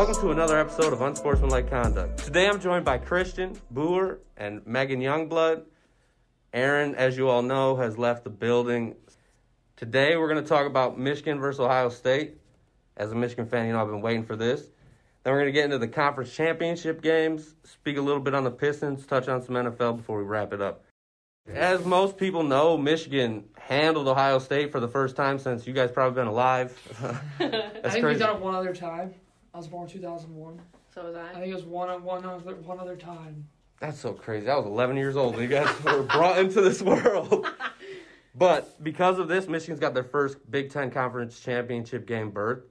Welcome 0.00 0.22
to 0.22 0.30
another 0.30 0.58
episode 0.58 0.94
of 0.94 1.02
Unsportsmanlike 1.02 1.68
Conduct. 1.68 2.24
Today 2.24 2.48
I'm 2.48 2.58
joined 2.58 2.86
by 2.86 2.96
Christian 2.96 3.60
Boer 3.70 4.20
and 4.34 4.66
Megan 4.66 4.98
Youngblood. 4.98 5.64
Aaron, 6.54 6.94
as 6.94 7.18
you 7.18 7.28
all 7.28 7.42
know, 7.42 7.76
has 7.76 7.98
left 7.98 8.24
the 8.24 8.30
building. 8.30 8.94
Today 9.76 10.16
we're 10.16 10.30
going 10.32 10.42
to 10.42 10.48
talk 10.48 10.66
about 10.66 10.98
Michigan 10.98 11.38
versus 11.38 11.60
Ohio 11.60 11.90
State. 11.90 12.38
As 12.96 13.12
a 13.12 13.14
Michigan 13.14 13.44
fan, 13.44 13.66
you 13.66 13.74
know 13.74 13.82
I've 13.82 13.88
been 13.88 14.00
waiting 14.00 14.24
for 14.24 14.36
this. 14.36 14.62
Then 15.22 15.34
we're 15.34 15.40
going 15.40 15.52
to 15.52 15.52
get 15.52 15.66
into 15.66 15.76
the 15.76 15.86
conference 15.86 16.32
championship 16.34 17.02
games, 17.02 17.54
speak 17.64 17.98
a 17.98 18.00
little 18.00 18.22
bit 18.22 18.34
on 18.34 18.44
the 18.44 18.50
Pistons, 18.50 19.04
touch 19.04 19.28
on 19.28 19.42
some 19.42 19.54
NFL 19.54 19.98
before 19.98 20.16
we 20.16 20.24
wrap 20.24 20.54
it 20.54 20.62
up. 20.62 20.82
As 21.46 21.84
most 21.84 22.16
people 22.16 22.42
know, 22.42 22.78
Michigan 22.78 23.50
handled 23.58 24.08
Ohio 24.08 24.38
State 24.38 24.72
for 24.72 24.80
the 24.80 24.88
first 24.88 25.14
time 25.14 25.38
since 25.38 25.66
you 25.66 25.74
guys 25.74 25.90
probably 25.90 26.14
been 26.14 26.26
alive. 26.26 26.74
I 27.38 27.50
think 27.50 27.82
crazy. 27.82 28.06
we've 28.06 28.18
done 28.18 28.36
it 28.36 28.40
one 28.40 28.54
other 28.54 28.74
time. 28.74 29.12
I 29.54 29.58
was 29.58 29.68
born 29.68 29.88
2001. 29.88 30.60
So 30.94 31.04
was 31.04 31.16
I 31.16 31.30
I. 31.30 31.34
think 31.34 31.46
it 31.46 31.54
was 31.54 31.64
one 31.64 32.02
one 32.02 32.24
other 32.24 32.54
one 32.56 32.78
other 32.80 32.96
time. 32.96 33.46
That's 33.80 33.98
so 33.98 34.12
crazy. 34.12 34.48
I 34.48 34.56
was 34.56 34.66
11 34.66 34.96
years 34.96 35.16
old 35.16 35.34
when 35.34 35.42
you 35.42 35.48
guys 35.48 35.68
were 35.84 36.02
brought 36.02 36.38
into 36.38 36.60
this 36.60 36.82
world. 36.82 37.46
But 38.34 38.82
because 38.84 39.18
of 39.18 39.26
this, 39.26 39.48
Michigan's 39.48 39.80
got 39.80 39.94
their 39.94 40.04
first 40.04 40.38
Big 40.50 40.70
Ten 40.70 40.90
Conference 40.90 41.40
Championship 41.40 42.06
game 42.06 42.30
berth, 42.30 42.62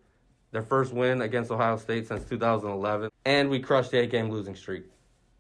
their 0.51 0.61
first 0.61 0.93
win 0.93 1.21
against 1.21 1.51
Ohio 1.51 1.77
State 1.77 2.07
since 2.07 2.23
2011, 2.25 3.09
and 3.25 3.49
we 3.49 3.59
crushed 3.59 3.91
the 3.91 3.97
eight-game 3.99 4.29
losing 4.29 4.55
streak. 4.55 4.85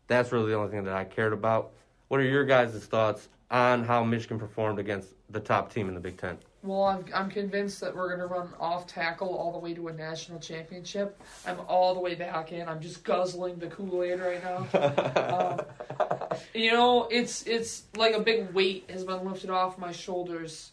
That's 0.07 0.31
really 0.31 0.49
the 0.51 0.57
only 0.57 0.71
thing 0.71 0.83
that 0.85 0.93
I 0.93 1.05
cared 1.05 1.33
about. 1.33 1.71
What 2.09 2.19
are 2.19 2.23
your 2.23 2.43
guys' 2.45 2.83
thoughts 2.85 3.29
on 3.51 3.83
how 3.85 4.03
Michigan 4.03 4.39
performed 4.39 4.79
against 4.79 5.09
the 5.29 5.39
top 5.39 5.71
team 5.71 5.87
in 5.87 5.93
the 5.93 5.99
Big 6.01 6.17
Ten? 6.17 6.37
Well, 6.61 6.83
I'm 6.83 7.05
I'm 7.13 7.29
convinced 7.29 7.79
that 7.79 7.95
we're 7.95 8.09
gonna 8.09 8.27
run 8.27 8.49
off 8.59 8.85
tackle 8.85 9.33
all 9.33 9.53
the 9.53 9.59
way 9.59 9.73
to 9.73 9.87
a 9.87 9.93
national 9.93 10.39
championship. 10.39 11.21
I'm 11.45 11.57
all 11.69 11.93
the 11.93 12.01
way 12.01 12.15
back 12.15 12.51
in. 12.51 12.67
I'm 12.67 12.81
just 12.81 13.03
guzzling 13.05 13.59
the 13.59 13.67
Kool 13.67 14.03
Aid 14.03 14.19
right 14.19 14.43
now. 14.43 14.67
um, 15.99 16.37
you 16.53 16.71
know, 16.73 17.07
it's 17.09 17.43
it's 17.43 17.83
like 17.95 18.13
a 18.13 18.19
big 18.19 18.51
weight 18.51 18.89
has 18.89 19.05
been 19.05 19.25
lifted 19.25 19.49
off 19.49 19.77
my 19.77 19.93
shoulders. 19.93 20.71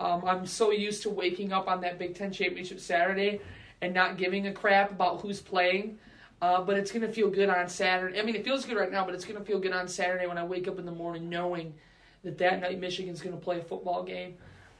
Um, 0.00 0.24
I'm 0.24 0.44
so 0.44 0.72
used 0.72 1.02
to 1.04 1.10
waking 1.10 1.52
up 1.52 1.68
on 1.68 1.80
that 1.82 2.00
Big 2.00 2.16
Ten 2.16 2.32
championship 2.32 2.80
Saturday 2.80 3.40
and 3.80 3.94
not 3.94 4.16
giving 4.16 4.48
a 4.48 4.52
crap 4.52 4.90
about 4.90 5.20
who's 5.20 5.40
playing. 5.40 5.98
Uh, 6.42 6.62
but 6.62 6.76
it's 6.76 6.90
gonna 6.90 7.12
feel 7.12 7.30
good 7.30 7.48
on 7.48 7.68
Saturday. 7.68 8.18
I 8.18 8.24
mean, 8.24 8.34
it 8.34 8.44
feels 8.44 8.64
good 8.64 8.76
right 8.76 8.90
now, 8.90 9.04
but 9.04 9.14
it's 9.14 9.24
gonna 9.24 9.44
feel 9.44 9.60
good 9.60 9.72
on 9.72 9.86
Saturday 9.86 10.26
when 10.26 10.38
I 10.38 10.44
wake 10.44 10.66
up 10.66 10.80
in 10.80 10.84
the 10.84 10.92
morning 10.92 11.28
knowing 11.28 11.74
that 12.24 12.38
that 12.38 12.60
night 12.60 12.80
Michigan's 12.80 13.20
gonna 13.20 13.36
play 13.36 13.58
a 13.58 13.62
football 13.62 14.02
game. 14.02 14.36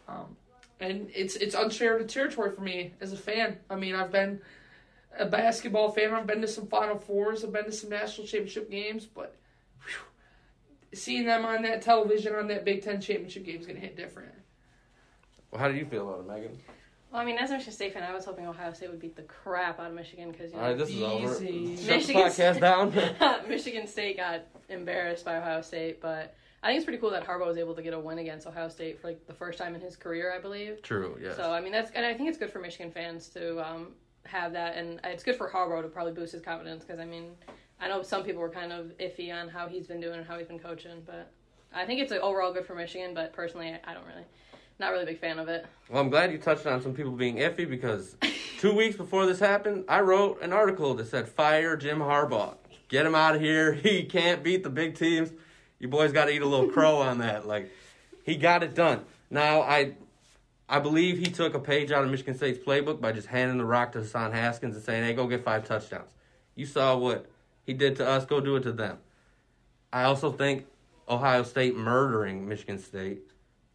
Um, 0.09 0.37
and 0.81 1.11
it's 1.15 1.37
it's 1.37 1.55
uncharted 1.55 2.09
territory 2.09 2.51
for 2.51 2.61
me 2.61 2.95
as 3.01 3.13
a 3.13 3.17
fan. 3.17 3.59
I 3.69 3.77
mean, 3.77 3.95
I've 3.95 4.13
been 4.13 4.41
a 5.19 5.27
basketball 5.27 5.91
fan. 5.91 6.15
I've 6.15 6.27
been 6.27 6.41
to 6.43 6.49
some 6.49 6.67
Final 6.67 6.99
Fours. 6.99 7.45
I've 7.45 7.53
been 7.53 7.65
to 7.65 7.73
some 7.73 7.91
national 7.91 8.27
championship 8.27 8.71
games, 8.71 9.07
but 9.07 9.35
whew, 9.85 10.99
seeing 10.99 11.27
them 11.27 11.45
on 11.45 11.63
that 11.63 11.83
television 11.83 12.35
on 12.35 12.49
that 12.49 12.65
Big 12.65 12.83
Ten 12.83 13.01
championship 13.01 13.45
game 13.45 13.61
is 13.61 13.67
gonna 13.67 13.81
hit 13.81 13.97
different. 13.97 14.33
Well, 15.51 15.61
how 15.61 15.69
do 15.69 15.75
you 15.75 15.87
feel 15.87 16.09
about 16.09 16.21
it, 16.21 16.29
Megan? 16.43 16.59
Well, 17.11 17.23
I 17.23 17.25
mean, 17.25 17.39
as 17.39 17.49
a 17.49 17.55
Michigan 17.55 17.73
State 17.73 17.95
fan, 17.95 18.03
I 18.03 18.13
was 18.13 18.27
hoping 18.27 18.47
Ohio 18.47 18.73
State 18.75 18.91
would 18.91 19.01
beat 19.01 19.17
the 19.17 19.23
crap 19.23 19.81
out 19.81 19.87
of 19.87 19.95
Michigan 19.95 20.31
because 20.31 20.51
you 20.53 20.59
know 20.59 20.63
right, 20.65 20.77
this 20.77 20.91
is 20.91 21.03
over. 21.03 21.43
Easy. 21.43 21.77
Shut 21.77 21.87
the 21.87 21.97
Michigan- 21.97 22.23
podcast 22.23 22.61
down. 22.61 23.49
Michigan 23.49 23.87
State 23.87 24.19
got 24.19 24.43
embarrassed 24.69 25.25
by 25.25 25.37
Ohio 25.39 25.63
State, 25.63 26.03
but 26.03 26.35
I 26.63 26.69
think 26.69 26.79
it's 26.79 26.85
pretty 26.85 26.99
cool 26.99 27.11
that 27.11 27.25
Harbaugh 27.25 27.47
was 27.47 27.57
able 27.57 27.75
to 27.75 27.83
get 27.83 27.95
a 27.95 28.01
win 28.01 28.19
against 28.19 28.47
Ohio 28.47 28.69
State 28.69 29.01
for 29.01 29.09
like 29.09 29.27
the 29.27 29.33
first 29.33 29.59
time 29.59 29.75
in 29.75 29.81
his 29.81 29.97
career, 29.97 30.33
I 30.33 30.41
believe. 30.41 30.83
True, 30.83 31.17
yes. 31.23 31.37
So 31.37 31.53
I 31.53 31.61
mean, 31.61 31.73
that's 31.73 31.91
and 31.93 32.05
I 32.05 32.15
think 32.15 32.29
it's 32.29 32.39
good 32.39 32.51
for 32.51 32.59
Michigan 32.59 32.91
fans 32.91 33.29
to 33.29 33.61
um, 33.65 33.89
have 34.25 34.53
that, 34.55 34.77
and 34.77 35.01
it's 35.05 35.23
good 35.23 35.37
for 35.37 35.49
Harbaugh 35.49 35.83
to 35.83 35.89
probably 35.89 36.13
boost 36.13 36.33
his 36.33 36.43
confidence 36.43 36.85
because 36.85 36.99
I 36.99 37.05
mean, 37.05 37.31
I 37.81 37.89
know 37.89 38.03
some 38.03 38.25
people 38.25 38.43
were 38.43 38.51
kind 38.51 38.73
of 38.73 38.87
iffy 38.99 39.33
on 39.33 39.49
how 39.49 39.69
he's 39.69 39.87
been 39.87 40.01
doing 40.01 40.19
and 40.19 40.27
how 40.27 40.37
he's 40.37 40.49
been 40.49 40.59
coaching, 40.59 41.03
but 41.07 41.31
I 41.73 41.85
think 41.87 42.01
it's 42.01 42.11
like, 42.11 42.21
overall 42.21 42.53
good 42.53 42.67
for 42.67 42.75
Michigan. 42.75 43.15
But 43.15 43.33
personally, 43.33 43.69
I, 43.69 43.91
I 43.91 43.95
don't 43.95 44.07
really, 44.07 44.25
not 44.81 44.91
really 44.91 45.05
a 45.05 45.07
big 45.07 45.21
fan 45.21 45.39
of 45.39 45.49
it. 45.49 45.65
Well, 45.89 46.03
I'm 46.03 46.11
glad 46.11 46.33
you 46.33 46.39
touched 46.39 46.67
on 46.67 46.83
some 46.83 46.93
people 46.93 47.13
being 47.13 47.37
iffy 47.37 47.69
because 47.69 48.17
two 48.59 48.75
weeks 48.75 48.97
before 48.97 49.27
this 49.27 49.39
happened, 49.39 49.85
I 49.89 50.01
wrote 50.01 50.43
an 50.43 50.53
article 50.53 50.95
that 50.95 51.07
said 51.07 51.29
fire 51.29 51.77
Jim 51.77 52.01
Harbaugh. 52.01 52.57
Get 52.89 53.07
him 53.07 53.15
out 53.15 53.37
of 53.37 53.41
here. 53.41 53.75
He 53.83 54.05
can't 54.05 54.43
beat 54.43 54.65
the 54.65 54.71
big 54.71 54.97
teams. 54.97 55.31
You 55.79 55.89
boys 55.89 56.13
got 56.13 56.27
to 56.27 56.33
eat 56.33 56.43
a 56.43 56.47
little 56.47 56.69
crow 56.69 56.99
on 56.99 57.19
that. 57.19 57.47
Like, 57.47 57.71
he 58.25 58.37
got 58.37 58.63
it 58.63 58.75
done. 58.75 59.05
Now, 59.31 59.63
I 59.63 59.95
I 60.69 60.81
believe 60.81 61.19
he 61.19 61.27
took 61.27 61.55
a 61.55 61.59
page 61.59 61.91
out 61.93 62.05
of 62.05 62.11
Michigan 62.11 62.37
State's 62.37 62.59
playbook 62.59 63.01
by 63.01 63.13
just 63.13 63.29
handing 63.29 63.57
the 63.57 63.65
rock 63.65 63.93
to 63.93 64.01
Hassan 64.01 64.33
Haskins 64.33 64.75
and 64.77 64.85
saying, 64.85 65.05
hey, 65.05 65.15
go 65.15 65.27
get 65.27 65.43
five 65.43 65.65
touchdowns. 65.67 66.11
You 66.55 66.67
saw 66.67 66.97
what 66.97 67.27
he 67.65 67.73
did 67.73 67.97
to 67.97 68.07
us, 68.07 68.27
go 68.27 68.41
do 68.41 68.57
it 68.57 68.63
to 68.65 68.73
them. 68.73 68.99
I 69.93 70.03
also 70.03 70.31
think 70.31 70.67
Ohio 71.09 71.43
State 71.43 71.75
murdering 71.75 72.47
Michigan 72.47 72.79
State 72.79 73.23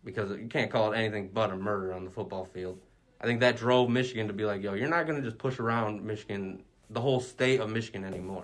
because 0.03 0.31
you 0.31 0.47
can't 0.47 0.69
call 0.69 0.91
it 0.91 0.97
anything 0.97 1.31
but 1.33 1.49
a 1.49 1.55
murder 1.55 1.93
on 1.93 2.05
the 2.05 2.11
football 2.11 2.45
field. 2.45 2.79
I 3.19 3.25
think 3.25 3.39
that 3.39 3.57
drove 3.57 3.89
Michigan 3.89 4.27
to 4.27 4.33
be 4.33 4.45
like, 4.45 4.61
yo, 4.61 4.73
you're 4.73 4.89
not 4.89 5.07
going 5.07 5.19
to 5.19 5.25
just 5.25 5.39
push 5.39 5.57
around 5.57 6.03
Michigan, 6.03 6.61
the 6.89 7.01
whole 7.01 7.21
state 7.21 7.61
of 7.61 7.69
Michigan 7.69 8.03
anymore. 8.03 8.43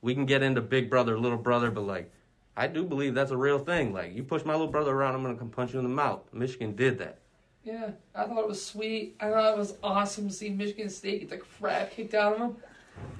We 0.00 0.14
can 0.14 0.24
get 0.24 0.42
into 0.42 0.62
big 0.62 0.88
brother, 0.88 1.18
little 1.18 1.36
brother, 1.36 1.70
but 1.70 1.82
like, 1.82 2.10
I 2.56 2.66
do 2.66 2.84
believe 2.84 3.14
that's 3.14 3.30
a 3.30 3.36
real 3.36 3.58
thing. 3.58 3.92
Like, 3.92 4.14
you 4.14 4.22
push 4.22 4.44
my 4.44 4.52
little 4.52 4.68
brother 4.68 4.92
around, 4.92 5.14
I'm 5.14 5.22
going 5.22 5.34
to 5.34 5.38
come 5.38 5.50
punch 5.50 5.72
you 5.72 5.78
in 5.78 5.84
the 5.84 5.90
mouth. 5.90 6.20
Michigan 6.32 6.74
did 6.74 6.98
that. 6.98 7.18
Yeah, 7.64 7.90
I 8.14 8.24
thought 8.24 8.38
it 8.38 8.48
was 8.48 8.64
sweet. 8.64 9.16
I 9.20 9.30
thought 9.30 9.52
it 9.52 9.58
was 9.58 9.74
awesome 9.82 10.28
to 10.28 10.34
see 10.34 10.48
Michigan 10.48 10.88
State 10.88 11.20
get 11.20 11.30
the 11.30 11.38
crap 11.38 11.90
kicked 11.90 12.14
out 12.14 12.34
of 12.34 12.38
them, 12.38 12.56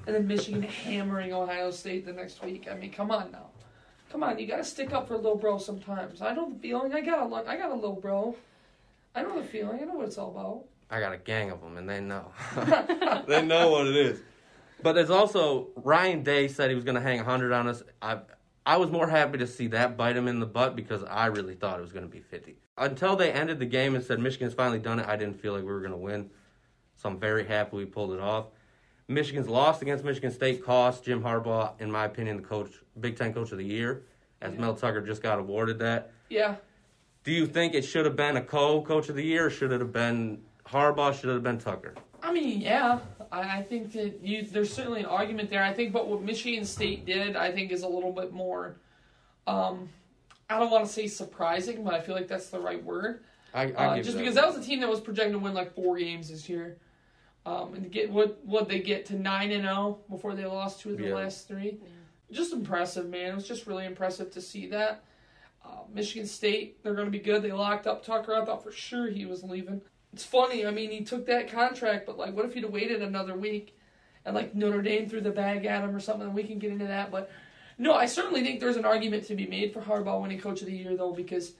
and 0.07 0.15
then 0.15 0.27
Michigan 0.27 0.63
hammering 0.63 1.31
Ohio 1.31 1.69
State 1.69 2.05
the 2.05 2.13
next 2.13 2.43
week. 2.43 2.67
I 2.69 2.73
mean, 2.75 2.91
come 2.91 3.11
on 3.11 3.31
now, 3.31 3.49
come 4.11 4.23
on. 4.23 4.39
You 4.39 4.47
gotta 4.47 4.63
stick 4.63 4.93
up 4.93 5.07
for 5.07 5.13
a 5.13 5.17
little 5.17 5.35
bro 5.35 5.59
sometimes. 5.59 6.23
I 6.23 6.33
know 6.33 6.49
the 6.49 6.59
feeling. 6.59 6.91
I 6.91 7.01
got 7.01 7.31
a 7.31 7.49
I 7.49 7.55
got 7.55 7.69
a 7.69 7.75
little 7.75 7.93
bro. 7.93 8.35
I 9.13 9.21
know 9.21 9.39
the 9.39 9.47
feeling. 9.47 9.79
I 9.79 9.85
know 9.85 9.95
what 9.95 10.07
it's 10.07 10.17
all 10.17 10.31
about. 10.31 10.63
I 10.89 10.99
got 10.99 11.13
a 11.13 11.17
gang 11.17 11.51
of 11.51 11.61
them, 11.61 11.77
and 11.77 11.87
they 11.87 12.01
know. 12.01 12.31
they 13.27 13.45
know 13.45 13.69
what 13.69 13.87
it 13.87 13.95
is. 13.95 14.21
But 14.81 14.93
there's 14.93 15.11
also 15.11 15.67
Ryan 15.75 16.23
Day 16.23 16.47
said 16.47 16.69
he 16.69 16.75
was 16.75 16.83
going 16.83 16.95
to 16.95 17.01
hang 17.01 17.17
100 17.17 17.51
on 17.51 17.67
us. 17.67 17.83
I 18.01 18.17
I 18.65 18.77
was 18.77 18.91
more 18.91 19.07
happy 19.07 19.37
to 19.39 19.47
see 19.47 19.67
that 19.67 19.97
bite 19.97 20.15
him 20.15 20.27
in 20.27 20.39
the 20.39 20.45
butt 20.45 20.75
because 20.75 21.03
I 21.03 21.27
really 21.27 21.55
thought 21.55 21.79
it 21.79 21.81
was 21.81 21.91
going 21.91 22.05
to 22.05 22.11
be 22.11 22.19
50. 22.19 22.57
Until 22.77 23.15
they 23.15 23.31
ended 23.31 23.59
the 23.59 23.65
game 23.65 23.95
and 23.95 24.03
said 24.03 24.19
Michigan's 24.19 24.53
finally 24.53 24.79
done 24.79 24.99
it, 24.99 25.07
I 25.07 25.15
didn't 25.15 25.41
feel 25.41 25.53
like 25.53 25.63
we 25.63 25.71
were 25.71 25.79
going 25.79 25.91
to 25.91 25.97
win. 25.97 26.29
So 26.95 27.09
I'm 27.09 27.19
very 27.19 27.45
happy 27.45 27.77
we 27.77 27.85
pulled 27.85 28.13
it 28.13 28.19
off. 28.19 28.45
Michigan's 29.07 29.47
loss 29.49 29.81
against 29.81 30.05
Michigan 30.05 30.31
State 30.31 30.63
cost 30.63 31.03
Jim 31.03 31.21
Harbaugh, 31.23 31.79
in 31.81 31.91
my 31.91 32.05
opinion, 32.05 32.37
the 32.37 32.43
coach, 32.43 32.71
Big 32.99 33.17
Ten 33.17 33.33
Coach 33.33 33.51
of 33.51 33.57
the 33.57 33.65
Year, 33.65 34.03
as 34.41 34.55
Mel 34.57 34.75
Tucker 34.75 35.01
just 35.01 35.21
got 35.21 35.39
awarded 35.39 35.79
that. 35.79 36.11
Yeah, 36.29 36.55
Do 37.23 37.31
you 37.31 37.45
think 37.45 37.73
it 37.73 37.81
should 37.83 38.05
have 38.05 38.15
been 38.15 38.37
a 38.37 38.41
co-coach 38.41 39.09
of 39.09 39.15
the 39.15 39.23
year, 39.23 39.47
or 39.47 39.49
should 39.49 39.71
it 39.71 39.81
have 39.81 39.91
been 39.91 40.41
Harbaugh? 40.65 41.13
Should 41.13 41.29
it 41.29 41.33
have 41.33 41.43
been 41.43 41.57
Tucker? 41.57 41.93
I 42.23 42.31
mean, 42.31 42.61
yeah. 42.61 42.99
I, 43.31 43.59
I 43.59 43.63
think 43.63 43.93
that 43.93 44.19
you 44.23 44.43
there's 44.43 44.73
certainly 44.73 44.99
an 45.01 45.05
argument 45.05 45.49
there. 45.49 45.63
I 45.63 45.73
think, 45.73 45.93
but 45.93 46.07
what 46.07 46.21
Michigan 46.21 46.65
State 46.65 47.05
did, 47.05 47.35
I 47.35 47.51
think, 47.51 47.71
is 47.71 47.83
a 47.83 47.87
little 47.87 48.11
bit 48.11 48.33
more. 48.33 48.77
Um, 49.47 49.89
I 50.49 50.59
don't 50.59 50.69
want 50.69 50.85
to 50.85 50.91
say 50.91 51.07
surprising, 51.07 51.83
but 51.83 51.93
I 51.93 52.01
feel 52.01 52.15
like 52.15 52.27
that's 52.27 52.49
the 52.49 52.59
right 52.59 52.83
word. 52.83 53.23
I, 53.53 53.63
I 53.63 53.65
Uh, 53.65 53.95
give 53.95 54.05
just 54.05 54.17
you 54.17 54.23
because 54.23 54.35
that 54.35 54.47
was 54.47 54.57
a 54.57 54.61
team 54.61 54.79
that 54.81 54.89
was 54.89 54.99
projected 54.99 55.33
to 55.33 55.39
win 55.39 55.53
like 55.53 55.73
four 55.73 55.97
games 55.97 56.29
this 56.29 56.47
year, 56.49 56.77
um, 57.45 57.73
and 57.73 57.83
to 57.83 57.89
get 57.89 58.11
what 58.11 58.43
what 58.45 58.67
they 58.67 58.79
get 58.79 59.05
to 59.07 59.15
nine 59.15 59.51
and 59.51 59.63
zero 59.63 59.99
before 60.09 60.35
they 60.35 60.45
lost 60.45 60.81
two 60.81 60.91
of 60.91 60.97
their 60.97 61.09
Yeah. 61.09 61.15
last 61.15 61.47
three, 61.47 61.79
just 62.31 62.53
impressive, 62.53 63.09
man. 63.09 63.31
It 63.31 63.35
was 63.35 63.47
just 63.47 63.65
really 63.67 63.85
impressive 63.85 64.31
to 64.31 64.41
see 64.41 64.67
that. 64.67 65.03
Uh, 65.63 65.81
Michigan 65.93 66.27
State, 66.27 66.81
they're 66.83 66.95
going 66.95 67.05
to 67.05 67.11
be 67.11 67.19
good. 67.19 67.43
They 67.43 67.51
locked 67.51 67.85
up 67.87 68.03
Tucker. 68.03 68.33
I 68.35 68.43
thought 68.43 68.63
for 68.63 68.71
sure 68.71 69.09
he 69.09 69.25
was 69.25 69.43
leaving. 69.43 69.81
It's 70.13 70.25
funny. 70.25 70.65
I 70.65 70.71
mean, 70.71 70.91
he 70.91 71.03
took 71.03 71.25
that 71.27 71.51
contract, 71.51 72.05
but 72.05 72.17
like, 72.17 72.35
what 72.35 72.45
if 72.45 72.53
he'd 72.53 72.63
have 72.63 72.71
waited 72.71 73.01
another 73.01 73.35
week, 73.35 73.77
and 74.25 74.35
like 74.35 74.53
Notre 74.53 74.81
Dame 74.81 75.07
threw 75.09 75.21
the 75.21 75.31
bag 75.31 75.65
at 75.65 75.83
him 75.83 75.95
or 75.95 75.99
something? 75.99 76.27
And 76.27 76.35
we 76.35 76.43
can 76.43 76.59
get 76.59 76.71
into 76.71 76.87
that, 76.87 77.11
but 77.11 77.31
no, 77.77 77.93
I 77.93 78.05
certainly 78.05 78.43
think 78.43 78.59
there's 78.59 78.77
an 78.77 78.85
argument 78.85 79.25
to 79.25 79.35
be 79.35 79.47
made 79.47 79.73
for 79.73 79.81
Harbaugh 79.81 80.21
winning 80.21 80.39
Coach 80.39 80.61
of 80.61 80.67
the 80.67 80.75
Year 80.75 80.95
though, 80.95 81.13
because 81.13 81.53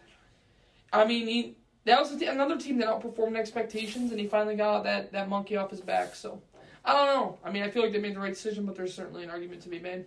I 0.94 1.06
mean, 1.06 1.28
he 1.28 1.56
that 1.86 2.00
was 2.00 2.12
a 2.12 2.20
t- 2.20 2.28
another 2.28 2.58
team 2.58 2.78
that 2.78 2.88
outperformed 2.88 3.38
expectations, 3.38 4.12
and 4.12 4.20
he 4.20 4.28
finally 4.28 4.56
got 4.56 4.84
that 4.84 5.12
that 5.14 5.30
monkey 5.30 5.56
off 5.56 5.72
his 5.72 5.82
back. 5.82 6.14
So 6.16 6.42
I 6.86 6.94
don't 6.94 7.08
know. 7.08 7.40
I 7.44 7.52
mean, 7.52 7.64
I 7.64 7.70
feel 7.70 7.84
like 7.84 7.92
they 7.92 8.00
made 8.00 8.16
the 8.16 8.20
right 8.20 8.34
decision, 8.34 8.66
but 8.66 8.76
there's 8.76 8.94
certainly 8.94 9.24
an 9.24 9.30
argument 9.30 9.62
to 9.64 9.70
be 9.70 9.80
made. 9.80 10.06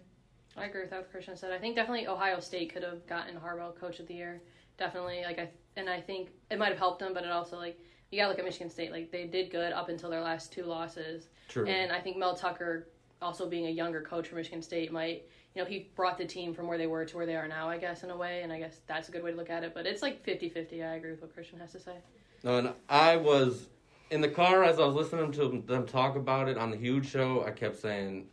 I 0.57 0.67
agree 0.67 0.83
with 0.83 0.93
what 0.93 1.11
Christian 1.11 1.37
said. 1.37 1.53
I 1.53 1.59
think 1.59 1.75
definitely 1.75 2.07
Ohio 2.07 2.39
State 2.39 2.73
could 2.73 2.85
have 2.85 3.05
gotten 3.09 3.37
Harbaugh 3.37 3.75
Coach 3.75 3.99
of 3.99 4.07
the 4.07 4.15
Year. 4.15 4.41
Definitely, 4.79 5.23
like 5.25 5.39
I 5.39 5.49
and 5.77 5.89
I 5.89 6.01
think 6.01 6.31
it 6.51 6.59
might 6.59 6.69
have 6.69 6.79
helped 6.79 7.01
them, 7.01 7.13
but 7.13 7.25
it 7.25 7.31
also 7.31 7.57
like 7.57 7.79
you 8.15 8.21
got 8.21 8.27
to 8.27 8.31
look 8.31 8.39
at 8.39 8.45
Michigan 8.45 8.71
State. 8.71 8.93
Like 8.93 9.11
they 9.11 9.27
did 9.27 9.51
good 9.51 9.73
up 9.73 9.89
until 9.89 10.09
their 10.09 10.21
last 10.21 10.53
two 10.53 10.65
losses, 10.65 11.29
True. 11.49 11.67
and 11.67 11.91
I 11.91 12.01
think 12.01 12.17
Mel 12.17 12.35
Tucker, 12.35 12.87
also 13.21 13.49
being 13.49 13.67
a 13.67 13.71
younger 13.71 14.01
coach 14.01 14.29
for 14.29 14.37
Michigan 14.37 14.63
State, 14.63 14.93
might 14.93 15.25
you 15.55 15.63
know 15.63 15.69
he 15.69 15.91
brought 15.97 16.17
the 16.17 16.25
team 16.25 16.55
from 16.55 16.69
where 16.69 16.79
they 16.79 16.87
were 16.87 17.05
to 17.05 17.17
where 17.17 17.27
they 17.27 17.37
are 17.37 17.49
now. 17.49 17.69
I 17.69 17.79
guess 17.79 18.05
in 18.05 18.11
a 18.11 18.17
way, 18.17 18.43
and 18.43 18.53
I 18.53 18.59
guess 18.61 18.81
that's 18.87 19.09
a 19.09 19.13
good 19.13 19.25
way 19.25 19.33
to 19.33 19.37
look 19.37 19.51
at 19.51 19.65
it. 19.65 19.75
But 19.75 19.87
it's 19.87 20.03
like 20.03 20.25
50-50. 20.25 20.89
I 20.89 20.95
agree 20.95 21.11
with 21.11 21.23
what 21.23 21.35
Christian 21.35 21.59
has 21.59 21.73
to 21.73 21.81
say. 21.81 21.97
No, 22.45 22.59
and 22.59 22.73
I 22.89 23.17
was 23.17 23.67
in 24.11 24.21
the 24.21 24.29
car 24.29 24.63
as 24.63 24.79
I 24.79 24.85
was 24.85 24.95
listening 24.95 25.33
to 25.33 25.63
them 25.67 25.87
talk 25.87 26.15
about 26.15 26.49
it 26.49 26.57
on 26.57 26.71
the 26.71 26.77
huge 26.77 27.11
show, 27.11 27.45
I 27.45 27.51
kept 27.51 27.81
saying, 27.81 28.27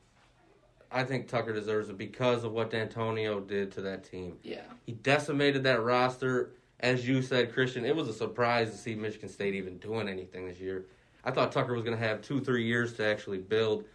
I 0.91 1.03
think 1.03 1.27
Tucker 1.27 1.53
deserves 1.53 1.89
it 1.89 1.97
because 1.97 2.43
of 2.43 2.51
what 2.51 2.69
D'Antonio 2.69 3.39
did 3.39 3.71
to 3.73 3.81
that 3.81 4.03
team. 4.03 4.37
Yeah. 4.43 4.61
He 4.85 4.91
decimated 4.91 5.63
that 5.63 5.81
roster. 5.81 6.51
As 6.81 7.07
you 7.07 7.21
said, 7.21 7.53
Christian, 7.53 7.85
it 7.85 7.95
was 7.95 8.07
a 8.07 8.13
surprise 8.13 8.71
to 8.71 8.77
see 8.77 8.95
Michigan 8.95 9.29
State 9.29 9.53
even 9.53 9.77
doing 9.77 10.09
anything 10.09 10.47
this 10.47 10.59
year. 10.59 10.85
I 11.23 11.29
thought 11.29 11.51
Tucker 11.51 11.73
was 11.73 11.83
going 11.83 11.95
to 11.95 12.03
have 12.03 12.21
two, 12.21 12.41
three 12.41 12.65
years 12.65 12.93
to 12.93 13.05
actually 13.05 13.37
build. 13.37 13.85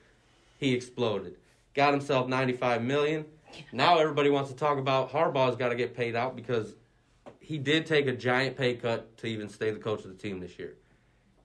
He 0.58 0.72
exploded. 0.72 1.36
Got 1.74 1.92
himself 1.92 2.28
ninety-five 2.28 2.82
million. 2.82 3.24
Now 3.72 3.98
everybody 3.98 4.30
wants 4.30 4.50
to 4.50 4.56
talk 4.56 4.78
about 4.78 5.10
Harbaugh's 5.10 5.56
got 5.56 5.70
to 5.70 5.74
get 5.74 5.96
paid 5.96 6.14
out 6.14 6.36
because 6.36 6.74
he 7.40 7.58
did 7.58 7.86
take 7.86 8.06
a 8.06 8.12
giant 8.12 8.56
pay 8.56 8.74
cut 8.74 9.16
to 9.18 9.26
even 9.26 9.48
stay 9.48 9.70
the 9.70 9.78
coach 9.78 10.04
of 10.04 10.08
the 10.08 10.16
team 10.16 10.40
this 10.40 10.58
year. 10.58 10.74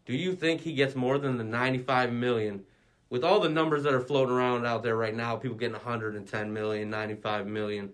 Do 0.06 0.14
you 0.14 0.36
think 0.36 0.62
he 0.62 0.74
gets 0.74 0.96
more 0.96 1.18
than 1.18 1.38
the 1.38 1.44
ninety-five 1.44 2.14
million? 2.14 2.64
With 3.10 3.26
all 3.26 3.42
the 3.42 3.50
numbers 3.50 3.84
that 3.84 3.94
are 3.94 4.00
floating 4.00 4.34
around 4.34 4.66
out 4.66 4.84
there 4.84 4.96
right 4.96 5.14
now, 5.14 5.36
people 5.36 5.58
getting 5.58 5.74
110 5.74 6.54
million, 6.54 6.90
95 6.90 7.46
million. 7.46 7.90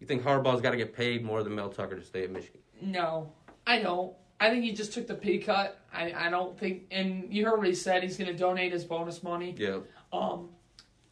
You 0.00 0.08
think 0.08 0.24
Harbaugh's 0.24 0.60
got 0.60 0.72
to 0.72 0.76
get 0.76 0.92
paid 0.92 1.24
more 1.24 1.44
than 1.44 1.54
Mel 1.54 1.68
Tucker 1.68 1.94
to 1.94 2.04
stay 2.04 2.24
at 2.24 2.32
Michigan? 2.32 2.60
No, 2.80 3.32
I 3.66 3.80
don't. 3.80 4.14
I 4.38 4.50
think 4.50 4.64
he 4.64 4.72
just 4.72 4.92
took 4.92 5.06
the 5.06 5.14
pay 5.14 5.38
cut. 5.38 5.80
I, 5.92 6.12
I 6.12 6.30
don't 6.30 6.58
think, 6.58 6.84
and 6.90 7.32
you 7.32 7.46
heard 7.46 7.58
what 7.58 7.66
he 7.66 7.74
said. 7.74 8.02
He's 8.02 8.16
going 8.16 8.30
to 8.30 8.36
donate 8.36 8.72
his 8.72 8.84
bonus 8.84 9.22
money. 9.22 9.54
Yeah. 9.56 9.78
Um, 10.12 10.50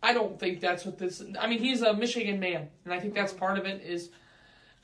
I 0.02 0.12
don't 0.12 0.38
think 0.38 0.60
that's 0.60 0.84
what 0.84 0.98
this. 0.98 1.22
I 1.40 1.46
mean, 1.46 1.60
he's 1.60 1.80
a 1.80 1.94
Michigan 1.94 2.38
man, 2.38 2.68
and 2.84 2.92
I 2.92 3.00
think 3.00 3.14
that's 3.14 3.32
part 3.32 3.58
of 3.58 3.64
it. 3.64 3.82
Is 3.82 4.10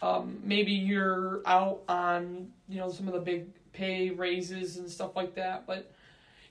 um, 0.00 0.38
maybe 0.42 0.72
you're 0.72 1.42
out 1.44 1.82
on 1.88 2.50
you 2.68 2.78
know 2.78 2.90
some 2.90 3.06
of 3.06 3.12
the 3.12 3.20
big 3.20 3.48
pay 3.72 4.10
raises 4.10 4.78
and 4.78 4.88
stuff 4.88 5.14
like 5.14 5.34
that, 5.34 5.66
but 5.66 5.92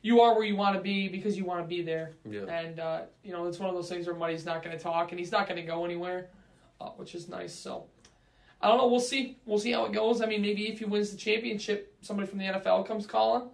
you 0.03 0.21
are 0.21 0.35
where 0.35 0.45
you 0.45 0.55
want 0.55 0.75
to 0.75 0.81
be 0.81 1.07
because 1.07 1.35
you 1.35 1.43
want 1.43 1.61
to 1.61 1.67
be 1.67 1.81
there. 1.81 2.11
Yeah. 2.29 2.43
And 2.43 2.79
uh, 2.79 3.01
you 3.23 3.31
know, 3.31 3.47
it's 3.47 3.57
one 3.57 3.69
of 3.69 3.75
those 3.75 3.89
things 3.89 4.05
where 4.05 4.15
Muddy's 4.15 4.45
not 4.45 4.63
going 4.63 4.77
to 4.77 4.81
talk, 4.81 5.11
and 5.11 5.19
he's 5.19 5.31
not 5.31 5.47
going 5.47 5.59
to 5.59 5.65
go 5.65 5.83
anywhere, 5.85 6.29
uh, 6.79 6.89
which 6.89 7.15
is 7.15 7.27
nice. 7.27 7.53
So. 7.53 7.85
I 8.61 8.67
don't 8.67 8.77
know. 8.77 8.87
We'll 8.87 8.99
see. 8.99 9.37
We'll 9.45 9.59
see 9.59 9.71
how 9.71 9.85
it 9.85 9.93
goes. 9.93 10.21
I 10.21 10.25
mean, 10.25 10.41
maybe 10.41 10.67
if 10.67 10.79
he 10.79 10.85
wins 10.85 11.11
the 11.11 11.17
championship, 11.17 11.93
somebody 12.01 12.27
from 12.27 12.39
the 12.39 12.45
NFL 12.45 12.85
comes 12.87 13.05
calling. 13.05 13.49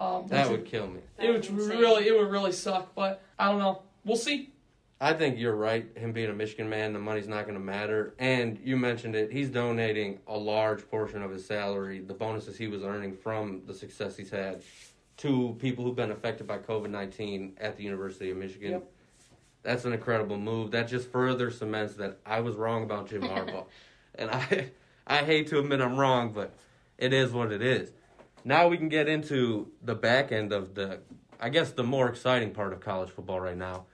Um, 0.00 0.26
That 0.28 0.48
which 0.48 0.60
would 0.60 0.66
kill 0.66 0.86
me. 0.86 1.00
it 1.18 1.28
would 1.28 1.44
insane. 1.44 1.56
really 1.78 2.06
it 2.06 2.16
would 2.16 2.30
really 2.30 2.52
suck. 2.52 2.94
But 2.94 3.20
I 3.38 3.50
don't 3.50 3.58
know. 3.58 3.82
We'll 4.04 4.16
see. 4.16 4.52
I 5.00 5.12
think 5.12 5.38
you're 5.38 5.54
right. 5.54 5.86
Him 5.96 6.12
being 6.12 6.30
a 6.30 6.32
Michigan 6.34 6.68
man, 6.68 6.92
the 6.92 6.98
money's 6.98 7.28
not 7.28 7.44
going 7.44 7.54
to 7.54 7.64
matter. 7.64 8.14
And 8.18 8.58
you 8.64 8.76
mentioned 8.76 9.14
it. 9.14 9.32
He's 9.32 9.48
donating 9.48 10.18
a 10.26 10.36
large 10.36 10.88
portion 10.90 11.22
of 11.22 11.30
his 11.30 11.44
salary, 11.44 12.00
the 12.00 12.14
bonuses 12.14 12.56
he 12.56 12.66
was 12.66 12.82
earning 12.82 13.16
from 13.16 13.62
the 13.66 13.74
success 13.74 14.16
he's 14.16 14.30
had, 14.30 14.62
to 15.18 15.56
people 15.60 15.84
who've 15.84 15.94
been 15.96 16.10
affected 16.10 16.46
by 16.48 16.58
COVID 16.58 16.90
19 16.90 17.58
at 17.60 17.76
the 17.76 17.84
University 17.84 18.30
of 18.30 18.36
Michigan. 18.36 18.72
Yep. 18.72 18.90
That's 19.62 19.84
an 19.84 19.92
incredible 19.92 20.36
move. 20.36 20.70
That 20.70 20.88
just 20.88 21.10
further 21.10 21.50
cements 21.50 21.94
that 21.94 22.18
I 22.24 22.40
was 22.40 22.56
wrong 22.56 22.84
about 22.84 23.08
Jim 23.08 23.22
Harbaugh. 23.22 23.66
and 24.18 24.30
I, 24.30 24.70
I 25.06 25.18
hate 25.18 25.48
to 25.48 25.58
admit 25.58 25.80
I'm 25.80 25.96
wrong, 25.96 26.32
but 26.32 26.54
it 26.98 27.12
is 27.12 27.32
what 27.32 27.52
it 27.52 27.62
is. 27.62 27.92
Now 28.44 28.68
we 28.68 28.76
can 28.76 28.88
get 28.88 29.08
into 29.08 29.68
the 29.82 29.94
back 29.94 30.32
end 30.32 30.52
of 30.52 30.74
the, 30.74 31.00
I 31.40 31.48
guess, 31.48 31.72
the 31.72 31.84
more 31.84 32.08
exciting 32.08 32.52
part 32.52 32.72
of 32.72 32.80
college 32.80 33.10
football 33.10 33.40
right 33.40 33.56
now. 33.56 33.86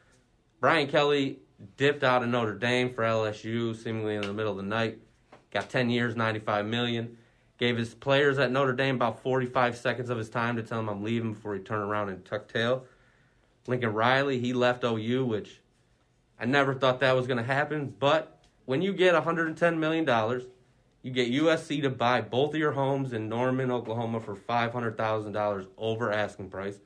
Brian 0.60 0.88
Kelly 0.88 1.40
dipped 1.76 2.02
out 2.02 2.22
of 2.22 2.28
Notre 2.28 2.54
Dame 2.54 2.92
for 2.92 3.02
LSU, 3.02 3.76
seemingly 3.76 4.14
in 4.14 4.22
the 4.22 4.32
middle 4.32 4.52
of 4.52 4.56
the 4.56 4.62
night. 4.62 4.98
Got 5.50 5.70
10 5.70 5.90
years, 5.90 6.16
95 6.16 6.66
million. 6.66 7.16
Gave 7.58 7.76
his 7.76 7.94
players 7.94 8.38
at 8.38 8.50
Notre 8.50 8.72
Dame 8.72 8.96
about 8.96 9.22
45 9.22 9.76
seconds 9.76 10.10
of 10.10 10.18
his 10.18 10.28
time 10.28 10.56
to 10.56 10.62
tell 10.62 10.80
him 10.80 10.88
I'm 10.88 11.04
leaving 11.04 11.34
before 11.34 11.54
he 11.54 11.60
turned 11.60 11.82
around 11.82 12.08
and 12.08 12.24
tucked 12.24 12.52
tail. 12.52 12.84
Lincoln 13.66 13.92
Riley, 13.92 14.40
he 14.40 14.52
left 14.52 14.84
OU, 14.84 15.24
which 15.26 15.60
I 16.38 16.46
never 16.46 16.74
thought 16.74 17.00
that 17.00 17.14
was 17.14 17.26
going 17.26 17.38
to 17.38 17.44
happen. 17.44 17.94
But 17.98 18.33
when 18.66 18.82
you 18.82 18.92
get 18.92 19.14
$110 19.14 19.78
million, 19.78 20.40
you 21.02 21.10
get 21.10 21.30
USC 21.30 21.82
to 21.82 21.90
buy 21.90 22.20
both 22.20 22.54
of 22.54 22.60
your 22.60 22.72
homes 22.72 23.12
in 23.12 23.28
Norman, 23.28 23.70
Oklahoma 23.70 24.20
for 24.20 24.34
$500,000 24.34 25.66
over 25.76 26.12
asking 26.12 26.48
price. 26.48 26.80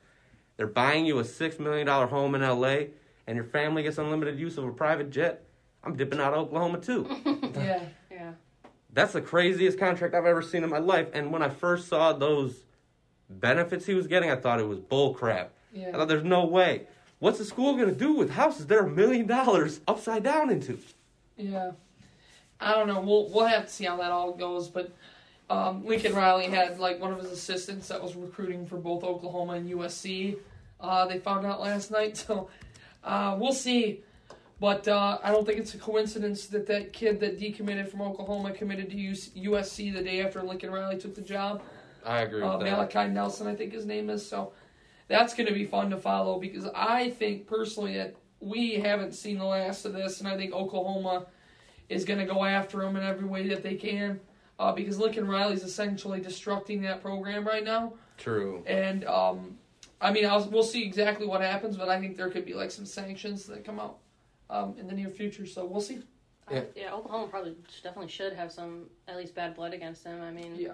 They're 0.56 0.66
buying 0.66 1.06
you 1.06 1.18
a 1.20 1.22
$6 1.22 1.60
million 1.60 1.86
home 1.86 2.34
in 2.34 2.40
LA, 2.40 2.86
and 3.26 3.36
your 3.36 3.44
family 3.44 3.84
gets 3.84 3.98
unlimited 3.98 4.38
use 4.38 4.58
of 4.58 4.64
a 4.64 4.72
private 4.72 5.10
jet. 5.10 5.44
I'm 5.84 5.96
dipping 5.96 6.18
out 6.20 6.34
of 6.34 6.46
Oklahoma 6.48 6.78
too. 6.78 7.08
Yeah. 7.54 7.82
Yeah. 8.10 8.32
That's 8.92 9.12
the 9.12 9.20
craziest 9.20 9.78
contract 9.78 10.14
I've 10.14 10.26
ever 10.26 10.42
seen 10.42 10.64
in 10.64 10.70
my 10.70 10.78
life. 10.78 11.08
And 11.12 11.30
when 11.32 11.42
I 11.42 11.48
first 11.48 11.88
saw 11.88 12.12
those 12.12 12.64
benefits 13.30 13.86
he 13.86 13.94
was 13.94 14.06
getting, 14.06 14.30
I 14.30 14.36
thought 14.36 14.58
it 14.60 14.66
was 14.66 14.78
bull 14.80 15.14
crap. 15.14 15.52
I 15.88 15.92
thought 15.92 16.08
there's 16.08 16.24
no 16.24 16.44
way. 16.46 16.86
What's 17.20 17.38
the 17.38 17.44
school 17.44 17.74
going 17.74 17.88
to 17.88 17.94
do 17.94 18.14
with 18.14 18.30
houses 18.30 18.66
that 18.66 18.78
are 18.78 18.86
a 18.86 18.90
million 18.90 19.26
dollars 19.26 19.80
upside 19.86 20.22
down 20.24 20.50
into? 20.50 20.78
Yeah. 21.38 21.72
I 22.60 22.74
don't 22.74 22.88
know. 22.88 23.00
We'll 23.00 23.28
we'll 23.30 23.46
have 23.46 23.66
to 23.66 23.72
see 23.72 23.84
how 23.84 23.96
that 23.96 24.10
all 24.10 24.32
goes. 24.32 24.68
But 24.68 24.92
um, 25.48 25.84
Lincoln 25.86 26.14
Riley 26.14 26.46
had 26.46 26.78
like 26.78 27.00
one 27.00 27.12
of 27.12 27.20
his 27.20 27.30
assistants 27.30 27.88
that 27.88 28.02
was 28.02 28.14
recruiting 28.16 28.66
for 28.66 28.76
both 28.76 29.04
Oklahoma 29.04 29.54
and 29.54 29.70
USC. 29.70 30.36
Uh, 30.80 31.06
they 31.06 31.18
found 31.18 31.46
out 31.46 31.60
last 31.60 31.90
night, 31.92 32.16
so 32.16 32.48
uh, 33.04 33.36
we'll 33.38 33.52
see. 33.52 34.02
But 34.60 34.88
uh, 34.88 35.18
I 35.22 35.30
don't 35.30 35.46
think 35.46 35.58
it's 35.60 35.74
a 35.74 35.78
coincidence 35.78 36.46
that 36.46 36.66
that 36.66 36.92
kid 36.92 37.20
that 37.20 37.38
decommitted 37.38 37.88
from 37.88 38.02
Oklahoma 38.02 38.50
committed 38.52 38.90
to 38.90 38.96
USC 38.96 39.94
the 39.94 40.02
day 40.02 40.20
after 40.20 40.42
Lincoln 40.42 40.72
Riley 40.72 40.98
took 40.98 41.14
the 41.14 41.20
job. 41.20 41.62
I 42.04 42.22
agree 42.22 42.42
with 42.42 42.50
uh, 42.50 42.58
that. 42.58 42.64
Malachi 42.64 43.12
Nelson, 43.12 43.46
I 43.46 43.54
think 43.54 43.72
his 43.72 43.86
name 43.86 44.10
is. 44.10 44.28
So 44.28 44.52
that's 45.06 45.34
going 45.34 45.46
to 45.46 45.54
be 45.54 45.64
fun 45.64 45.90
to 45.90 45.96
follow 45.96 46.40
because 46.40 46.66
I 46.74 47.10
think 47.10 47.46
personally 47.46 47.96
that 47.98 48.16
we 48.40 48.74
haven't 48.74 49.12
seen 49.14 49.38
the 49.38 49.44
last 49.44 49.84
of 49.84 49.92
this, 49.92 50.20
and 50.20 50.28
I 50.28 50.36
think 50.36 50.52
Oklahoma 50.52 51.26
is 51.88 52.04
going 52.04 52.18
to 52.20 52.26
go 52.26 52.44
after 52.44 52.82
him 52.82 52.96
in 52.96 53.02
every 53.02 53.26
way 53.26 53.48
that 53.48 53.62
they 53.62 53.74
can 53.74 54.20
uh, 54.58 54.72
because 54.72 54.98
Lincoln 54.98 55.26
Riley's 55.26 55.62
essentially 55.62 56.20
destructing 56.20 56.82
that 56.82 57.02
program 57.02 57.46
right 57.46 57.64
now. 57.64 57.94
True. 58.16 58.62
And 58.66 59.04
um, 59.04 59.56
I 60.00 60.12
mean, 60.12 60.26
I'll, 60.26 60.44
we'll 60.50 60.62
see 60.62 60.84
exactly 60.84 61.26
what 61.26 61.40
happens, 61.40 61.76
but 61.76 61.88
I 61.88 61.98
think 62.00 62.16
there 62.16 62.30
could 62.30 62.44
be 62.44 62.54
like 62.54 62.70
some 62.70 62.84
sanctions 62.86 63.46
that 63.46 63.64
come 63.64 63.80
out 63.80 63.98
um, 64.50 64.74
in 64.78 64.86
the 64.86 64.94
near 64.94 65.08
future. 65.08 65.46
So 65.46 65.64
we'll 65.64 65.80
see. 65.80 66.00
Yeah. 66.50 66.58
Uh, 66.58 66.62
yeah, 66.76 66.94
Oklahoma 66.94 67.28
probably 67.28 67.56
definitely 67.82 68.10
should 68.10 68.32
have 68.32 68.50
some 68.52 68.86
at 69.06 69.16
least 69.16 69.34
bad 69.34 69.54
blood 69.54 69.72
against 69.74 70.04
him. 70.04 70.20
I 70.22 70.30
mean, 70.30 70.54
Yeah. 70.56 70.72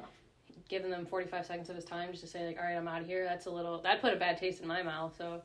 giving 0.68 0.90
them 0.90 1.04
45 1.06 1.46
seconds 1.46 1.68
of 1.68 1.76
his 1.76 1.84
time 1.84 2.10
just 2.10 2.22
to 2.22 2.28
say 2.28 2.46
like, 2.46 2.58
all 2.58 2.64
right, 2.64 2.76
I'm 2.76 2.88
out 2.88 3.00
of 3.02 3.06
here. 3.06 3.24
That's 3.24 3.46
a 3.46 3.50
little 3.50 3.80
that 3.82 4.00
put 4.00 4.12
a 4.12 4.16
bad 4.16 4.38
taste 4.38 4.60
in 4.62 4.68
my 4.68 4.82
mouth. 4.82 5.14
So, 5.16 5.42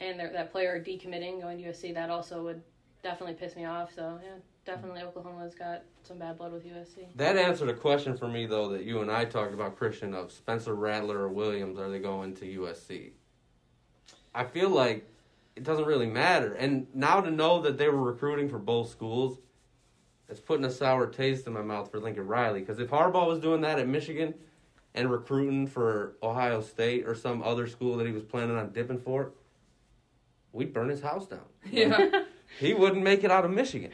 and 0.00 0.18
that 0.20 0.52
player 0.52 0.82
decommitting 0.84 1.40
going 1.40 1.58
to 1.58 1.64
USC 1.64 1.94
that 1.94 2.10
also 2.10 2.42
would 2.42 2.62
definitely 3.02 3.34
piss 3.34 3.54
me 3.56 3.64
off. 3.64 3.94
So 3.94 4.18
yeah, 4.22 4.36
definitely 4.64 5.02
Oklahoma's 5.02 5.54
got 5.54 5.82
some 6.02 6.18
bad 6.18 6.38
blood 6.38 6.52
with 6.52 6.66
USC. 6.66 7.06
That 7.16 7.36
answered 7.36 7.68
a 7.68 7.74
question 7.74 8.16
for 8.16 8.28
me 8.28 8.46
though 8.46 8.68
that 8.70 8.84
you 8.84 9.00
and 9.00 9.10
I 9.10 9.24
talked 9.24 9.54
about 9.54 9.76
Christian 9.76 10.14
of 10.14 10.32
Spencer 10.32 10.74
Rattler 10.74 11.18
or 11.20 11.28
Williams. 11.28 11.78
Are 11.78 11.90
they 11.90 12.00
going 12.00 12.34
to 12.36 12.44
USC? 12.60 13.12
I 14.34 14.44
feel 14.44 14.70
like 14.70 15.08
it 15.56 15.62
doesn't 15.62 15.84
really 15.84 16.06
matter. 16.06 16.54
And 16.54 16.86
now 16.94 17.20
to 17.20 17.30
know 17.30 17.60
that 17.62 17.78
they 17.78 17.88
were 17.88 18.02
recruiting 18.02 18.48
for 18.48 18.58
both 18.58 18.90
schools, 18.90 19.38
it's 20.28 20.40
putting 20.40 20.64
a 20.64 20.70
sour 20.70 21.06
taste 21.06 21.46
in 21.46 21.52
my 21.52 21.62
mouth 21.62 21.90
for 21.90 22.00
Lincoln 22.00 22.26
Riley. 22.26 22.60
Because 22.60 22.80
if 22.80 22.90
Harbaugh 22.90 23.28
was 23.28 23.38
doing 23.38 23.60
that 23.60 23.78
at 23.78 23.86
Michigan 23.86 24.34
and 24.94 25.10
recruiting 25.10 25.66
for 25.66 26.16
Ohio 26.22 26.60
State 26.60 27.06
or 27.06 27.14
some 27.14 27.42
other 27.42 27.66
school 27.66 27.96
that 27.98 28.06
he 28.06 28.12
was 28.12 28.24
planning 28.24 28.56
on 28.56 28.70
dipping 28.70 28.98
for, 28.98 29.32
we'd 30.54 30.72
burn 30.72 30.88
his 30.88 31.00
house 31.02 31.26
down. 31.26 31.40
Yeah. 31.70 32.22
He 32.60 32.72
wouldn't 32.72 33.02
make 33.02 33.24
it 33.24 33.32
out 33.32 33.44
of 33.44 33.50
Michigan. 33.50 33.90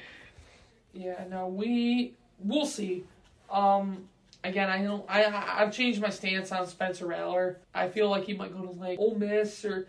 Yeah, 0.93 1.25
no, 1.31 1.47
we 1.49 2.15
we'll 2.41 2.67
see. 2.67 3.05
Um, 3.51 4.07
again, 4.45 4.69
I 4.69 4.83
don't. 4.83 5.03
I 5.09 5.23
I- 5.25 5.63
I've 5.63 5.73
changed 5.73 5.99
my 6.03 6.11
stance 6.11 6.53
on 6.53 6.67
Spencer 6.67 7.07
Rattler. 7.07 7.59
I 7.75 7.89
feel 7.89 8.11
like 8.11 8.25
he 8.25 8.35
might 8.35 8.53
go 8.53 8.67
to 8.67 8.73
like 8.73 8.99
Ole 8.99 9.15
Miss 9.15 9.65
or 9.65 9.87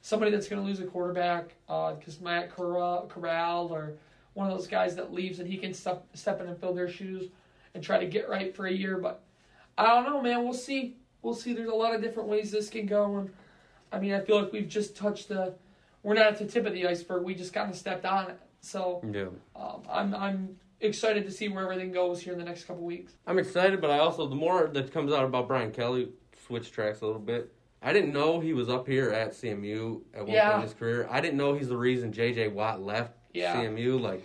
somebody 0.00 0.30
that's 0.30 0.48
going 0.48 0.62
to 0.62 0.66
lose 0.66 0.80
a 0.80 0.84
quarterback. 0.86 1.54
Because 1.66 2.18
Matt 2.20 2.54
Corral, 2.54 3.08
Corral 3.08 3.66
or 3.68 3.92
one 4.32 4.50
of 4.50 4.56
those 4.56 4.68
guys 4.68 4.96
that 4.96 5.12
leaves 5.12 5.38
and 5.40 5.46
he 5.48 5.58
can 5.58 5.74
step 5.74 6.06
step 6.14 6.40
in 6.40 6.46
and 6.48 6.58
fill 6.58 6.72
their 6.72 6.88
shoes 6.88 7.28
and 7.74 7.82
try 7.84 7.98
to 7.98 8.06
get 8.06 8.26
right 8.30 8.56
for 8.56 8.66
a 8.66 8.72
year. 8.72 8.96
But 8.96 9.20
I 9.76 9.86
don't 9.86 10.04
know, 10.04 10.22
man. 10.22 10.44
We'll 10.44 10.54
see. 10.54 10.96
We'll 11.20 11.34
see. 11.34 11.52
There's 11.52 11.68
a 11.68 11.74
lot 11.74 11.94
of 11.94 12.00
different 12.00 12.28
ways 12.30 12.50
this 12.52 12.70
can 12.70 12.86
go, 12.86 13.16
and 13.18 13.30
I 13.92 13.98
mean, 13.98 14.14
I 14.14 14.20
feel 14.20 14.40
like 14.40 14.52
we've 14.52 14.68
just 14.68 14.96
touched 14.96 15.28
the. 15.28 15.52
We're 16.08 16.14
not 16.14 16.28
at 16.28 16.38
the 16.38 16.46
tip 16.46 16.64
of 16.64 16.72
the 16.72 16.86
iceberg. 16.86 17.22
We 17.22 17.34
just 17.34 17.52
kind 17.52 17.68
of 17.70 17.76
stepped 17.76 18.06
on 18.06 18.30
it. 18.30 18.38
So. 18.62 19.02
Yeah. 19.12 19.26
Um, 19.54 19.82
I'm 19.90 20.14
I'm 20.14 20.56
excited 20.80 21.26
to 21.26 21.30
see 21.30 21.48
where 21.50 21.64
everything 21.64 21.92
goes 21.92 22.18
here 22.18 22.32
in 22.32 22.38
the 22.38 22.46
next 22.46 22.64
couple 22.64 22.82
weeks. 22.82 23.12
I'm 23.26 23.38
excited, 23.38 23.78
but 23.82 23.90
I 23.90 23.98
also 23.98 24.26
the 24.26 24.34
more 24.34 24.68
that 24.72 24.90
comes 24.90 25.12
out 25.12 25.26
about 25.26 25.48
Brian 25.48 25.70
Kelly, 25.70 26.08
switch 26.46 26.72
tracks 26.72 27.02
a 27.02 27.06
little 27.06 27.20
bit. 27.20 27.52
I 27.82 27.92
didn't 27.92 28.14
know 28.14 28.40
he 28.40 28.54
was 28.54 28.70
up 28.70 28.86
here 28.86 29.10
at 29.10 29.32
CMU 29.32 30.00
at 30.14 30.22
one 30.24 30.30
Yeah. 30.34 30.48
point 30.52 30.62
in 30.62 30.68
his 30.70 30.74
career. 30.78 31.06
I 31.10 31.20
didn't 31.20 31.36
know 31.36 31.52
he's 31.54 31.68
the 31.68 31.76
reason 31.76 32.10
J.J. 32.10 32.48
Watt 32.48 32.80
left 32.80 33.12
Yeah. 33.34 33.54
CMU. 33.56 34.00
Like, 34.00 34.24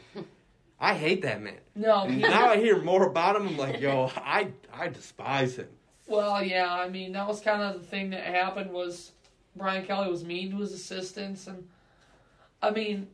I 0.79 0.93
hate 0.93 1.21
that 1.23 1.41
man. 1.41 1.59
No, 1.75 2.07
he, 2.07 2.15
now 2.21 2.47
I 2.49 2.57
hear 2.59 2.81
more 2.81 3.05
about 3.07 3.35
him. 3.35 3.49
I'm 3.49 3.57
like, 3.57 3.81
yo, 3.81 4.09
I 4.15 4.53
I 4.73 4.87
despise 4.87 5.57
him. 5.57 5.67
Well, 6.07 6.41
yeah, 6.41 6.73
I 6.73 6.87
mean 6.87 7.11
that 7.11 7.27
was 7.27 7.41
kind 7.41 7.61
of 7.61 7.81
the 7.81 7.85
thing 7.85 8.11
that 8.11 8.23
happened 8.23 8.71
was 8.71 9.11
Brian 9.55 9.85
Kelly 9.85 10.09
was 10.09 10.23
mean 10.23 10.49
to 10.51 10.57
his 10.57 10.71
assistants, 10.73 11.45
and 11.47 11.67
I 12.63 12.71
mean, 12.71 13.07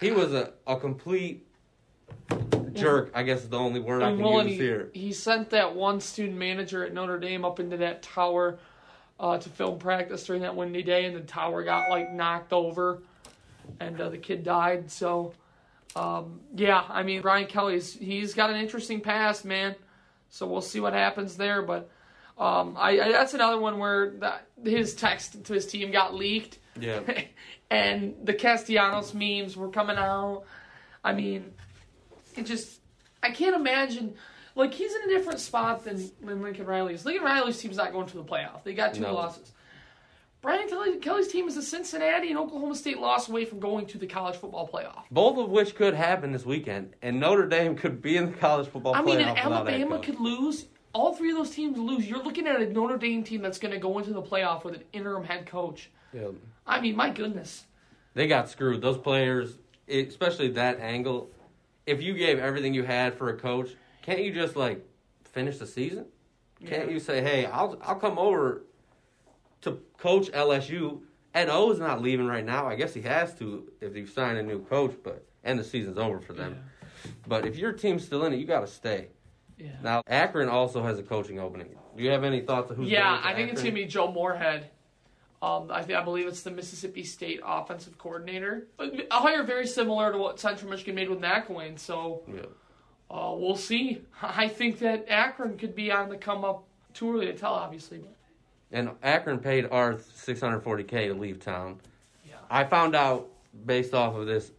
He 0.00 0.10
was 0.10 0.32
a, 0.32 0.54
a 0.66 0.76
complete 0.76 1.46
jerk. 2.72 3.12
I 3.14 3.22
guess 3.22 3.42
is 3.42 3.50
the 3.50 3.58
only 3.58 3.78
word 3.78 4.02
I 4.02 4.10
can 4.10 4.20
well, 4.20 4.42
use 4.42 4.52
he, 4.52 4.56
here. 4.56 4.90
he 4.94 5.12
sent 5.12 5.50
that 5.50 5.76
one 5.76 6.00
student 6.00 6.38
manager 6.38 6.84
at 6.84 6.94
Notre 6.94 7.18
Dame 7.18 7.44
up 7.44 7.60
into 7.60 7.76
that 7.76 8.02
tower 8.02 8.58
uh, 9.20 9.38
to 9.38 9.48
film 9.50 9.78
practice 9.78 10.24
during 10.24 10.42
that 10.42 10.56
windy 10.56 10.82
day, 10.82 11.04
and 11.04 11.14
the 11.14 11.20
tower 11.20 11.62
got 11.62 11.90
like 11.90 12.12
knocked 12.12 12.52
over, 12.52 13.02
and 13.80 14.00
uh, 14.00 14.08
the 14.08 14.18
kid 14.18 14.42
died. 14.42 14.90
So, 14.90 15.34
um, 15.94 16.40
yeah, 16.56 16.84
I 16.88 17.02
mean 17.02 17.20
Brian 17.20 17.46
Kelly's 17.46 17.92
he's 17.92 18.32
got 18.32 18.48
an 18.50 18.56
interesting 18.56 19.00
past, 19.00 19.44
man. 19.44 19.74
So 20.30 20.46
we'll 20.46 20.62
see 20.62 20.80
what 20.80 20.94
happens 20.94 21.36
there, 21.36 21.62
but. 21.62 21.90
Um, 22.36 22.74
I, 22.76 22.98
I 22.98 23.12
that's 23.12 23.34
another 23.34 23.60
one 23.60 23.78
where 23.78 24.10
that 24.18 24.48
his 24.64 24.96
text 24.96 25.44
to 25.44 25.52
his 25.52 25.68
team 25.68 25.92
got 25.92 26.14
leaked, 26.14 26.58
Yeah. 26.78 27.00
and 27.70 28.14
the 28.22 28.34
Castellanos 28.34 29.14
memes 29.14 29.56
were 29.56 29.68
coming 29.68 29.96
out. 29.96 30.44
I 31.02 31.12
mean, 31.12 31.52
it 32.36 32.46
just 32.46 32.80
I 33.22 33.30
can't 33.30 33.56
imagine. 33.56 34.14
Like 34.56 34.72
he's 34.72 34.94
in 34.94 35.02
a 35.02 35.08
different 35.08 35.40
spot 35.40 35.84
than, 35.84 36.10
than 36.22 36.40
Lincoln 36.42 36.66
Riley's. 36.66 37.04
Lincoln 37.04 37.24
Riley's 37.24 37.58
team's 37.58 37.76
not 37.76 37.92
going 37.92 38.06
to 38.06 38.16
the 38.16 38.24
playoff. 38.24 38.62
They 38.62 38.72
got 38.74 38.94
two 38.94 39.00
No. 39.00 39.14
losses. 39.14 39.50
Brian 40.44 40.68
Kelly, 40.68 40.98
Kelly's 40.98 41.28
team 41.28 41.48
is 41.48 41.56
a 41.56 41.62
Cincinnati 41.62 42.28
and 42.28 42.38
Oklahoma 42.38 42.74
State 42.74 42.98
loss 42.98 43.30
away 43.30 43.46
from 43.46 43.60
going 43.60 43.86
to 43.86 43.96
the 43.96 44.06
college 44.06 44.36
football 44.36 44.68
playoff. 44.68 45.04
Both 45.10 45.38
of 45.38 45.48
which 45.48 45.74
could 45.74 45.94
happen 45.94 46.32
this 46.32 46.44
weekend, 46.44 46.92
and 47.00 47.18
Notre 47.18 47.46
Dame 47.46 47.74
could 47.74 48.02
be 48.02 48.18
in 48.18 48.26
the 48.26 48.36
college 48.36 48.68
football 48.68 48.94
I 48.94 49.00
playoff 49.00 49.06
mean, 49.06 49.20
and 49.20 49.38
Alabama 49.38 49.98
could 50.00 50.20
lose. 50.20 50.66
All 50.92 51.14
three 51.14 51.30
of 51.30 51.38
those 51.38 51.50
teams 51.50 51.78
lose. 51.78 52.06
You're 52.06 52.22
looking 52.22 52.46
at 52.46 52.60
a 52.60 52.66
Notre 52.70 52.98
Dame 52.98 53.24
team 53.24 53.40
that's 53.40 53.58
going 53.58 53.72
to 53.72 53.80
go 53.80 53.98
into 53.98 54.12
the 54.12 54.20
playoff 54.20 54.64
with 54.64 54.74
an 54.74 54.82
interim 54.92 55.24
head 55.24 55.46
coach. 55.46 55.90
Yeah. 56.12 56.28
I 56.66 56.80
mean, 56.80 56.96
my 56.96 57.10
goodness. 57.10 57.64
They 58.14 58.26
got 58.26 58.48
screwed. 58.48 58.80
Those 58.80 58.98
players, 58.98 59.58
especially 59.88 60.48
that 60.52 60.80
angle. 60.80 61.30
If 61.86 62.02
you 62.02 62.14
gave 62.14 62.38
everything 62.38 62.74
you 62.74 62.84
had 62.84 63.14
for 63.14 63.28
a 63.28 63.36
coach, 63.36 63.70
can't 64.02 64.22
you 64.22 64.32
just 64.32 64.56
like 64.56 64.84
finish 65.24 65.58
the 65.58 65.66
season? 65.66 66.06
Can't 66.64 66.86
Yeah. 66.86 66.92
you 66.94 67.00
say, 67.00 67.20
"Hey, 67.22 67.46
I'll 67.46 67.78
I'll 67.82 67.96
come 67.96 68.18
over 68.18 68.62
to 69.62 69.80
coach 69.98 70.30
LSU"? 70.32 71.02
Ed 71.34 71.48
O 71.50 71.70
is 71.72 71.80
not 71.80 72.00
leaving 72.00 72.26
right 72.26 72.44
now. 72.44 72.66
I 72.66 72.76
guess 72.76 72.94
he 72.94 73.02
has 73.02 73.34
to 73.40 73.70
if 73.80 73.96
you 73.96 74.06
sign 74.06 74.36
a 74.36 74.42
new 74.42 74.64
coach, 74.64 74.94
but 75.02 75.26
and 75.42 75.58
the 75.58 75.64
season's 75.64 75.98
over 75.98 76.20
for 76.20 76.32
them. 76.32 76.56
But 77.26 77.44
if 77.44 77.56
your 77.58 77.72
team's 77.72 78.04
still 78.04 78.24
in 78.24 78.32
it, 78.32 78.36
you 78.38 78.46
got 78.46 78.60
to 78.60 78.66
stay. 78.66 79.08
Yeah. 79.58 79.72
Now 79.82 80.02
Akron 80.06 80.48
also 80.48 80.82
has 80.82 80.98
a 80.98 81.02
coaching 81.02 81.38
opening. 81.38 81.76
Do 81.96 82.02
you 82.02 82.10
have 82.10 82.24
any 82.24 82.40
thoughts 82.40 82.70
of 82.70 82.76
who's? 82.76 82.88
Yeah, 82.88 83.10
going 83.10 83.22
to 83.22 83.28
I 83.28 83.34
think 83.34 83.52
it's 83.52 83.62
gonna 83.62 83.74
be 83.74 83.84
Joe 83.84 84.10
Moorhead. 84.10 84.70
Um, 85.44 85.70
I, 85.70 85.82
th- 85.82 85.98
I 85.98 86.02
believe 86.02 86.26
it's 86.26 86.42
the 86.42 86.50
Mississippi 86.50 87.04
State 87.04 87.40
offensive 87.44 87.98
coordinator. 87.98 88.66
A 88.78 89.04
hire 89.10 89.42
very 89.42 89.66
similar 89.66 90.10
to 90.10 90.16
what 90.16 90.40
Central 90.40 90.70
Michigan 90.70 90.94
made 90.94 91.10
with 91.10 91.20
McElwain. 91.20 91.78
So 91.78 92.22
Yeah. 92.26 92.42
uh, 93.10 93.34
we'll 93.36 93.56
see. 93.56 94.00
I 94.22 94.48
think 94.48 94.78
that 94.78 95.06
Akron 95.08 95.58
could 95.58 95.74
be 95.74 95.92
on 95.92 96.08
the 96.08 96.16
come 96.16 96.44
up. 96.44 96.64
Too 96.94 97.12
early 97.12 97.26
to 97.26 97.34
tell, 97.34 97.52
obviously. 97.52 98.00
And 98.72 98.90
Akron 99.02 99.38
paid 99.38 99.66
Arth 99.70 100.10
640k 100.26 101.08
to 101.08 101.14
leave 101.14 101.40
town. 101.40 101.80
Yeah. 102.26 102.36
I 102.48 102.64
found 102.64 102.94
out 102.94 103.28
based 103.66 103.92
off 103.94 104.14
of 104.14 104.26
this 104.26 104.52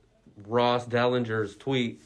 Ross 0.45 0.85
Dellenger's 0.85 1.55
tweet, 1.55 2.01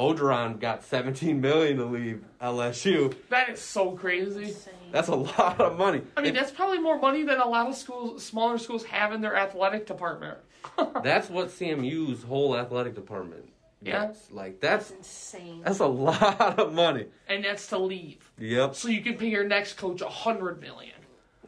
Orgeron 0.00 0.58
got 0.58 0.82
17 0.82 1.40
million 1.40 1.76
to 1.76 1.84
leave 1.84 2.24
LSU. 2.40 3.14
that 3.28 3.50
is 3.50 3.60
so 3.60 3.92
crazy. 3.92 4.44
Insane. 4.44 4.72
That's 4.90 5.08
a 5.08 5.14
lot 5.14 5.60
of 5.60 5.76
money. 5.76 6.00
I 6.16 6.22
mean, 6.22 6.34
If- 6.34 6.40
that's 6.40 6.50
probably 6.52 6.78
more 6.78 6.98
money 6.98 7.22
than 7.22 7.38
a 7.38 7.46
lot 7.46 7.68
of 7.68 7.74
schools, 7.74 8.24
smaller 8.24 8.56
schools, 8.58 8.84
have 8.84 9.12
in 9.12 9.20
their 9.20 9.36
athletic 9.36 9.86
department. 9.86 10.38
that's 11.04 11.28
what 11.28 11.48
CMU's 11.48 12.22
whole 12.22 12.56
athletic 12.56 12.94
department. 12.94 13.52
Yeah. 13.82 14.06
gets. 14.06 14.30
Like 14.30 14.60
that's 14.60 14.88
That's 14.90 14.98
insane. 15.08 15.62
that's 15.64 15.78
a 15.78 15.86
lot 15.86 16.58
of 16.58 16.72
money. 16.74 17.06
and 17.28 17.44
that's 17.44 17.66
to 17.68 17.78
leave. 17.78 18.30
Yep. 18.38 18.74
So 18.74 18.88
you 18.88 19.00
can 19.02 19.16
pay 19.16 19.28
your 19.28 19.44
next 19.44 19.74
coach 19.78 20.00
a 20.02 20.08
hundred 20.08 20.60
million. 20.60 20.96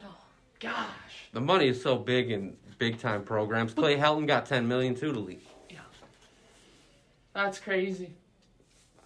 No. 0.01 0.09
Gosh. 0.61 1.29
The 1.33 1.41
money 1.43 1.69
is 1.69 1.83
so 1.83 1.97
big 1.97 2.31
in 2.31 2.57
big 2.79 2.99
time 2.99 3.23
programs. 3.25 3.75
Clay 3.75 3.97
Helton 3.99 4.27
got 4.27 4.47
10 4.47 4.67
million 4.67 4.95
too 4.95 5.13
to 5.13 5.19
leave. 5.21 5.45
Yeah. 5.71 5.81
That's 7.35 7.59
crazy. 7.59 8.13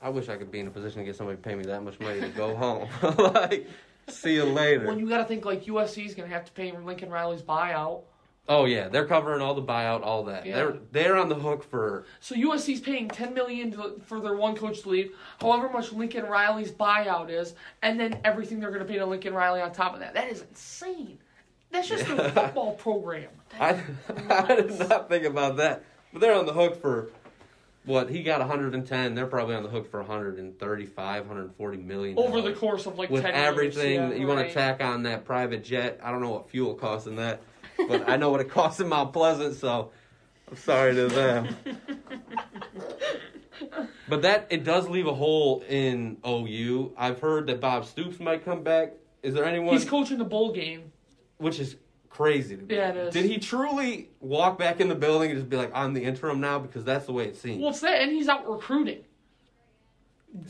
I 0.02 0.08
wish 0.10 0.28
I 0.28 0.36
could 0.36 0.50
be 0.50 0.60
in 0.60 0.66
a 0.66 0.70
position 0.70 1.00
to 1.00 1.04
get 1.04 1.16
somebody 1.16 1.36
to 1.36 1.42
pay 1.42 1.54
me 1.54 1.64
that 1.64 1.82
much 1.82 1.98
money 2.00 2.20
to 2.20 2.28
go 2.28 2.54
home. 2.54 2.88
like, 3.18 3.66
see 4.08 4.34
you 4.34 4.44
later. 4.44 4.86
Well, 4.86 4.98
you 4.98 5.08
got 5.08 5.18
to 5.18 5.24
think 5.24 5.44
like 5.44 5.64
USC 5.64 6.04
is 6.06 6.14
going 6.14 6.28
to 6.28 6.34
have 6.34 6.44
to 6.44 6.52
pay 6.52 6.70
Lincoln 6.72 7.10
Riley's 7.10 7.42
buyout. 7.42 8.02
Oh 8.48 8.64
yeah, 8.64 8.88
they're 8.88 9.06
covering 9.06 9.42
all 9.42 9.54
the 9.54 9.62
buyout, 9.62 10.02
all 10.04 10.24
that. 10.24 10.46
Yeah. 10.46 10.54
They're 10.56 10.76
they're 10.92 11.16
on 11.16 11.28
the 11.28 11.34
hook 11.34 11.64
for 11.64 12.04
So 12.20 12.36
USC's 12.36 12.80
paying 12.80 13.08
ten 13.08 13.34
million 13.34 13.72
to, 13.72 14.00
for 14.06 14.20
their 14.20 14.36
one 14.36 14.54
coach 14.54 14.82
to 14.82 14.88
leave, 14.88 15.10
however 15.40 15.68
much 15.68 15.92
Lincoln 15.92 16.26
Riley's 16.26 16.70
buyout 16.70 17.28
is, 17.28 17.54
and 17.82 17.98
then 17.98 18.20
everything 18.24 18.60
they're 18.60 18.70
going 18.70 18.86
to 18.86 18.86
pay 18.86 18.98
to 18.98 19.06
Lincoln 19.06 19.34
Riley 19.34 19.60
on 19.62 19.72
top 19.72 19.94
of 19.94 20.00
that. 20.00 20.14
That 20.14 20.30
is 20.30 20.42
insane. 20.42 21.18
That's 21.72 21.88
just 21.88 22.06
Yeah. 22.06 22.14
a 22.26 22.30
football 22.30 22.74
program. 22.74 23.30
I 23.60 23.82
I 24.28 24.54
did 24.54 24.78
not 24.78 25.08
think 25.08 25.24
about 25.24 25.56
that. 25.56 25.82
But 26.12 26.20
they're 26.20 26.34
on 26.34 26.46
the 26.46 26.52
hook 26.52 26.80
for 26.80 27.10
what 27.86 28.10
he 28.10 28.22
got 28.22 28.40
110. 28.40 29.14
They're 29.14 29.26
probably 29.26 29.54
on 29.54 29.62
the 29.62 29.68
hook 29.70 29.90
for 29.90 30.00
135, 30.00 31.22
140 31.22 31.78
million 31.78 32.18
Over 32.18 32.42
the 32.42 32.52
course 32.52 32.84
of 32.86 32.98
like 32.98 33.08
with 33.10 33.22
10 33.22 33.32
everything 33.34 33.92
years. 33.92 34.10
that 34.10 34.18
you 34.18 34.26
want 34.26 34.46
to 34.46 34.52
tack 34.52 34.82
on 34.82 35.04
that 35.04 35.24
private 35.24 35.64
jet. 35.64 36.00
I 36.02 36.10
don't 36.10 36.20
know 36.20 36.30
what 36.30 36.50
fuel 36.50 36.74
costs 36.74 37.06
in 37.06 37.16
that, 37.16 37.40
but 37.88 38.08
I 38.08 38.16
know 38.16 38.30
what 38.30 38.40
it 38.40 38.50
costs 38.50 38.80
in 38.80 38.88
Mount 38.88 39.12
Pleasant. 39.12 39.54
So 39.54 39.92
I'm 40.50 40.56
sorry 40.56 40.94
to 40.94 41.08
them. 41.08 41.56
but 44.08 44.22
that 44.22 44.48
it 44.50 44.64
does 44.64 44.88
leave 44.88 45.06
a 45.06 45.14
hole 45.14 45.62
in 45.68 46.18
OU. 46.26 46.92
I've 46.98 47.20
heard 47.20 47.46
that 47.46 47.60
Bob 47.60 47.84
Stoops 47.86 48.20
might 48.20 48.44
come 48.44 48.62
back. 48.62 48.94
Is 49.22 49.34
there 49.34 49.44
anyone? 49.44 49.72
He's 49.74 49.84
coaching 49.84 50.18
the 50.18 50.24
bowl 50.24 50.52
game. 50.52 50.92
which 51.38 51.58
is 51.58 51.76
crazy 52.16 52.56
to 52.56 52.62
me. 52.62 52.74
Yeah, 52.76 52.90
it 52.90 52.96
is. 52.96 53.14
Did 53.14 53.26
he 53.26 53.38
truly 53.38 54.10
walk 54.20 54.58
back 54.58 54.80
in 54.80 54.88
the 54.88 54.94
building 54.94 55.30
and 55.30 55.38
just 55.38 55.48
be 55.50 55.56
like, 55.56 55.70
"I'm 55.74 55.92
the 55.94 56.02
interim 56.02 56.40
now"? 56.40 56.58
Because 56.58 56.84
that's 56.84 57.06
the 57.06 57.12
way 57.12 57.24
it 57.24 57.36
seems. 57.36 57.60
Well, 57.60 57.70
it's 57.70 57.80
that, 57.80 58.00
and 58.00 58.12
he's 58.12 58.28
out 58.28 58.48
recruiting. 58.50 59.04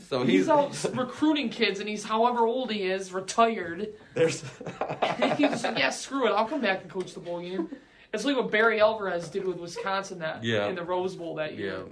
so 0.09 0.23
He's, 0.23 0.41
he's, 0.41 0.49
out 0.49 0.85
recruiting 0.95 1.49
kids, 1.49 1.79
and 1.79 1.87
he's 1.87 2.03
however 2.03 2.45
old 2.45 2.71
he 2.71 2.83
is, 2.83 3.11
retired. 3.13 3.89
there's. 4.13 4.41
He's 5.37 5.49
just 5.49 5.63
like, 5.63 5.77
yeah, 5.79 5.89
screw 5.89 6.27
it, 6.27 6.31
I'll 6.31 6.45
come 6.45 6.61
back 6.61 6.81
and 6.81 6.91
coach 6.91 7.13
the 7.13 7.19
bowl 7.19 7.41
game. 7.41 7.69
It's 8.13 8.23
like 8.25 8.35
what 8.35 8.51
Barry 8.51 8.79
Alvarez 8.81 9.29
did 9.29 9.45
with 9.45 9.57
Wisconsin 9.57 10.19
that 10.19 10.43
Yeah. 10.43 10.67
in 10.67 10.75
the 10.75 10.83
Rose 10.83 11.15
Bowl 11.15 11.35
that 11.35 11.55
year. 11.57 11.65
yeah. 11.67 11.77
year. 11.77 11.85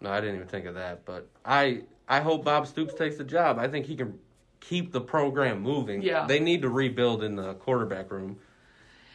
No, 0.00 0.10
I 0.10 0.20
didn't 0.20 0.36
even 0.36 0.46
think 0.48 0.66
of 0.66 0.74
that, 0.74 1.04
but 1.04 1.26
I 1.44 1.82
I 2.08 2.20
hope 2.20 2.44
Bob 2.44 2.66
Stoops 2.66 2.94
takes 2.94 3.16
the 3.16 3.24
job. 3.24 3.58
I 3.58 3.66
think 3.68 3.86
he 3.86 3.96
can 3.96 4.18
keep 4.60 4.92
the 4.92 5.00
program 5.00 5.60
moving. 5.62 6.02
Yeah. 6.02 6.26
They 6.26 6.40
need 6.40 6.62
to 6.62 6.68
rebuild 6.68 7.22
in 7.24 7.36
the 7.36 7.54
quarterback 7.54 8.10
room, 8.12 8.38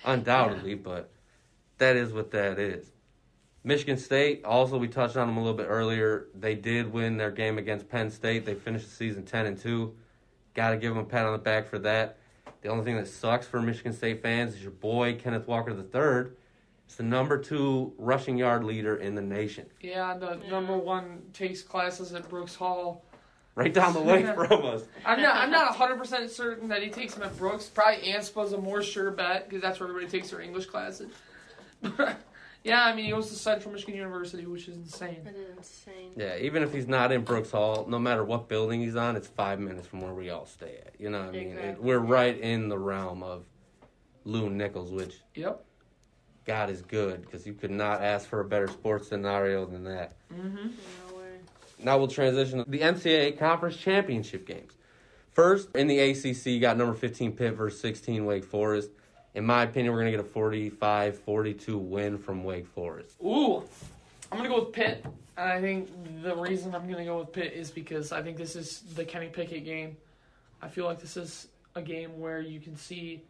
undoubtedly, 0.05 0.75
but 0.75 1.11
that 1.77 1.95
is 1.95 2.13
what 2.13 2.31
that 2.31 2.59
is. 2.59 2.91
Michigan 3.63 3.97
State, 3.97 4.43
also 4.43 4.77
we 4.77 4.87
touched 4.87 5.15
on 5.15 5.27
them 5.27 5.37
a 5.37 5.39
little 5.39 5.57
bit 5.57 5.67
earlier. 5.69 6.27
They 6.35 6.55
did 6.55 6.91
win 6.91 7.15
their 7.17 7.31
game 7.31 7.57
against 7.57 7.87
Penn 7.87 8.09
State. 8.11 8.45
They 8.45 8.55
finished 8.55 8.85
the 8.85 8.91
season 8.95 9.23
ten 9.23 9.45
and 9.45 9.57
two. 9.57 9.95
Got 10.53 10.71
to 10.71 10.77
give 10.77 10.93
them 10.93 11.03
a 11.03 11.07
pat 11.07 11.25
on 11.25 11.31
the 11.31 11.39
back 11.39 11.67
for 11.67 11.79
that. 11.79 12.17
The 12.61 12.69
only 12.69 12.83
thing 12.83 12.97
that 12.97 13.07
sucks 13.07 13.47
for 13.47 13.61
Michigan 13.61 13.93
State 13.93 14.21
fans 14.21 14.55
is 14.55 14.61
your 14.61 14.71
boy 14.71 15.15
Kenneth 15.15 15.47
Walker 15.47 15.71
III. 15.71 16.31
It's 16.85 16.95
the 16.95 17.03
number 17.03 17.37
two 17.37 17.93
rushing 17.97 18.37
yard 18.37 18.63
leader 18.63 18.97
in 18.97 19.15
the 19.15 19.21
nation, 19.21 19.65
Yeah, 19.79 20.15
the 20.17 20.35
number 20.49 20.77
one 20.77 21.21
takes 21.33 21.61
classes 21.61 22.13
at 22.13 22.27
Brooks 22.29 22.55
Hall. 22.55 23.05
Right 23.55 23.73
down 23.73 23.93
the 23.93 24.01
way 24.01 24.23
from 24.35 24.65
us. 24.65 24.83
I'm 25.05 25.21
not. 25.21 25.35
I'm 25.35 25.51
not 25.51 25.69
100 25.69 25.97
percent 25.97 26.31
certain 26.31 26.69
that 26.69 26.81
he 26.81 26.89
takes 26.89 27.13
them 27.13 27.23
at 27.23 27.37
Brooks. 27.37 27.67
Probably 27.67 28.11
Anspach's 28.11 28.53
a 28.53 28.57
more 28.57 28.81
sure 28.81 29.11
bet 29.11 29.47
because 29.47 29.61
that's 29.61 29.79
where 29.79 29.87
everybody 29.89 30.11
takes 30.11 30.31
their 30.31 30.41
English 30.41 30.65
classes. 30.65 31.11
yeah, 32.63 32.83
I 32.83 32.95
mean 32.95 33.05
he 33.05 33.11
goes 33.11 33.29
to 33.29 33.35
Central 33.35 33.73
Michigan 33.73 33.95
University, 33.95 34.45
which 34.45 34.67
is 34.67 34.77
insane. 34.77 35.21
That 35.23 35.35
is 35.35 35.57
insane. 35.57 36.11
Yeah, 36.15 36.37
even 36.37 36.63
if 36.63 36.73
he's 36.73 36.87
not 36.87 37.11
in 37.11 37.23
Brooks 37.23 37.51
Hall, 37.51 37.85
no 37.87 37.99
matter 37.99 38.23
what 38.23 38.47
building 38.47 38.81
he's 38.81 38.95
on, 38.95 39.15
it's 39.15 39.27
five 39.27 39.59
minutes 39.59 39.85
from 39.85 40.01
where 40.01 40.13
we 40.13 40.29
all 40.29 40.45
stay 40.45 40.79
at. 40.85 40.93
You 40.99 41.09
know 41.09 41.19
what 41.19 41.29
I 41.29 41.31
mean? 41.31 41.57
It, 41.57 41.81
we're 41.81 41.99
right 41.99 42.37
in 42.39 42.69
the 42.69 42.77
realm 42.79 43.21
of 43.21 43.43
Lew 44.25 44.49
Nichols, 44.49 44.91
which 44.91 45.19
Yep. 45.35 45.63
God 46.45 46.69
is 46.69 46.81
good 46.81 47.21
because 47.21 47.45
you 47.47 47.53
could 47.53 47.71
not 47.71 48.01
ask 48.01 48.27
for 48.27 48.39
a 48.41 48.45
better 48.45 48.67
sports 48.67 49.07
scenario 49.07 49.65
than 49.65 49.83
that. 49.85 50.17
Mm-hmm. 50.33 50.55
No 50.55 50.63
way. 50.63 50.71
Now 51.83 51.97
we'll 51.97 52.07
transition 52.07 52.63
to 52.63 52.69
the 52.69 52.79
NCAA 52.79 53.37
Conference 53.37 53.77
Championship 53.77 54.47
games. 54.47 54.73
First, 55.31 55.75
in 55.75 55.87
the 55.87 55.99
ACC, 55.99 56.45
you 56.45 56.59
got 56.59 56.77
number 56.77 56.93
15 56.93 57.33
Pitt 57.33 57.55
versus 57.55 57.79
16 57.81 58.25
Wake 58.25 58.45
Forest. 58.45 58.89
In 59.33 59.45
my 59.45 59.63
opinion, 59.63 59.93
we're 59.93 60.01
going 60.01 60.11
to 60.11 60.17
get 60.17 60.25
a 60.25 60.29
45 60.29 61.19
42 61.19 61.77
win 61.77 62.17
from 62.17 62.43
Wake 62.43 62.67
Forest. 62.67 63.15
Ooh, 63.23 63.63
I'm 64.31 64.37
gonna 64.37 64.49
go 64.49 64.61
with 64.61 64.73
Pitt. 64.73 65.05
And 65.37 65.49
I 65.49 65.61
think 65.61 65.89
the 66.23 66.35
reason 66.35 66.73
I'm 66.73 66.89
gonna 66.89 67.05
go 67.05 67.19
with 67.19 67.31
Pitt 67.33 67.53
is 67.53 67.69
because 67.69 68.11
I 68.11 68.23
think 68.23 68.37
this 68.37 68.55
is 68.55 68.81
the 68.95 69.05
Kenny 69.05 69.27
Pickett 69.27 69.65
game. 69.65 69.97
I 70.61 70.67
feel 70.67 70.85
like 70.85 70.99
this 70.99 71.17
is 71.17 71.47
a 71.75 71.81
game 71.81 72.19
where 72.19 72.41
you 72.41 72.59
can 72.59 72.75
see 72.75 73.21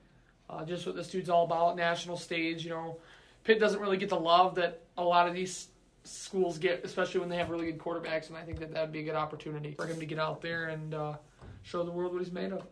uh, 0.50 0.63
just 0.63 0.86
what 0.86 0.95
this 0.95 1.10
dude's 1.10 1.29
all 1.29 1.45
about. 1.45 1.75
National 1.75 2.15
stage, 2.15 2.63
you 2.63 2.69
know, 2.69 2.98
Pitt 3.43 3.60
doesn't 3.60 3.81
really 3.81 3.98
get 3.98 4.10
the 4.10 4.19
love 4.19 4.55
that 4.55 4.81
a 4.98 5.03
lot 5.03 5.27
of 5.27 5.33
these 5.33 5.67
schools 6.03 6.57
get, 6.57 6.83
especially 6.83 7.19
when 7.19 7.29
they 7.29 7.38
have 7.38 7.50
really 7.50 7.65
good 7.65 7.79
quarterbacks. 7.79 8.27
And 8.29 8.38
I 8.38 8.41
think 8.43 8.60
that 8.60 8.74
that'd 8.74 8.91
be 8.91 9.00
a 9.00 9.03
good 9.03 9.15
opportunity 9.15 9.74
for 9.74 9.86
him 9.86 10.00
to 10.00 10.05
get 10.05 10.19
out 10.19 10.41
there 10.41 10.65
and 10.69 10.93
uh, 10.93 11.13
show 11.63 11.83
the 11.83 11.91
world 11.91 12.13
what 12.13 12.22
he's 12.24 12.31
made 12.31 12.51
of. 12.51 12.63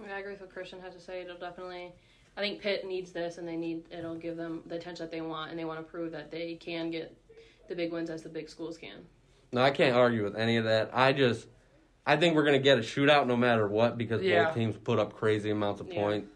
Yeah, 0.00 0.14
I 0.14 0.18
agree 0.20 0.32
with 0.32 0.40
what 0.42 0.52
Christian 0.52 0.80
had 0.80 0.92
to 0.92 1.00
say. 1.00 1.22
It'll 1.22 1.38
definitely. 1.38 1.92
I 2.36 2.40
think 2.40 2.60
Pitt 2.60 2.86
needs 2.86 3.10
this, 3.10 3.38
and 3.38 3.48
they 3.48 3.56
need 3.56 3.82
it'll 3.90 4.14
give 4.14 4.36
them 4.36 4.62
the 4.66 4.76
attention 4.76 5.04
that 5.04 5.10
they 5.10 5.20
want, 5.20 5.50
and 5.50 5.58
they 5.58 5.64
want 5.64 5.80
to 5.80 5.82
prove 5.84 6.12
that 6.12 6.30
they 6.30 6.54
can 6.54 6.90
get 6.90 7.16
the 7.68 7.74
big 7.74 7.92
wins 7.92 8.10
as 8.10 8.22
the 8.22 8.28
big 8.28 8.48
schools 8.48 8.78
can. 8.78 9.04
No, 9.50 9.60
I 9.60 9.70
can't 9.70 9.96
argue 9.96 10.22
with 10.22 10.36
any 10.36 10.56
of 10.56 10.64
that. 10.64 10.90
I 10.92 11.12
just, 11.12 11.48
I 12.06 12.16
think 12.16 12.36
we're 12.36 12.44
gonna 12.44 12.58
get 12.60 12.78
a 12.78 12.82
shootout 12.82 13.26
no 13.26 13.36
matter 13.36 13.66
what 13.66 13.98
because 13.98 14.22
Yeah. 14.22 14.44
both 14.44 14.54
teams 14.54 14.76
put 14.76 14.98
up 15.00 15.14
crazy 15.14 15.50
amounts 15.50 15.80
of 15.80 15.88
Yeah. 15.88 15.94
points, 15.96 16.30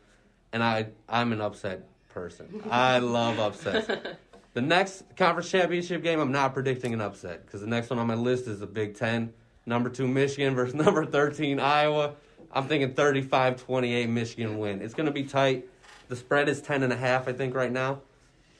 and 0.52 0.62
I, 0.62 0.88
I'm 1.08 1.32
an 1.32 1.40
upset 1.40 1.86
person. 2.08 2.62
I 2.68 2.98
love 2.98 3.38
upsets. 3.38 3.88
The 4.54 4.60
next 4.62 5.04
conference 5.16 5.50
championship 5.50 6.02
game, 6.02 6.20
I'm 6.20 6.32
not 6.32 6.52
predicting 6.52 6.92
an 6.92 7.00
upset 7.00 7.46
because 7.46 7.60
the 7.60 7.66
next 7.66 7.90
one 7.90 7.98
on 7.98 8.06
my 8.06 8.14
list 8.14 8.46
is 8.46 8.60
the 8.60 8.66
Big 8.66 8.96
Ten. 8.96 9.32
Number 9.64 9.88
two 9.88 10.06
Michigan 10.06 10.54
versus 10.54 10.74
number 10.84 11.06
13 11.06 11.58
Iowa. 11.58 12.14
I'm 12.52 12.68
thinking 12.68 12.92
35-28 12.92 14.08
Michigan 14.08 14.58
win. 14.58 14.82
It's 14.82 14.94
gonna 14.94 15.10
be 15.10 15.22
tight. 15.24 15.66
The 16.08 16.16
spread 16.16 16.48
is 16.48 16.60
ten 16.60 16.82
and 16.82 16.92
a 16.92 16.96
half, 16.96 17.28
I 17.28 17.32
think, 17.32 17.54
right 17.54 17.72
now. 17.72 18.02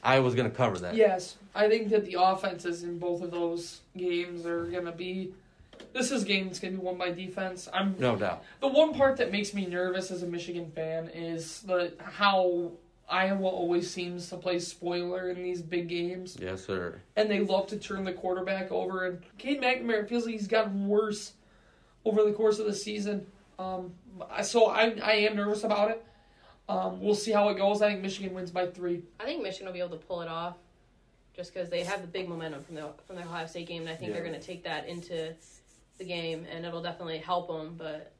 Iowa's 0.03 0.33
gonna 0.33 0.49
cover 0.49 0.79
that. 0.79 0.95
Yes, 0.95 1.37
I 1.55 1.69
think 1.69 1.89
that 1.89 2.05
the 2.05 2.17
offenses 2.19 2.83
in 2.83 2.97
both 2.97 3.21
of 3.21 3.31
those 3.31 3.81
games 3.95 4.45
are 4.45 4.65
going 4.65 4.85
to 4.85 4.91
be. 4.91 5.33
This 5.91 6.11
is 6.11 6.23
a 6.23 6.25
game 6.25 6.47
that's 6.47 6.59
going 6.59 6.73
to 6.73 6.79
be 6.79 6.85
won 6.85 6.97
by 6.97 7.11
defense. 7.11 7.69
I'm 7.71 7.95
No 7.99 8.15
doubt. 8.15 8.43
The 8.61 8.67
one 8.67 8.93
part 8.93 9.17
that 9.17 9.31
makes 9.31 9.53
me 9.53 9.65
nervous 9.65 10.09
as 10.11 10.23
a 10.23 10.27
Michigan 10.27 10.71
fan 10.71 11.09
is 11.09 11.61
the 11.61 11.93
how 11.99 12.71
Iowa 13.13 13.47
always 13.47 13.89
seems 13.91 14.27
to 14.29 14.37
play 14.37 14.57
spoiler 14.57 15.29
in 15.29 15.43
these 15.43 15.61
big 15.61 15.87
games, 15.87 16.35
Yes, 16.41 16.65
sir. 16.65 16.99
and 17.15 17.29
they 17.29 17.41
love 17.41 17.67
to 17.67 17.77
turn 17.77 18.03
the 18.03 18.11
quarterback 18.13 18.71
over. 18.71 19.05
And 19.05 19.21
Cade 19.37 19.61
McNamara 19.61 20.09
feels 20.09 20.25
like 20.25 20.33
he's 20.33 20.47
gotten 20.47 20.87
worse 20.87 21.33
over 22.05 22.23
the 22.23 22.33
course 22.33 22.57
of 22.57 22.65
the 22.65 22.73
season. 22.73 23.27
Um, 23.59 23.93
so 24.41 24.65
I 24.65 24.95
I 25.03 25.11
am 25.27 25.35
nervous 25.35 25.63
about 25.63 25.91
it. 25.91 26.03
Um, 26.67 27.01
we'll 27.01 27.13
see 27.13 27.31
how 27.31 27.49
it 27.49 27.57
goes. 27.57 27.81
I 27.83 27.89
think 27.89 28.01
Michigan 28.01 28.33
wins 28.33 28.49
by 28.49 28.65
three. 28.65 29.03
I 29.19 29.25
think 29.25 29.43
Michigan 29.43 29.67
will 29.67 29.73
be 29.73 29.79
able 29.79 29.97
to 29.97 30.05
pull 30.07 30.21
it 30.21 30.27
off, 30.27 30.55
just 31.35 31.53
because 31.53 31.69
they 31.69 31.83
have 31.83 32.01
the 32.01 32.07
big 32.07 32.27
momentum 32.27 32.63
from 32.63 32.73
the 32.75 32.89
from 33.05 33.17
the 33.17 33.21
Ohio 33.21 33.45
State 33.45 33.67
game, 33.67 33.81
and 33.83 33.91
I 33.91 33.95
think 33.95 34.11
they're 34.13 34.23
going 34.23 34.39
to 34.39 34.45
take 34.45 34.63
that 34.63 34.87
into 34.87 35.35
the 35.99 36.03
game, 36.05 36.47
and 36.51 36.65
it'll 36.65 36.81
definitely 36.81 37.19
help 37.19 37.47
them. 37.47 37.75
But 37.77 38.11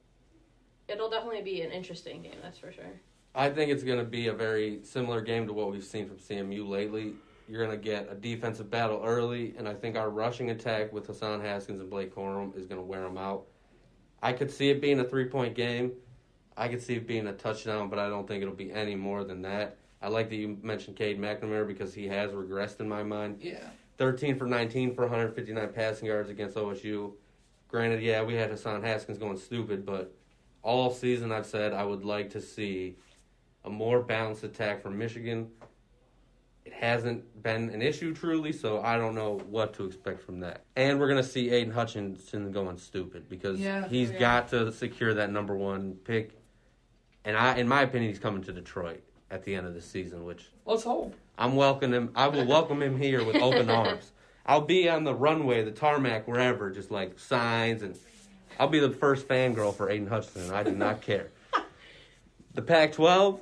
it'll 0.88 1.09
definitely 1.09 1.41
be 1.41 1.62
an 1.62 1.71
interesting 1.71 2.21
game, 2.21 2.38
that's 2.43 2.59
for 2.59 2.71
sure. 2.71 3.00
I 3.35 3.49
think 3.49 3.71
it's 3.71 3.83
going 3.83 3.97
to 3.97 4.05
be 4.05 4.27
a 4.27 4.33
very 4.33 4.79
similar 4.83 5.21
game 5.21 5.47
to 5.47 5.53
what 5.53 5.71
we've 5.71 5.83
seen 5.83 6.07
from 6.07 6.17
CMU 6.17 6.67
lately. 6.67 7.13
You're 7.49 7.65
going 7.65 7.77
to 7.77 7.83
get 7.83 8.07
a 8.11 8.15
defensive 8.15 8.69
battle 8.69 9.01
early, 9.03 9.55
and 9.57 9.67
I 9.67 9.73
think 9.73 9.97
our 9.97 10.09
rushing 10.09 10.51
attack 10.51 10.93
with 10.93 11.07
Hassan 11.07 11.41
Haskins 11.41 11.79
and 11.79 11.89
Blake 11.89 12.13
Corum 12.13 12.55
is 12.55 12.67
going 12.67 12.79
to 12.79 12.85
wear 12.85 13.01
them 13.01 13.17
out. 13.17 13.45
I 14.21 14.33
could 14.33 14.51
see 14.51 14.69
it 14.69 14.81
being 14.81 14.99
a 14.99 15.03
three 15.03 15.25
point 15.25 15.55
game. 15.55 15.93
I 16.55 16.67
could 16.67 16.81
see 16.81 16.95
it 16.95 17.07
being 17.07 17.27
a 17.27 17.33
touchdown, 17.33 17.89
but 17.89 17.99
I 17.99 18.07
don't 18.07 18.27
think 18.27 18.43
it'll 18.43 18.53
be 18.53 18.71
any 18.71 18.95
more 18.95 19.23
than 19.23 19.41
that. 19.41 19.77
I 20.01 20.09
like 20.09 20.29
that 20.29 20.35
you 20.35 20.57
mentioned 20.61 20.95
Cade 20.95 21.19
McNamara 21.19 21.67
because 21.67 21.93
he 21.93 22.07
has 22.07 22.31
regressed 22.31 22.79
in 22.79 22.87
my 22.87 23.03
mind. 23.03 23.39
Yeah. 23.41 23.67
13 23.97 24.37
for 24.37 24.45
19 24.45 24.93
for 24.93 25.01
159 25.01 25.73
passing 25.73 26.07
yards 26.07 26.29
against 26.29 26.55
OSU. 26.55 27.13
Granted, 27.67 28.01
yeah, 28.01 28.21
we 28.21 28.35
had 28.35 28.51
Hassan 28.51 28.83
Haskins 28.83 29.17
going 29.17 29.37
stupid, 29.37 29.85
but 29.85 30.13
all 30.61 30.91
season 30.91 31.31
I've 31.31 31.45
said 31.45 31.73
I 31.73 31.83
would 31.83 32.05
like 32.05 32.29
to 32.31 32.41
see 32.41 32.97
a 33.65 33.69
more 33.69 34.01
balanced 34.01 34.43
attack 34.43 34.81
from 34.81 34.97
Michigan. 34.97 35.49
It 36.65 36.73
hasn't 36.73 37.43
been 37.43 37.69
an 37.69 37.81
issue 37.81 38.13
truly, 38.13 38.53
so 38.53 38.81
I 38.81 38.97
don't 38.97 39.15
know 39.15 39.41
what 39.49 39.73
to 39.75 39.85
expect 39.85 40.21
from 40.21 40.39
that. 40.41 40.63
And 40.75 40.99
we're 40.99 41.09
gonna 41.09 41.23
see 41.23 41.49
Aidan 41.49 41.73
Hutchinson 41.73 42.51
going 42.51 42.77
stupid 42.77 43.27
because 43.29 43.59
Yeah, 43.59 43.87
he's 43.87 44.11
yeah. 44.11 44.19
got 44.19 44.49
to 44.49 44.71
secure 44.71 45.13
that 45.15 45.29
number 45.29 45.55
one 45.55 45.95
pick. 46.05 46.39
And 47.25 47.37
I, 47.37 47.55
in 47.57 47.67
my 47.67 47.81
opinion, 47.81 48.11
he's 48.11 48.19
coming 48.19 48.43
to 48.43 48.53
Detroit 48.53 49.01
at 49.31 49.43
the 49.43 49.55
end 49.55 49.65
of 49.67 49.73
the 49.73 49.81
season, 49.81 50.25
which 50.25 50.47
Let's 50.65 50.83
hope. 50.83 51.15
I'm 51.37 51.55
welcoming 51.55 51.93
him. 51.95 52.11
I 52.15 52.27
will 52.27 52.45
welcome 52.45 52.81
him 52.81 52.97
here 52.97 53.23
with 53.25 53.37
open 53.37 53.69
arms. 53.69 54.11
I'll 54.45 54.61
be 54.61 54.89
on 54.89 55.03
the 55.05 55.13
runway, 55.15 55.63
the 55.63 55.71
tarmac, 55.71 56.27
wherever, 56.27 56.69
just 56.69 56.91
like 56.91 57.17
signs, 57.17 57.81
and 57.81 57.97
I'll 58.59 58.67
be 58.67 58.79
the 58.79 58.91
first 58.91 59.27
fangirl 59.27 59.73
for 59.75 59.89
Aidan 59.89 60.07
Hutchinson. 60.07 60.53
I 60.53 60.63
do 60.63 60.71
not 60.71 61.01
care. 61.01 61.29
The 62.55 62.61
Pac-12, 62.61 63.39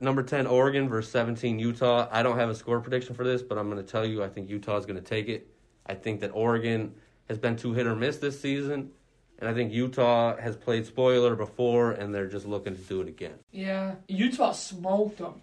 number 0.00 0.22
ten 0.22 0.46
Oregon 0.46 0.88
versus 0.88 1.10
seventeen 1.10 1.58
Utah. 1.58 2.08
I 2.10 2.22
don't 2.22 2.38
have 2.38 2.50
a 2.50 2.54
score 2.54 2.80
prediction 2.80 3.14
for 3.14 3.24
this, 3.24 3.42
but 3.42 3.58
I'm 3.58 3.70
going 3.70 3.84
to 3.84 3.90
tell 3.90 4.04
you 4.04 4.22
I 4.22 4.28
think 4.28 4.48
Utah 4.48 4.76
is 4.76 4.86
going 4.86 5.00
to 5.00 5.02
take 5.02 5.28
it. 5.28 5.48
I 5.86 5.94
think 5.94 6.20
that 6.20 6.30
Oregon 6.34 6.94
has 7.28 7.38
been 7.38 7.56
too 7.56 7.72
hit 7.72 7.86
or 7.86 7.94
miss 7.94 8.18
this 8.18 8.40
season, 8.40 8.90
and 9.38 9.48
I 9.48 9.54
think 9.54 9.72
Utah 9.72 10.36
has 10.36 10.56
played 10.56 10.86
spoiler 10.86 11.34
before, 11.34 11.92
and 11.92 12.14
they're 12.14 12.28
just 12.28 12.46
looking 12.46 12.74
to 12.74 12.82
do 12.82 13.00
it 13.00 13.08
again. 13.08 13.34
Yeah. 13.50 13.96
Utah 14.08 14.52
smoked 14.52 15.18
them 15.18 15.40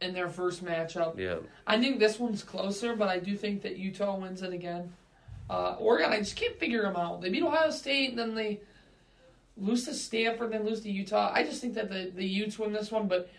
in 0.00 0.14
their 0.14 0.28
first 0.28 0.64
matchup. 0.64 1.18
Yeah. 1.18 1.36
I 1.66 1.78
think 1.78 1.98
this 2.00 2.18
one's 2.18 2.42
closer, 2.42 2.96
but 2.96 3.08
I 3.08 3.18
do 3.18 3.36
think 3.36 3.62
that 3.62 3.76
Utah 3.76 4.16
wins 4.16 4.42
it 4.42 4.52
again. 4.52 4.92
Uh, 5.48 5.76
Oregon, 5.78 6.12
I 6.12 6.18
just 6.18 6.36
can't 6.36 6.58
figure 6.58 6.82
them 6.82 6.96
out. 6.96 7.20
They 7.20 7.28
beat 7.28 7.42
Ohio 7.42 7.70
State, 7.70 8.10
and 8.10 8.18
then 8.18 8.34
they 8.34 8.60
lose 9.56 9.84
to 9.84 9.94
Stanford, 9.94 10.52
then 10.52 10.64
lose 10.64 10.80
to 10.80 10.90
Utah. 10.90 11.30
I 11.32 11.44
just 11.44 11.60
think 11.60 11.74
that 11.74 11.90
the 11.90 12.10
the 12.14 12.24
Utes 12.24 12.58
win 12.58 12.72
this 12.72 12.90
one, 12.90 13.06
but 13.06 13.30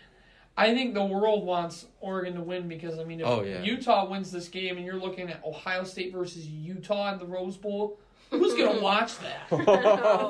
I 0.56 0.72
think 0.72 0.94
the 0.94 1.04
world 1.04 1.44
wants 1.44 1.86
Oregon 2.00 2.34
to 2.34 2.40
win 2.42 2.68
because 2.68 2.98
I 2.98 3.04
mean, 3.04 3.20
if 3.20 3.26
Oh, 3.26 3.42
yeah. 3.42 3.62
Utah 3.62 4.08
wins 4.08 4.30
this 4.30 4.48
game, 4.48 4.76
and 4.76 4.86
you're 4.86 4.94
looking 4.94 5.28
at 5.28 5.44
Ohio 5.44 5.82
State 5.84 6.12
versus 6.12 6.46
Utah 6.46 7.12
in 7.12 7.18
the 7.18 7.26
Rose 7.26 7.56
Bowl, 7.56 7.98
who's 8.30 8.54
gonna 8.54 8.80
watch 8.82 9.18
that? 9.18 9.40
Oh, 9.50 9.64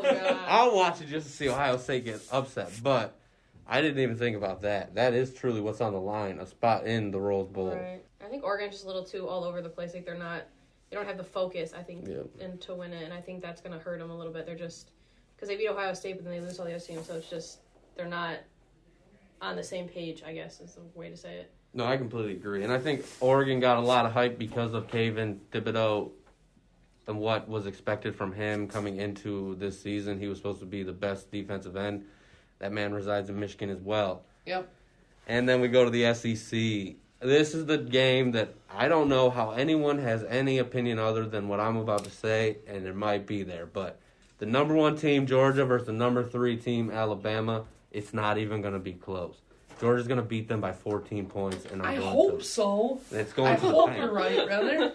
God. 0.03 0.39
I'll 0.49 0.75
watch 0.75 1.01
it 1.03 1.09
just 1.09 1.27
to 1.27 1.33
see 1.33 1.49
Ohio 1.49 1.77
State 1.77 2.05
get 2.07 2.23
upset, 2.33 2.71
but 2.83 3.19
I 3.67 3.83
didn't 3.83 3.99
even 4.03 4.17
think 4.17 4.37
about 4.37 4.63
that. 4.63 4.95
That 4.95 5.13
is 5.15 5.35
truly 5.35 5.61
what's 5.61 5.81
on 5.83 5.93
the 5.93 6.01
line, 6.01 6.39
a 6.39 6.47
spot 6.47 6.87
in 6.87 7.11
the 7.11 7.21
Rose 7.21 7.49
Bowl. 7.49 7.75
Right. 7.75 8.03
I 8.25 8.29
think 8.29 8.45
Oregon's 8.45 8.73
just 8.73 8.85
a 8.85 8.87
little 8.87 9.05
too 9.05 9.29
all 9.29 9.45
over 9.45 9.61
the 9.61 9.69
place. 9.69 9.93
Like 9.93 10.07
they're 10.07 10.17
not, 10.17 10.43
they 10.89 10.97
don't 10.97 11.07
have 11.07 11.19
the 11.19 11.25
focus. 11.25 11.75
I 11.77 11.83
think, 11.83 12.09
Yeah. 12.09 12.23
and 12.41 12.59
to 12.63 12.75
win 12.75 12.95
it, 12.95 13.03
and 13.05 13.13
I 13.13 13.21
think 13.21 13.43
that's 13.43 13.61
going 13.61 13.73
to 13.79 13.79
hurt 13.85 13.99
them 13.99 14.11
a 14.11 14.17
little 14.17 14.33
bit. 14.33 14.47
They're 14.47 14.55
just 14.57 14.91
because 15.37 15.49
they 15.51 15.57
beat 15.57 15.69
Ohio 15.69 15.93
State, 15.93 16.17
but 16.17 16.25
then 16.25 16.33
they 16.33 16.41
lose 16.41 16.59
all 16.59 16.65
the 16.65 16.75
other 16.75 16.83
teams, 16.85 17.07
so 17.07 17.15
it's 17.17 17.29
just 17.29 17.59
they're 17.97 18.07
not 18.09 18.39
on 19.41 19.57
the 19.57 19.63
same 19.63 19.89
page. 19.89 20.23
I 20.27 20.33
guess 20.33 20.61
is 20.61 20.75
the 20.75 20.99
way 20.99 21.11
to 21.11 21.17
say 21.17 21.37
it. 21.37 21.51
No, 21.73 21.85
I 21.85 21.97
completely 21.97 22.33
agree. 22.33 22.63
And 22.63 22.73
I 22.73 22.79
think 22.79 23.05
Oregon 23.21 23.59
got 23.59 23.79
a 23.79 23.81
lot 23.81 24.07
of 24.07 24.13
hype 24.13 24.39
because 24.39 24.75
of 24.75 24.87
Kayvon 24.87 25.39
Thibodeaux 25.51 26.13
and 27.07 27.19
what 27.19 27.49
was 27.49 27.67
expected 27.67 28.15
from 28.15 28.33
him 28.33 28.69
coming 28.69 28.97
into 28.97 29.57
this 29.57 29.81
season. 29.81 30.19
He 30.19 30.29
was 30.29 30.39
supposed 30.39 30.61
to 30.61 30.67
be 30.67 30.83
the 30.83 30.93
best 30.93 31.31
defensive 31.31 31.77
end. 31.77 32.05
That 32.61 32.73
man 32.73 32.95
resides 32.95 33.29
in 33.29 33.39
Michigan 33.39 33.71
as 33.71 33.81
well. 33.81 34.23
Yep. 34.47 34.69
And 35.27 35.49
then 35.49 35.61
we 35.61 35.69
go 35.69 35.85
to 35.85 35.91
the 35.91 36.15
SEC. 36.15 36.97
This 37.21 37.55
is 37.55 37.67
the 37.67 37.79
game 37.79 38.33
that 38.33 38.55
I 38.71 38.89
don't 38.89 39.09
know 39.09 39.31
how 39.31 39.53
anyone 39.53 39.99
has 39.99 40.23
any 40.25 40.59
opinion 40.59 40.99
other 40.99 41.27
than 41.27 41.49
what 41.49 41.59
I'm 41.59 41.77
about 41.77 42.05
to 42.05 42.11
say, 42.11 42.59
and 42.67 42.87
it 42.87 42.95
might 42.95 43.27
be 43.27 43.43
there. 43.43 43.67
But 43.67 43.99
the 44.39 44.47
number 44.47 44.75
one 44.75 44.97
team, 44.97 45.27
Georgia, 45.27 45.65
versus 45.65 45.87
the 45.87 45.93
number 45.93 46.23
three 46.23 46.57
team, 46.57 46.91
Alabama, 46.91 47.65
it's 47.95 48.13
not 48.13 48.37
even 48.39 48.61
going 48.61 48.75
to 48.75 48.81
be 48.81 48.93
close. 48.93 49.37
Georgia's 49.81 50.07
going 50.07 50.21
to 50.21 50.27
beat 50.27 50.49
them 50.49 50.61
by 50.61 50.73
14 50.73 51.27
points, 51.27 51.65
and 51.67 51.83
I'm 51.83 51.89
I 51.95 51.97
going 51.97 52.09
hope 52.13 52.39
to. 52.41 52.45
so. 52.45 53.01
It's 53.11 53.33
going 53.33 53.53
I 53.53 53.57
to 53.57 53.61
the 53.63 53.69
hope 53.73 53.87
bank. 53.89 53.99
you're 54.01 54.13
right, 54.13 54.47
brother. 54.47 54.93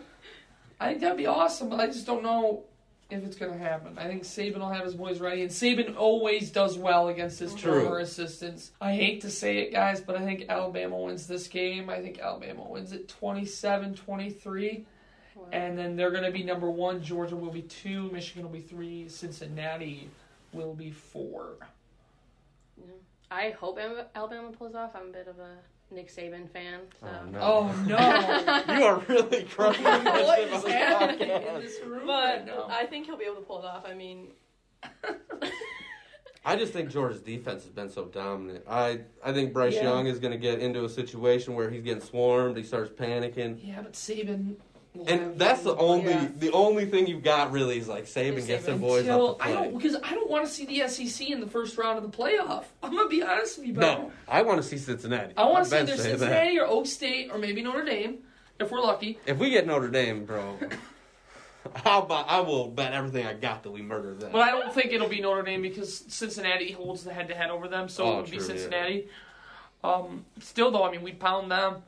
I 0.80 0.90
think 0.90 1.02
that'd 1.02 1.18
be 1.18 1.26
awesome, 1.26 1.70
but 1.70 1.80
I 1.80 1.88
just 1.88 2.06
don't 2.06 2.24
know 2.24 2.64
if 3.10 3.24
it's 3.24 3.36
gonna 3.36 3.58
happen. 3.58 3.98
I 3.98 4.06
think 4.08 4.24
Saban 4.24 4.60
will 4.60 4.70
have 4.70 4.86
his 4.86 4.94
boys 4.94 5.20
ready, 5.20 5.42
and 5.42 5.50
Saban 5.52 5.98
always 5.98 6.52
does 6.52 6.78
well 6.78 7.08
against 7.10 7.40
his 7.40 7.54
True. 7.56 7.82
former 7.84 8.00
assistants. 8.00 8.72
I 8.80 8.94
hate 8.94 9.22
to 9.22 9.30
say 9.32 9.58
it, 9.60 9.74
guys, 9.74 10.00
but 10.00 10.16
I 10.16 10.24
think 10.24 10.46
Alabama 10.48 10.98
wins 10.98 11.26
this 11.28 11.48
game. 11.48 11.90
I 11.90 12.00
think 12.02 12.20
Alabama 12.20 12.64
wins 12.70 12.92
it 12.94 13.12
27-23. 13.22 14.86
And 15.52 15.78
then 15.78 15.96
they're 15.96 16.12
going 16.12 16.26
to 16.26 16.32
be 16.32 16.44
number 16.44 16.70
one. 16.70 17.02
Georgia 17.02 17.36
will 17.36 17.52
be 17.52 17.62
two. 17.62 18.12
Michigan 18.12 18.44
will 18.44 18.52
be 18.52 18.60
three. 18.60 19.08
Cincinnati 19.08 20.10
will 20.54 20.74
be 20.74 20.92
four. 20.92 21.56
I 23.32 23.52
hope 23.52 23.78
Alabama 24.16 24.52
pulls 24.52 24.74
off. 24.76 24.96
I'm 24.96 25.10
a 25.10 25.12
bit 25.12 25.28
of 25.28 25.38
a 25.40 25.58
Nick 25.92 26.10
Saban 26.14 26.50
fan, 26.50 26.82
so 27.00 27.08
Oh, 27.08 27.26
no. 27.32 27.40
Oh 27.42 27.84
no! 27.88 28.64
You 28.76 28.84
are 28.84 29.00
really 29.08 29.44
crushing 29.44 29.84
this 29.84 30.28
what 30.28 30.40
shit 30.40 30.48
is 30.50 30.64
on 30.64 30.70
the 30.70 30.72
happening 30.76 31.30
in 31.30 31.62
this 31.62 31.80
room 31.86 32.08
but 32.08 32.46
now? 32.46 32.68
I 32.70 32.86
think 32.86 33.06
he'll 33.08 33.18
be 33.18 33.26
able 33.26 33.36
to 33.38 33.42
pull 33.42 33.60
it 33.60 33.66
off. 33.66 33.86
I 33.88 33.94
mean, 33.94 34.30
I 36.46 36.56
just 36.56 36.74
think 36.74 36.90
Georgia's 36.90 37.22
defense 37.22 37.64
has 37.64 37.72
been 37.72 37.90
so 37.90 38.06
dominant. 38.06 38.64
I 38.68 39.02
I 39.24 39.34
think 39.34 39.52
Bryce 39.54 39.76
Yeah. 39.76 39.84
Young 39.84 40.08
is 40.08 40.20
going 40.20 40.32
to 40.32 40.38
get 40.38 40.60
into 40.60 40.86
a 40.86 40.90
situation 40.90 41.54
where 41.54 41.70
he's 41.70 41.82
getting 41.84 42.02
swarmed. 42.04 42.56
He 42.58 42.64
starts 42.64 42.90
panicking. 42.92 43.60
Yeah, 43.62 43.82
but 43.82 43.94
Saban 43.94 44.56
And 45.08 45.40
that's 45.40 45.62
the 45.64 45.76
only 45.76 46.12
Yeah. 46.12 46.28
the 46.38 46.52
only 46.52 46.86
thing 46.86 47.08
you've 47.08 47.24
got 47.24 47.52
really 47.52 47.78
is 47.78 47.88
like 47.88 48.06
Saban 48.06 48.38
Is 48.38 48.48
gets 48.48 48.66
Saban. 48.66 48.80
boys 48.82 49.02
Until, 49.02 49.32
up 49.32 49.40
to 49.40 49.46
I 49.46 49.52
don't 49.54 49.78
because 49.78 49.96
I 50.04 50.14
don't 50.14 50.30
want 50.30 50.46
to 50.46 50.52
see 50.52 50.66
the 50.66 50.88
SEC 50.88 51.30
in 51.30 51.40
the 51.40 51.48
first 51.48 51.78
round 51.78 51.98
of 51.98 52.10
the 52.10 52.16
playoff. 52.18 52.66
I'm 52.84 52.96
gonna 52.96 53.08
be 53.10 53.22
honest 53.24 53.58
with 53.60 53.68
you, 53.68 53.74
bro. 53.74 53.82
No, 53.84 54.12
I 54.28 54.42
want 54.42 54.62
to 54.62 54.68
see 54.68 54.78
Cincinnati. 54.78 55.34
I 55.38 55.46
want 55.46 55.64
to 55.66 55.70
see 55.70 55.78
either 55.78 55.98
saying 55.98 56.18
that. 56.18 56.20
Cincinnati 56.20 56.60
or 56.60 56.68
Okie 56.68 56.88
State 56.88 57.32
or 57.32 57.38
maybe 57.38 57.62
Notre 57.62 57.86
Dame 57.86 58.20
if 58.60 58.72
we're 58.72 58.82
lucky. 58.82 59.20
If 59.26 59.38
we 59.38 59.50
get 59.52 59.66
Notre 59.66 59.88
Dame, 59.90 60.26
bro, 60.26 60.58
I'll 61.86 62.06
buy, 62.06 62.22
I 62.28 62.40
will 62.42 62.68
bet 62.70 62.94
everything 62.94 63.26
I 63.26 63.34
got 63.34 63.64
that 63.64 63.72
we 63.72 63.82
murder 63.82 64.14
them. 64.16 64.32
But 64.32 64.42
I 64.42 64.52
don't 64.52 64.74
think 64.74 64.92
it'll 64.92 65.10
be 65.10 65.22
Notre 65.22 65.44
Dame 65.44 65.62
because 65.62 66.04
Cincinnati 66.08 66.72
holds 66.72 67.04
the 67.04 67.14
head 67.14 67.28
to 67.30 67.36
head 67.36 67.50
over 67.52 67.68
them, 67.68 67.90
so 67.90 68.04
Oh, 68.06 68.14
it 68.14 68.16
would 68.22 68.26
be 68.32 68.38
true, 68.38 68.40
yeah. 68.48 68.54
Cincinnati. 68.54 69.08
Um, 69.84 70.26
still 70.40 70.72
though, 70.72 70.84
I 70.84 70.92
mean, 70.92 71.04
we'd 71.04 71.20
pound 71.20 71.52
them. 71.52 71.84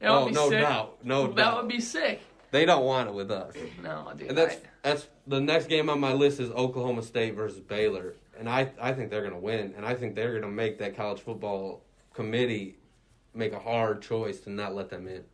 That 0.00 0.10
oh, 0.10 0.26
be 0.26 0.32
no 0.32 0.48
sick. 0.50 0.60
doubt, 0.60 0.98
no 1.04 1.26
that 1.28 1.36
doubt. 1.36 1.56
would 1.58 1.68
be 1.68 1.80
sick. 1.80 2.20
They 2.52 2.64
don't 2.66 2.84
want 2.84 3.08
it 3.08 3.14
with 3.14 3.30
us. 3.30 3.54
No, 3.82 4.12
dude. 4.16 4.28
And 4.28 4.38
that's 4.38 4.54
I- 4.56 4.68
that's 4.82 5.08
the 5.26 5.40
next 5.40 5.66
game 5.68 5.88
on 5.90 5.98
my 5.98 6.12
list 6.12 6.38
is 6.38 6.50
Oklahoma 6.50 7.02
State 7.02 7.34
versus 7.34 7.58
Baylor, 7.60 8.14
and 8.38 8.48
I 8.48 8.70
I 8.80 8.92
think 8.92 9.10
they're 9.10 9.22
gonna 9.24 9.38
win, 9.38 9.74
and 9.76 9.84
I 9.84 9.94
think 9.94 10.14
they're 10.14 10.34
gonna 10.38 10.52
make 10.52 10.78
that 10.78 10.94
college 10.96 11.20
football 11.20 11.82
committee 12.14 12.76
make 13.34 13.52
a 13.54 13.58
hard 13.58 14.02
choice 14.02 14.38
to 14.40 14.50
not 14.50 14.74
let 14.74 14.90
them 14.90 15.08
in. 15.08 15.24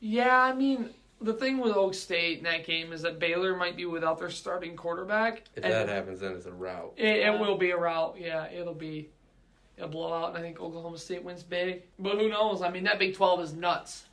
yeah, 0.00 0.38
I 0.42 0.52
mean, 0.52 0.90
the 1.22 1.32
thing 1.32 1.58
with 1.58 1.72
Okie 1.74 1.94
State 1.94 2.38
in 2.38 2.44
that 2.44 2.66
game 2.66 2.92
is 2.92 3.00
that 3.02 3.18
Baylor 3.18 3.56
might 3.56 3.74
be 3.76 3.86
without 3.86 4.18
their 4.18 4.28
starting 4.30 4.76
quarterback. 4.76 5.44
If 5.56 5.64
and 5.64 5.72
that 5.72 5.88
happens, 5.88 6.20
then 6.20 6.32
it's 6.34 6.44
a 6.46 6.52
rout. 6.52 6.92
It, 6.98 7.16
it 7.26 7.40
will 7.40 7.56
be 7.56 7.70
a 7.70 7.76
rout. 7.78 8.16
Yeah, 8.20 8.46
it'll 8.50 8.74
be 8.74 9.08
a 9.78 9.88
blowout, 9.88 10.28
and 10.30 10.38
I 10.38 10.42
think 10.42 10.60
Oklahoma 10.60 10.98
State 10.98 11.24
wins 11.24 11.42
big. 11.42 11.84
But 11.98 12.18
who 12.18 12.28
knows? 12.28 12.60
I 12.62 12.68
mean, 12.68 12.84
that 12.84 12.98
Big 12.98 13.14
12 13.16 13.40
is 13.40 13.52
nuts. 13.54 14.04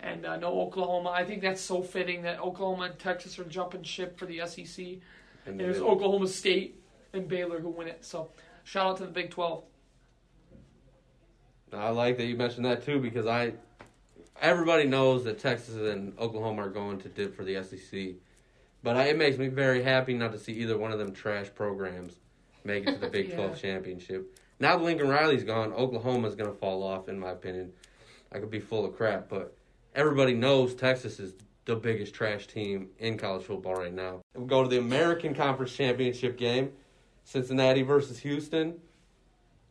And 0.00 0.24
uh, 0.24 0.36
no 0.36 0.60
Oklahoma. 0.60 1.10
I 1.10 1.24
think 1.24 1.42
that's 1.42 1.60
so 1.60 1.82
fitting 1.82 2.22
that 2.22 2.40
Oklahoma 2.40 2.84
and 2.84 2.98
Texas 2.98 3.38
are 3.38 3.44
jumping 3.44 3.82
ship 3.82 4.18
for 4.18 4.26
the 4.26 4.42
SEC. 4.46 4.84
And 4.84 5.00
And 5.46 5.60
there's 5.60 5.78
Oklahoma 5.78 6.28
State 6.28 6.80
and 7.12 7.26
Baylor 7.26 7.60
who 7.60 7.70
win 7.70 7.88
it. 7.88 8.04
So 8.04 8.30
shout 8.64 8.86
out 8.86 8.96
to 8.98 9.06
the 9.06 9.12
Big 9.12 9.30
12. 9.30 9.64
I 11.72 11.90
like 11.90 12.16
that 12.18 12.26
you 12.26 12.36
mentioned 12.36 12.64
that 12.64 12.84
too 12.84 12.98
because 13.00 13.26
I 13.26 13.52
everybody 14.40 14.84
knows 14.84 15.24
that 15.24 15.38
Texas 15.38 15.74
and 15.74 16.18
Oklahoma 16.18 16.66
are 16.66 16.70
going 16.70 16.98
to 17.00 17.08
dip 17.08 17.36
for 17.36 17.44
the 17.44 17.62
SEC, 17.62 18.14
but 18.82 18.96
I, 18.96 19.04
it 19.08 19.18
makes 19.18 19.36
me 19.36 19.48
very 19.48 19.82
happy 19.82 20.14
not 20.14 20.32
to 20.32 20.38
see 20.38 20.52
either 20.52 20.78
one 20.78 20.92
of 20.92 20.98
them 20.98 21.12
trash 21.12 21.48
programs 21.54 22.14
make 22.64 22.86
it 22.86 22.94
to 22.94 22.98
the 23.00 23.08
Big 23.10 23.28
Yeah. 23.28 23.36
Twelve 23.36 23.60
championship. 23.60 24.34
Now 24.60 24.76
that 24.76 24.84
Lincoln 24.84 25.08
Riley's 25.08 25.44
gone, 25.44 25.72
Oklahoma's 25.72 26.34
going 26.34 26.50
to 26.50 26.56
fall 26.56 26.82
off, 26.82 27.08
in 27.08 27.18
my 27.18 27.30
opinion. 27.30 27.72
I 28.32 28.38
could 28.38 28.50
be 28.50 28.60
full 28.60 28.84
of 28.84 28.96
crap, 28.96 29.28
but 29.28 29.56
everybody 29.98 30.32
knows 30.32 30.74
Texas 30.76 31.18
is 31.18 31.34
the 31.64 31.74
biggest 31.74 32.14
trash 32.14 32.46
team 32.46 32.88
in 33.00 33.18
college 33.18 33.42
football 33.42 33.74
right 33.74 33.92
now. 33.92 34.20
We 34.36 34.46
go 34.46 34.62
to 34.62 34.68
the 34.68 34.78
American 34.78 35.34
Conference 35.34 35.74
Championship 35.74 36.38
game, 36.38 36.70
Cincinnati 37.24 37.82
versus 37.82 38.20
Houston. 38.20 38.80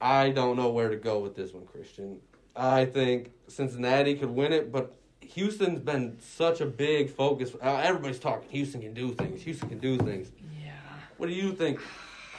I 0.01 0.29
don't 0.31 0.57
know 0.57 0.69
where 0.69 0.89
to 0.89 0.97
go 0.97 1.19
with 1.19 1.33
this 1.33 1.53
one, 1.53 1.65
Christian. 1.65 2.19
I 2.57 2.83
think 2.85 3.31
Cincinnati 3.47 4.15
could 4.15 4.29
win 4.29 4.51
it, 4.51 4.69
but 4.69 4.93
Houston's 5.21 5.79
been 5.79 6.17
such 6.19 6.59
a 6.59 6.65
big 6.65 7.09
focus. 7.09 7.55
Uh, 7.63 7.77
everybody's 7.77 8.19
talking. 8.19 8.49
Houston 8.49 8.81
can 8.81 8.93
do 8.93 9.13
things. 9.13 9.41
Houston 9.43 9.69
can 9.69 9.79
do 9.79 9.97
things. 9.97 10.29
Yeah. 10.61 10.71
What 11.15 11.27
do 11.27 11.33
you 11.33 11.53
think 11.53 11.79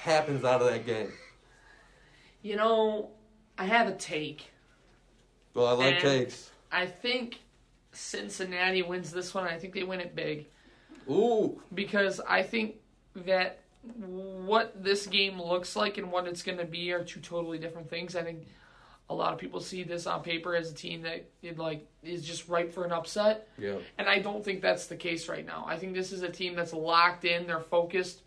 happens 0.03 0.44
out 0.44 0.61
of 0.61 0.68
that 0.68 0.85
game? 0.85 1.11
You 2.42 2.57
know, 2.57 3.11
I 3.57 3.64
have 3.64 3.88
a 3.88 3.94
take. 3.94 4.51
Well, 5.55 5.66
I 5.66 5.72
like 5.72 5.94
And- 5.94 6.03
takes. 6.03 6.51
I 6.70 6.85
think 6.85 7.38
Cincinnati 7.99 8.83
wins 8.83 9.11
this 9.11 9.35
one. 9.35 9.45
I 9.45 9.59
think 9.59 9.75
they 9.75 9.83
win 9.83 10.01
it 10.01 10.15
big. 10.15 10.47
Ooh, 11.11 11.61
because 11.75 12.21
I 12.21 12.43
think 12.43 12.77
that 13.27 13.61
what 13.97 14.83
this 14.83 15.07
game 15.07 15.41
looks 15.41 15.75
like 15.75 15.99
and 15.99 16.13
what 16.13 16.27
it's 16.27 16.43
going 16.43 16.59
to 16.59 16.65
be 16.65 16.93
are 16.93 17.05
two 17.05 17.21
totally 17.21 17.59
different 17.59 17.91
things. 17.91 18.15
I 18.15 18.23
think 18.23 18.47
a 19.11 19.15
lot 19.15 19.33
of 19.33 19.39
people 19.39 19.61
see 19.61 19.83
this 19.83 20.07
on 20.07 20.23
paper 20.23 20.55
as 20.55 20.71
a 20.71 20.75
team 20.75 21.03
that 21.03 21.25
it 21.43 21.59
like 21.59 21.87
is 22.03 22.25
just 22.25 22.49
ripe 22.49 22.73
for 22.73 22.85
an 22.85 22.93
upset, 22.93 23.49
yeah. 23.59 23.79
and 23.97 24.09
I 24.09 24.19
don't 24.21 24.45
think 24.45 24.61
that's 24.61 24.87
the 24.87 24.97
case 24.97 25.29
right 25.29 25.45
now. 25.45 25.65
I 25.67 25.77
think 25.77 25.95
this 25.95 26.13
is 26.13 26.23
a 26.23 26.29
team 26.29 26.55
that's 26.55 26.73
locked 26.73 27.25
in, 27.25 27.47
they're 27.47 27.61
focused, 27.61 28.23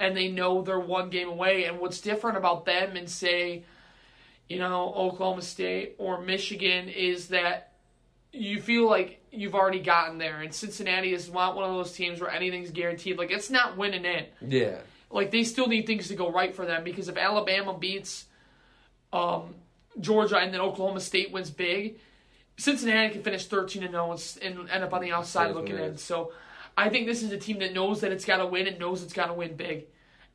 and 0.00 0.16
they 0.16 0.28
know 0.28 0.62
they're 0.62 0.78
one 0.78 1.08
game 1.08 1.28
away. 1.28 1.64
And 1.64 1.78
what's 1.78 2.00
different 2.00 2.36
about 2.36 2.64
them 2.64 2.96
and 2.96 3.08
say, 3.08 3.64
you 4.48 4.58
know, 4.58 4.92
Oklahoma 4.94 5.42
State 5.42 5.94
or 5.98 6.20
Michigan 6.20 6.88
is 6.88 7.28
that 7.28 7.67
you 8.32 8.60
feel 8.60 8.88
like 8.88 9.24
you've 9.30 9.54
already 9.54 9.80
gotten 9.80 10.18
there. 10.18 10.40
And 10.40 10.52
Cincinnati 10.52 11.12
is 11.12 11.32
not 11.32 11.56
one 11.56 11.68
of 11.68 11.76
those 11.76 11.92
teams 11.92 12.20
where 12.20 12.30
anything's 12.30 12.70
guaranteed. 12.70 13.18
Like 13.18 13.30
it's 13.30 13.50
not 13.50 13.76
winning 13.76 14.04
in. 14.04 14.26
Yeah. 14.46 14.78
Like 15.10 15.30
they 15.30 15.44
still 15.44 15.68
need 15.68 15.86
things 15.86 16.08
to 16.08 16.14
go 16.14 16.30
right 16.30 16.54
for 16.54 16.66
them 16.66 16.84
because 16.84 17.08
if 17.08 17.16
Alabama 17.16 17.76
beats 17.76 18.26
um, 19.12 19.54
Georgia 20.00 20.36
and 20.36 20.52
then 20.52 20.60
Oklahoma 20.60 21.00
State 21.00 21.32
wins 21.32 21.50
big, 21.50 21.98
Cincinnati 22.58 23.14
can 23.14 23.22
finish 23.22 23.46
thirteen 23.46 23.84
and 23.84 23.92
zero 23.92 24.16
and 24.42 24.68
end 24.68 24.84
up 24.84 24.92
on 24.92 25.00
the 25.00 25.12
outside 25.12 25.54
looking 25.54 25.78
in. 25.78 25.96
So 25.96 26.32
I 26.76 26.88
think 26.88 27.06
this 27.06 27.22
is 27.22 27.32
a 27.32 27.38
team 27.38 27.60
that 27.60 27.72
knows 27.72 28.00
that 28.00 28.12
it's 28.12 28.24
got 28.24 28.38
to 28.38 28.46
win 28.46 28.66
and 28.66 28.78
knows 28.78 29.02
it's 29.02 29.12
got 29.12 29.26
to 29.26 29.34
win 29.34 29.56
big, 29.56 29.86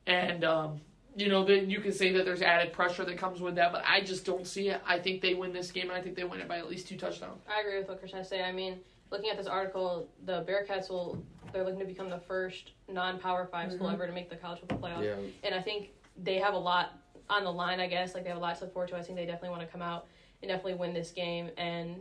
and 0.06 0.42
um, 0.42 0.80
you 1.16 1.28
know 1.28 1.44
then 1.44 1.70
you 1.70 1.80
can 1.80 1.92
say 1.92 2.12
that 2.12 2.24
there's 2.24 2.42
added 2.42 2.72
pressure 2.72 3.04
that 3.04 3.16
comes 3.18 3.40
with 3.40 3.54
that, 3.56 3.72
but 3.72 3.84
I 3.86 4.00
just 4.00 4.24
don't 4.24 4.46
see 4.46 4.68
it. 4.68 4.80
I 4.86 4.98
think 4.98 5.20
they 5.22 5.34
win 5.34 5.52
this 5.52 5.70
game, 5.70 5.84
and 5.88 5.92
I 5.92 6.00
think 6.02 6.16
they 6.16 6.24
win 6.24 6.40
it 6.40 6.48
by 6.48 6.58
at 6.58 6.68
least 6.68 6.88
two 6.88 6.96
touchdowns. 6.96 7.40
I 7.48 7.60
agree 7.60 7.78
with 7.78 7.88
what 7.88 7.98
Christian 8.00 8.18
has 8.18 8.28
to 8.28 8.36
say. 8.36 8.42
I 8.42 8.52
mean, 8.52 8.80
looking 9.10 9.30
at 9.30 9.36
this 9.36 9.46
article, 9.46 10.08
the 10.24 10.42
Bearcats 10.44 10.88
will 10.90 11.22
they're 11.52 11.62
looking 11.62 11.78
to 11.78 11.84
become 11.86 12.10
the 12.10 12.18
first 12.18 12.72
non-power 12.88 13.46
5 13.46 13.72
school 13.72 13.86
Mhm. 13.88 13.92
ever 13.92 14.06
to 14.08 14.12
make 14.12 14.28
the 14.28 14.34
college 14.36 14.58
football 14.58 14.78
playoff, 14.80 15.04
Yeah. 15.04 15.14
and 15.44 15.54
I 15.54 15.62
think 15.62 15.90
they 16.16 16.38
have 16.38 16.54
a 16.54 16.58
lot 16.58 16.98
on 17.30 17.44
the 17.44 17.52
line. 17.52 17.78
I 17.78 17.86
guess 17.86 18.12
like 18.14 18.24
they 18.24 18.28
have 18.30 18.38
a 18.38 18.40
lot 18.40 18.56
to 18.58 18.64
look 18.64 18.72
forward 18.72 18.88
to. 18.88 18.96
I 18.96 19.02
think 19.02 19.16
they 19.16 19.24
definitely 19.24 19.50
want 19.50 19.62
to 19.62 19.68
come 19.68 19.80
out 19.82 20.08
and 20.42 20.48
definitely 20.48 20.74
win 20.74 20.92
this 20.94 21.12
game 21.12 21.50
and 21.56 22.00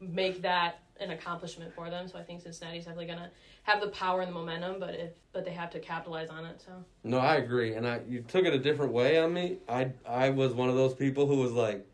make 0.00 0.42
that 0.42 0.80
an 1.00 1.10
accomplishment 1.10 1.74
for 1.74 1.90
them. 1.90 2.08
So 2.08 2.18
I 2.18 2.22
think 2.22 2.42
Cincinnati's 2.42 2.84
definitely 2.84 3.06
gonna 3.06 3.30
have 3.64 3.80
the 3.80 3.88
power 3.88 4.20
and 4.20 4.28
the 4.30 4.34
momentum, 4.34 4.78
but 4.78 4.94
if 4.94 5.10
but 5.32 5.44
they 5.44 5.52
have 5.52 5.70
to 5.70 5.80
capitalize 5.80 6.28
on 6.28 6.44
it. 6.44 6.60
So 6.64 6.72
No, 7.04 7.18
I 7.18 7.36
agree, 7.36 7.74
and 7.74 7.86
I 7.86 8.00
you 8.08 8.22
took 8.22 8.44
it 8.44 8.52
a 8.52 8.58
different 8.58 8.92
way 8.92 9.18
on 9.18 9.32
me. 9.32 9.58
I 9.68 9.92
I 10.06 10.30
was 10.30 10.54
one 10.54 10.68
of 10.68 10.76
those 10.76 10.94
people 10.94 11.26
who 11.26 11.36
was 11.38 11.52
like, 11.52 11.86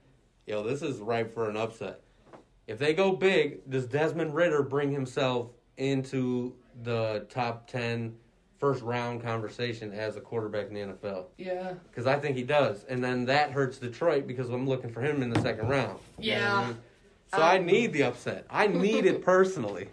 "Yo, 0.47 0.63
this 0.63 0.83
is 0.83 0.99
ripe 0.99 1.33
for 1.33 1.49
an 1.49 1.57
upset." 1.57 2.01
If 2.67 2.79
they 2.79 2.93
go 2.93 3.13
big, 3.13 3.69
does 3.71 3.87
Desmond 3.87 4.35
Ridder 4.35 4.63
bring 4.63 4.91
himself 4.93 5.51
into 5.79 6.55
the 6.83 7.27
top 7.31 7.67
10 7.67 8.15
first 8.59 8.83
round 8.83 9.23
conversation 9.23 9.93
as 9.93 10.17
a 10.17 10.21
quarterback 10.21 10.67
in 10.69 10.75
the 10.75 10.81
NFL? 10.81 11.27
Yeah, 11.39 11.75
Because 11.91 12.07
I 12.07 12.19
think 12.19 12.37
he 12.37 12.43
does, 12.43 12.85
and 12.85 13.03
then 13.03 13.25
that 13.27 13.53
hurts 13.53 13.79
Detroit 13.79 14.27
because 14.27 14.51
I'm 14.51 14.67
looking 14.69 14.91
for 14.93 15.01
him 15.01 15.23
in 15.23 15.31
the 15.31 15.41
second 15.41 15.69
round. 15.69 15.99
You 16.19 16.33
know 16.33 16.37
I 16.37 16.41
Yeah. 16.41 16.67
mean? 16.67 16.79
So 17.35 17.43
I 17.43 17.59
need 17.59 17.93
the 17.93 18.05
upset. 18.05 18.47
I 18.51 18.67
need 18.67 19.05
it 19.07 19.23
personally. 19.25 19.89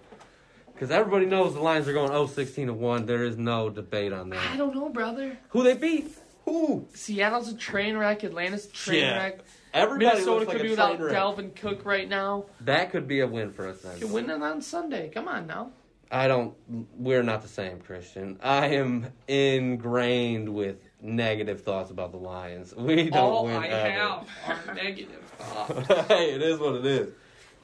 Because 0.74 0.92
everybody 0.92 1.26
knows 1.26 1.54
the 1.54 1.62
Lions 1.62 1.88
are 1.88 1.94
going, 1.94 2.12
oh, 2.12 2.28
16 2.28 2.68
to 2.68 2.74
1. 2.74 3.06
There 3.06 3.24
is 3.24 3.38
no 3.38 3.70
debate 3.70 4.12
on 4.14 4.30
that. 4.30 4.52
I 4.52 4.58
don't 4.58 4.74
know, 4.76 4.90
brother. 4.90 5.38
Who 5.50 5.64
they 5.64 5.74
beat? 5.76 6.16
Who? 6.46 6.88
Seattle's 6.94 7.50
a 7.50 7.56
train 7.56 7.98
wreck. 7.98 8.24
Atlanta's 8.24 8.66
a 8.66 8.70
train 8.72 9.00
Yeah. 9.02 9.18
wreck. 9.18 9.40
Everybody 9.74 10.06
Minnesota 10.06 10.32
looks 10.32 10.48
like 10.48 10.58
could 10.58 10.62
a 10.62 10.64
be 10.66 10.70
without 10.72 10.98
train 10.98 11.02
wreck. 11.04 11.16
Dalvin 11.16 11.56
Cook 11.56 11.86
right 11.86 12.08
now. 12.08 12.46
That 12.62 12.92
could 12.92 13.08
be 13.08 13.22
a 13.22 13.28
win 13.28 13.52
for 13.52 13.68
us 13.68 13.82
then. 13.82 14.00
You 14.00 14.08
win 14.08 14.30
it 14.30 14.42
on 14.42 14.62
Sunday. 14.62 15.10
Come 15.14 15.28
on 15.28 15.48
now. 15.48 15.72
I 16.12 16.28
don't. 16.28 16.54
We're 16.98 17.24
not 17.24 17.42
the 17.42 17.48
same, 17.48 17.80
Christian. 17.80 18.38
I 18.44 18.68
am 18.68 19.08
ingrained 19.28 20.50
with 20.50 20.78
negative 21.02 21.62
thoughts 21.62 21.90
about 21.90 22.12
the 22.12 22.18
Lions. 22.18 22.76
We 22.76 23.10
don't 23.10 23.18
All 23.18 23.46
win 23.46 23.56
I 23.56 23.68
ever. 23.68 23.90
have 23.90 24.68
are 24.68 24.74
negative 24.76 25.22
thoughts. 25.38 26.08
hey, 26.08 26.34
it 26.36 26.42
is 26.42 26.60
what 26.60 26.76
it 26.76 26.86
is. 26.86 27.10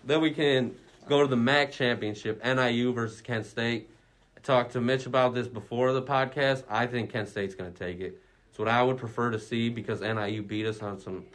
Then 0.03 0.21
we 0.21 0.31
can 0.31 0.75
go 1.07 1.21
to 1.21 1.27
the 1.27 1.35
MAC 1.35 1.71
championship, 1.71 2.43
NIU 2.43 2.93
versus 2.93 3.21
Kent 3.21 3.45
State. 3.45 3.89
I 4.37 4.39
talked 4.41 4.71
to 4.73 4.81
Mitch 4.81 5.05
about 5.05 5.33
this 5.33 5.47
before 5.47 5.93
the 5.93 6.01
podcast. 6.01 6.63
I 6.69 6.87
think 6.87 7.11
Kent 7.11 7.29
State's 7.29 7.55
going 7.55 7.71
to 7.71 7.77
take 7.77 7.99
it. 7.99 8.19
It's 8.49 8.59
what 8.59 8.67
I 8.67 8.81
would 8.83 8.97
prefer 8.97 9.29
to 9.31 9.39
see 9.39 9.69
because 9.69 10.01
NIU 10.01 10.41
beat 10.43 10.65
us 10.65 10.81
on 10.81 10.99
some 10.99 11.25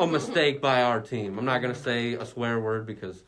a 0.00 0.06
mistake 0.10 0.60
by 0.60 0.82
our 0.82 1.00
team. 1.00 1.38
I'm 1.38 1.44
not 1.44 1.62
going 1.62 1.72
to 1.74 1.80
say 1.80 2.14
a 2.14 2.26
swear 2.26 2.60
word 2.60 2.86
because 2.86 3.22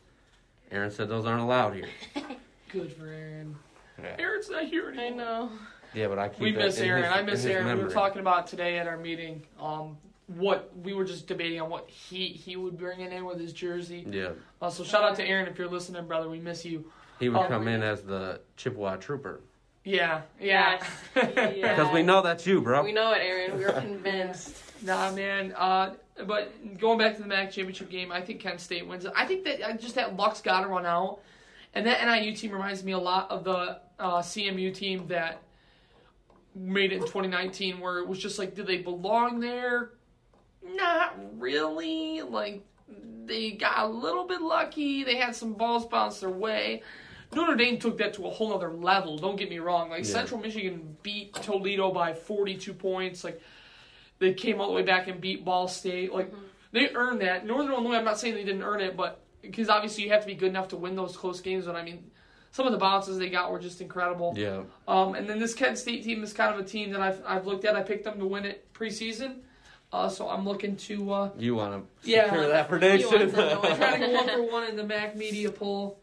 Aaron 0.71 0.91
said 0.91 1.09
those 1.09 1.25
aren't 1.25 1.41
allowed 1.41 1.73
here. 1.73 1.87
Good 2.71 2.93
for 2.93 3.07
Aaron. 3.07 3.55
Yeah, 4.01 4.15
Aaron's 4.19 4.49
not 4.49 4.65
here 4.65 4.93
I 4.95 5.07
anymore. 5.07 5.17
know. 5.17 5.51
yeah 5.93 6.07
but 6.07 6.19
I 6.19 6.29
keep 6.29 6.39
We 6.39 6.51
that 6.51 6.65
miss 6.67 6.79
Aaron. 6.79 7.03
his- 7.03 7.11
I 7.11 7.19
in 7.21 7.25
miss 7.25 7.43
his 7.43 7.51
Aaron. 7.51 7.77
We 7.77 7.83
were 7.83 7.89
talking 7.89 8.19
about 8.19 8.47
today 8.47 8.77
at 8.77 8.87
our 8.87 8.95
meeting. 8.97 9.41
Um, 9.59 9.97
what 10.37 10.71
we 10.83 10.93
were 10.93 11.05
just 11.05 11.27
debating 11.27 11.59
on 11.59 11.69
what 11.69 11.89
he 11.89 12.27
he 12.27 12.55
would 12.55 12.77
bring 12.77 12.99
in 13.01 13.25
with 13.25 13.39
his 13.39 13.51
jersey. 13.53 14.05
Yeah, 14.09 14.29
Uh, 14.61 14.69
so 14.69 14.83
shout 14.83 15.03
out 15.03 15.15
to 15.15 15.23
Aaron 15.25 15.47
if 15.47 15.57
you're 15.57 15.67
listening, 15.67 16.05
brother. 16.07 16.29
We 16.29 16.39
miss 16.39 16.63
you. 16.65 16.91
he 17.19 17.29
would 17.29 17.39
Oh. 17.41 17.47
come 17.47 17.67
in 17.67 17.81
as 17.81 18.03
the 18.03 18.39
Chippewa 18.55 18.95
Trooper 18.97 19.41
Yeah, 19.83 20.21
yeah. 20.39 20.79
Yes. 21.15 21.31
Yeah. 21.57 21.75
because 21.75 21.93
we 21.93 22.03
know 22.03 22.21
that's 22.21 22.45
you, 22.45 22.61
bro. 22.61 22.83
We 22.83 22.91
know 22.91 23.11
it, 23.13 23.19
Aaron. 23.21 23.57
We 23.57 23.65
are 23.65 23.71
convinced. 23.81 24.55
Nah, 24.83 25.11
man. 25.11 25.53
Uh, 25.57 25.95
but 26.25 26.77
going 26.77 26.97
back 26.99 27.15
to 27.15 27.21
the 27.23 27.27
MAC 27.27 27.51
championship 27.51 27.89
game, 27.89 28.11
I 28.11 28.21
think 28.21 28.39
Kent 28.39 28.59
State 28.61 28.85
wins 28.87 29.05
it. 29.05 29.11
I 29.15 29.25
think 29.25 29.43
that 29.45 29.61
uh, 29.61 29.73
just 29.77 29.95
that 29.95 30.15
luck's 30.15 30.41
got 30.41 30.61
to 30.61 30.67
run 30.67 30.85
out, 30.85 31.19
And 31.73 31.85
that 31.87 32.05
NIU 32.05 32.35
team 32.35 32.51
reminds 32.51 32.83
me 32.83 32.91
a 32.91 32.99
lot 32.99 33.31
of 33.31 33.43
the 33.43 33.79
uh, 33.99 34.19
CMU 34.21 34.73
team 34.73 35.07
that 35.07 35.41
made 36.55 36.91
it 36.91 36.95
in 36.97 37.01
2019, 37.01 37.79
where 37.79 37.99
it 37.99 38.07
was 38.07 38.19
just 38.19 38.37
like, 38.39 38.53
do 38.55 38.63
they 38.63 38.77
belong 38.77 39.39
there? 39.39 39.91
Not 40.63 41.15
really. 41.37 42.21
Like, 42.21 42.63
they 43.25 43.51
got 43.51 43.85
a 43.85 43.87
little 43.87 44.25
bit 44.27 44.41
lucky. 44.41 45.03
They 45.03 45.15
had 45.15 45.35
some 45.35 45.53
balls 45.53 45.85
bounce 45.85 46.19
their 46.19 46.29
way. 46.29 46.83
Notre 47.33 47.55
Dame 47.55 47.77
took 47.77 47.97
that 47.99 48.13
to 48.15 48.25
a 48.25 48.29
whole 48.29 48.53
other 48.53 48.71
level. 48.71 49.17
Don't 49.17 49.35
get 49.35 49.49
me 49.49 49.59
wrong. 49.59 49.89
Like 49.89 49.99
Yeah. 49.99 50.11
Central 50.11 50.39
Michigan 50.41 50.97
beat 51.03 51.33
Toledo 51.35 51.91
by 51.91 52.13
42 52.13 52.73
points. 52.73 53.23
Like 53.23 53.39
they 54.17 54.33
came 54.33 54.59
all 54.59 54.67
the 54.67 54.73
way 54.73 54.81
back 54.81 55.07
and 55.07 55.21
beat 55.21 55.45
Ball 55.45 55.67
State. 55.67 56.11
Like 56.11 56.33
they 56.71 56.89
earned 56.95 57.21
that. 57.21 57.45
Northern 57.45 57.71
Illinois. 57.71 57.97
I'm 57.97 58.05
not 58.05 58.19
saying 58.19 58.33
they 58.33 58.43
didn't 58.43 58.63
earn 58.63 58.81
it, 58.81 58.97
but 58.97 59.21
because 59.43 59.69
obviously 59.69 60.03
you 60.03 60.09
have 60.11 60.21
to 60.21 60.27
be 60.27 60.33
good 60.33 60.49
enough 60.49 60.69
to 60.69 60.75
win 60.75 60.95
those 60.95 61.15
close 61.15 61.39
games. 61.39 61.65
But 61.65 61.75
I 61.75 61.83
mean, 61.83 62.09
some 62.51 62.65
of 62.65 62.71
the 62.71 62.79
bounces 62.79 63.19
they 63.19 63.29
got 63.29 63.51
were 63.51 63.59
just 63.59 63.79
incredible. 63.79 64.33
Yeah. 64.35 64.63
Um, 64.87 65.13
and 65.13 65.29
then 65.29 65.37
this 65.37 65.53
Kent 65.53 65.77
State 65.77 66.03
team 66.03 66.23
is 66.23 66.33
kind 66.33 66.51
of 66.53 66.59
a 66.59 66.67
team 66.67 66.91
that 66.91 67.01
I've 67.01 67.21
I've 67.27 67.45
looked 67.45 67.63
at. 67.63 67.75
I 67.75 67.83
picked 67.83 68.05
them 68.05 68.17
to 68.17 68.25
win 68.25 68.45
it 68.45 68.73
preseason. 68.73 69.41
Uh, 69.91 70.07
so 70.07 70.29
I'm 70.29 70.45
looking 70.45 70.75
to 70.75 71.11
uh, 71.11 71.29
You 71.37 71.55
want 71.55 71.83
to 72.03 72.09
Yeah. 72.09 72.25
secure 72.25 72.47
that 72.49 72.69
prediction? 72.69 73.09
want 73.09 73.31
them 73.31 73.31
to 73.31 73.59
win. 73.61 73.99
to 73.99 74.05
go 74.05 74.11
one 74.11 74.27
for 74.27 74.43
one 74.51 74.63
in 74.69 74.75
the 74.75 74.83
MAC 74.83 75.15
media 75.15 75.49
poll 75.51 75.97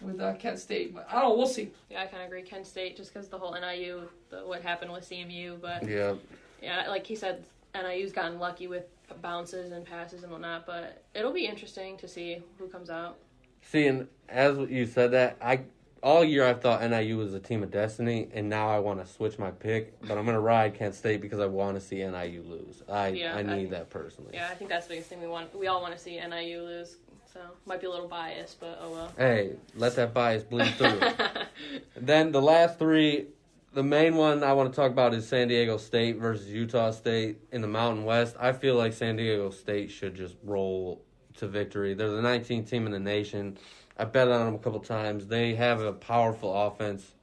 with 0.00 0.20
uh, 0.20 0.34
Kent 0.34 0.58
State. 0.60 0.94
But 0.94 1.08
I 1.10 1.14
don't 1.20 1.30
know. 1.30 1.36
We'll 1.36 1.46
see. 1.48 1.70
Yeah, 1.90 2.02
I 2.02 2.06
kind 2.06 2.22
of 2.22 2.28
agree. 2.28 2.42
Kent 2.42 2.66
State, 2.66 2.96
just 2.96 3.12
because 3.12 3.28
the 3.28 3.38
whole 3.38 3.52
NIU, 3.58 4.02
the, 4.30 4.38
what 4.46 4.62
happened 4.62 4.92
with 4.92 5.08
CMU, 5.08 5.60
but 5.60 5.88
yeah. 5.88 6.14
yeah, 6.62 6.88
like 6.88 7.04
he 7.06 7.16
said, 7.16 7.44
NIU's 7.74 8.12
gotten 8.12 8.38
lucky 8.38 8.68
with 8.68 8.84
bounces 9.22 9.72
and 9.72 9.84
passes 9.84 10.22
and 10.22 10.30
whatnot. 10.30 10.64
But 10.66 11.02
it'll 11.14 11.32
be 11.32 11.46
interesting 11.46 11.96
to 11.98 12.06
see 12.08 12.42
who 12.58 12.68
comes 12.68 12.90
out. 12.90 13.16
See, 13.62 13.88
and 13.88 14.06
as 14.28 14.56
you 14.70 14.86
said 14.86 15.10
that, 15.12 15.36
I 15.40 15.60
all 16.02 16.24
year 16.24 16.46
I 16.46 16.54
thought 16.54 16.88
NIU 16.88 17.16
was 17.16 17.34
a 17.34 17.40
team 17.40 17.62
of 17.62 17.70
destiny, 17.70 18.28
and 18.32 18.48
now 18.48 18.68
I 18.68 18.78
want 18.78 19.04
to 19.04 19.10
switch 19.10 19.38
my 19.38 19.50
pick. 19.50 19.98
But 20.02 20.18
I'm 20.18 20.24
going 20.24 20.34
to 20.36 20.40
ride 20.40 20.74
Kent 20.74 20.94
State 20.94 21.20
because 21.20 21.40
I 21.40 21.46
want 21.46 21.76
to 21.76 21.80
see 21.80 21.96
NIU 21.96 22.42
lose. 22.42 22.82
I 22.88 23.08
Yeah, 23.08 23.34
I 23.34 23.40
I- 23.40 23.42
need 23.42 23.70
that 23.70 23.90
personally. 23.90 24.30
Yeah, 24.34 24.48
I 24.50 24.54
think 24.54 24.70
that's 24.70 24.86
the 24.86 24.94
biggest 24.94 25.08
thing 25.10 25.20
we 25.20 25.26
want. 25.28 25.56
We 25.58 25.66
all 25.66 25.80
want 25.80 25.94
to 25.94 25.98
see 25.98 26.18
NIU 26.18 26.62
lose. 26.62 26.96
So 27.32 27.40
might 27.66 27.80
be 27.80 27.86
a 27.86 27.90
little 27.90 28.08
biased, 28.08 28.60
but 28.60 28.78
oh 28.82 28.90
well. 28.90 29.12
Hey, 29.18 29.56
let 29.74 29.94
that 29.96 30.14
bias 30.14 30.42
bleed 30.42 30.72
through. 30.74 31.00
then 31.96 32.32
the 32.32 32.40
last 32.40 32.78
three, 32.78 33.26
the 33.74 33.82
main 33.82 34.16
one 34.16 34.42
I 34.42 34.54
want 34.54 34.72
to 34.72 34.76
talk 34.76 34.90
about 34.90 35.12
is 35.12 35.28
San 35.28 35.48
Diego 35.48 35.76
State 35.76 36.16
versus 36.16 36.48
Utah 36.48 36.92
State 36.92 37.38
in 37.52 37.60
the 37.60 37.68
Mountain 37.68 38.04
West. 38.04 38.36
I 38.40 38.52
feel 38.52 38.76
like 38.76 38.94
San 38.94 39.16
Diego 39.16 39.50
State 39.50 39.90
should 39.90 40.14
just 40.14 40.36
roll 40.44 41.02
to 41.36 41.46
victory. 41.46 41.92
They're 41.92 42.10
the 42.10 42.22
19th 42.22 42.70
team 42.70 42.86
in 42.86 42.92
the 42.92 43.00
nation. 43.00 43.58
I 43.98 44.04
bet 44.04 44.28
on 44.28 44.46
them 44.46 44.54
a 44.54 44.58
couple 44.58 44.80
times. 44.80 45.26
They 45.26 45.54
have 45.54 45.80
a 45.80 45.92
powerful 45.92 46.54
offense, 46.54 47.14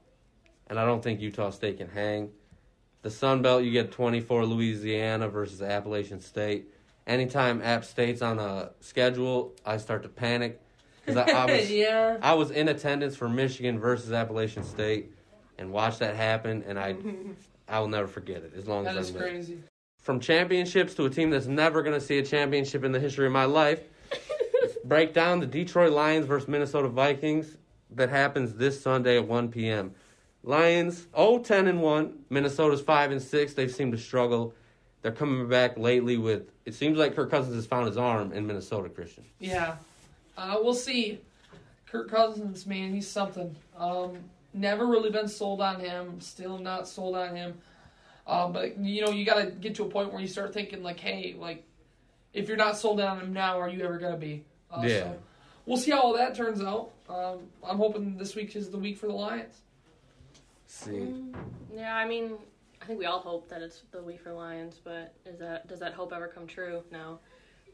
and 0.67 0.79
I 0.79 0.85
don't 0.85 1.03
think 1.03 1.21
Utah 1.21 1.51
State 1.51 1.77
can 1.77 1.89
hang. 1.89 2.31
The 3.03 3.11
Sun 3.11 3.41
Belt, 3.41 3.63
you 3.63 3.71
get 3.71 3.91
24 3.91 4.45
Louisiana 4.45 5.27
versus 5.27 5.61
Appalachian 5.61 6.19
State. 6.19 6.67
Anytime 7.05 7.61
App 7.61 7.83
State's 7.83 8.21
on 8.21 8.39
a 8.39 8.71
schedule, 8.79 9.53
I 9.65 9.77
start 9.77 10.03
to 10.03 10.09
panic 10.09 10.61
because 11.05 11.17
I, 11.17 11.31
I 11.31 11.45
was 11.57 11.69
yeah. 11.69 12.17
I 12.21 12.33
was 12.33 12.49
in 12.49 12.69
attendance 12.69 13.15
for 13.15 13.27
Michigan 13.27 13.77
versus 13.77 14.11
Appalachian 14.13 14.63
State 14.63 15.11
and 15.57 15.71
watched 15.71 15.99
that 15.99 16.15
happen, 16.15 16.63
and 16.65 16.79
I 16.79 16.95
I 17.67 17.79
will 17.79 17.89
never 17.89 18.07
forget 18.07 18.37
it 18.37 18.53
as 18.55 18.67
long 18.67 18.85
That 18.85 18.97
as 18.97 19.09
I'm 19.09 19.17
crazy. 19.17 19.57
From 20.01 20.19
championships 20.19 20.93
to 20.95 21.05
a 21.05 21.09
team 21.09 21.29
that's 21.29 21.45
never 21.45 21.81
going 21.81 21.97
to 21.97 22.05
see 22.05 22.17
a 22.17 22.23
championship 22.23 22.83
in 22.83 22.91
the 22.91 22.99
history 22.99 23.25
of 23.25 23.31
my 23.31 23.45
life. 23.45 23.81
Break 24.83 25.13
down 25.13 25.39
the 25.39 25.45
Detroit 25.47 25.93
Lions 25.93 26.25
versus 26.25 26.47
Minnesota 26.47 26.89
Vikings 26.89 27.57
that 27.91 28.09
happens 28.09 28.55
this 28.55 28.81
Sunday 28.81 29.17
at 29.17 29.27
1 29.27 29.49
p.m. 29.49 29.93
Lions 30.43 31.07
0-10 31.15 31.69
and 31.69 31.81
1, 31.81 32.25
Minnesota's 32.29 32.81
5 32.81 33.11
and 33.11 33.21
6. 33.21 33.53
They've 33.53 33.71
seemed 33.71 33.93
to 33.93 33.97
struggle. 33.97 34.53
They're 35.01 35.13
coming 35.13 35.47
back 35.47 35.77
lately 35.77 36.17
with 36.17 36.49
it 36.65 36.73
seems 36.73 36.97
like 36.97 37.15
Kirk 37.15 37.29
Cousins 37.29 37.55
has 37.55 37.65
found 37.65 37.87
his 37.87 37.97
arm 37.97 38.31
in 38.33 38.47
Minnesota, 38.47 38.89
Christian. 38.89 39.25
Yeah. 39.39 39.75
Uh, 40.37 40.57
we'll 40.61 40.73
see. 40.73 41.19
Kirk 41.85 42.09
Cousins, 42.09 42.65
man, 42.65 42.93
he's 42.93 43.07
something. 43.07 43.55
Um, 43.77 44.17
never 44.53 44.85
really 44.87 45.11
been 45.11 45.27
sold 45.27 45.61
on 45.61 45.79
him. 45.79 46.19
Still 46.21 46.57
not 46.57 46.87
sold 46.87 47.15
on 47.15 47.35
him. 47.35 47.57
Um, 48.25 48.53
but 48.53 48.77
you 48.79 49.05
know, 49.05 49.11
you 49.11 49.25
got 49.25 49.43
to 49.43 49.51
get 49.51 49.75
to 49.75 49.83
a 49.83 49.89
point 49.89 50.11
where 50.11 50.21
you 50.21 50.27
start 50.27 50.53
thinking 50.53 50.81
like, 50.81 50.99
hey, 50.99 51.35
like, 51.37 51.63
if 52.33 52.47
you're 52.47 52.57
not 52.57 52.77
sold 52.77 52.99
on 52.99 53.19
him 53.19 53.33
now, 53.33 53.59
are 53.59 53.69
you 53.69 53.83
ever 53.83 53.97
gonna 53.97 54.17
be? 54.17 54.43
Uh, 54.73 54.81
Yeah. 54.81 54.99
So 55.03 55.19
we'll 55.65 55.77
see 55.77 55.91
how 55.91 56.01
all 56.01 56.13
that 56.13 56.35
turns 56.35 56.61
out. 56.61 56.91
Um, 57.09 57.39
I'm 57.63 57.77
hoping 57.77 58.17
this 58.17 58.35
week 58.35 58.55
is 58.55 58.69
the 58.69 58.77
week 58.77 58.97
for 58.97 59.07
the 59.07 59.13
Lions. 59.13 59.61
See. 60.67 61.13
Yeah, 61.73 61.95
I 61.95 62.07
mean, 62.07 62.33
I 62.81 62.85
think 62.85 62.99
we 62.99 63.05
all 63.05 63.19
hope 63.19 63.47
that 63.49 63.61
it's 63.61 63.83
the 63.91 64.01
week 64.01 64.19
for 64.21 64.33
Lions, 64.33 64.79
but 64.83 65.13
is 65.25 65.39
that 65.39 65.67
does 65.67 65.79
that 65.79 65.93
hope 65.93 66.11
ever 66.13 66.27
come 66.27 66.47
true? 66.47 66.83
No. 66.91 67.19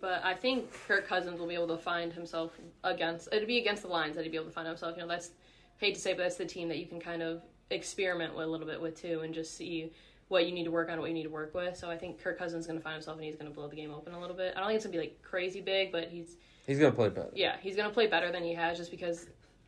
But 0.02 0.24
I 0.24 0.34
think 0.34 0.72
Kirk 0.88 1.08
Cousins 1.08 1.40
will 1.40 1.48
be 1.48 1.56
able 1.56 1.68
to 1.70 1.78
find 1.78 2.14
himself 2.14 2.52
against. 2.84 3.28
It'd 3.34 3.48
be 3.48 3.58
against 3.58 3.82
the 3.82 3.90
Lions 3.90 4.16
that 4.16 4.24
he'd 4.24 4.32
be 4.32 4.38
able 4.38 4.48
to 4.48 4.54
find 4.54 4.68
himself. 4.68 4.96
You 4.96 5.04
know, 5.04 5.10
that's 5.10 5.32
hate 5.78 5.96
to 5.96 6.02
say, 6.02 6.14
but 6.14 6.24
that's 6.24 6.36
the 6.36 6.46
team 6.46 6.68
that 6.70 6.78
you 6.78 6.86
can 6.86 7.00
kind 7.00 7.22
of 7.22 7.42
experiment 7.70 8.36
with 8.36 8.46
a 8.46 8.50
little 8.50 8.68
bit 8.68 8.82
with 8.82 9.02
too, 9.02 9.22
and 9.22 9.34
just 9.34 9.56
see 9.58 9.92
what 10.30 10.46
you 10.46 10.54
need 10.54 10.66
to 10.66 10.72
work 10.72 10.88
on, 10.88 10.94
and 10.94 11.02
what 11.02 11.08
you 11.10 11.14
need 11.16 11.24
to 11.24 11.30
work 11.30 11.54
with. 11.56 11.76
So 11.76 11.90
I 11.90 11.98
think 11.98 12.22
Kirk 12.22 12.38
Cousins 12.38 12.62
is 12.62 12.68
going 12.68 12.78
to 12.78 12.84
find 12.84 12.94
himself 12.94 13.18
and 13.18 13.26
he's 13.26 13.36
going 13.36 13.50
to 13.50 13.54
blow 13.56 13.68
the 13.68 13.76
game 13.76 13.92
open 13.92 14.14
a 14.14 14.20
little 14.20 14.36
bit. 14.36 14.54
I 14.56 14.60
don't 14.60 14.68
think 14.70 14.76
it's 14.78 14.86
going 14.86 14.94
to 14.94 15.00
be 15.00 15.04
like 15.06 15.22
crazy 15.24 15.60
big, 15.60 15.92
but 15.92 16.10
he's 16.10 16.36
He's 16.70 16.78
going 16.78 16.92
to 16.92 16.96
play 16.96 17.10
better. 17.10 17.32
yeah, 17.34 17.56
he's 17.62 17.76
going 17.76 17.90
to 17.90 17.94
play 17.94 18.06
better 18.06 18.32
than 18.32 18.44
he 18.44 18.54
has 18.54 18.78
just 18.78 18.92
because 18.92 19.26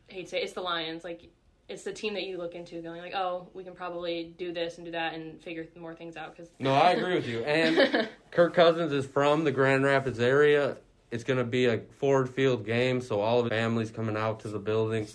I 0.08 0.14
hate 0.14 0.22
to 0.26 0.28
say 0.30 0.40
it's 0.40 0.52
the 0.52 0.60
Lions. 0.60 1.02
Like 1.02 1.28
it's 1.68 1.82
the 1.82 1.92
team 1.92 2.14
that 2.14 2.22
you 2.22 2.38
look 2.38 2.54
into 2.54 2.80
going 2.80 3.00
like, 3.00 3.12
"Oh, 3.12 3.48
we 3.54 3.64
can 3.64 3.74
probably 3.74 4.34
do 4.38 4.52
this 4.52 4.76
and 4.76 4.84
do 4.84 4.92
that 4.92 5.14
and 5.14 5.42
figure 5.42 5.66
more 5.76 5.96
things 5.96 6.16
out 6.16 6.36
cuz 6.36 6.48
No, 6.60 6.72
I 6.72 6.92
agree 6.92 7.14
with 7.14 7.26
you. 7.26 7.42
And 7.42 8.08
Kirk 8.30 8.54
Cousins 8.54 8.92
is 8.92 9.04
from 9.04 9.42
the 9.42 9.50
Grand 9.50 9.82
Rapids 9.82 10.20
area. 10.20 10.76
It's 11.10 11.24
going 11.24 11.38
to 11.40 11.44
be 11.44 11.66
a 11.66 11.80
Ford 11.98 12.30
Field 12.30 12.64
game, 12.64 13.00
so 13.00 13.20
all 13.20 13.40
of 13.40 13.44
the 13.44 13.50
families 13.50 13.90
coming 13.90 14.16
out 14.16 14.38
to 14.40 14.48
the 14.48 14.60
building. 14.60 15.08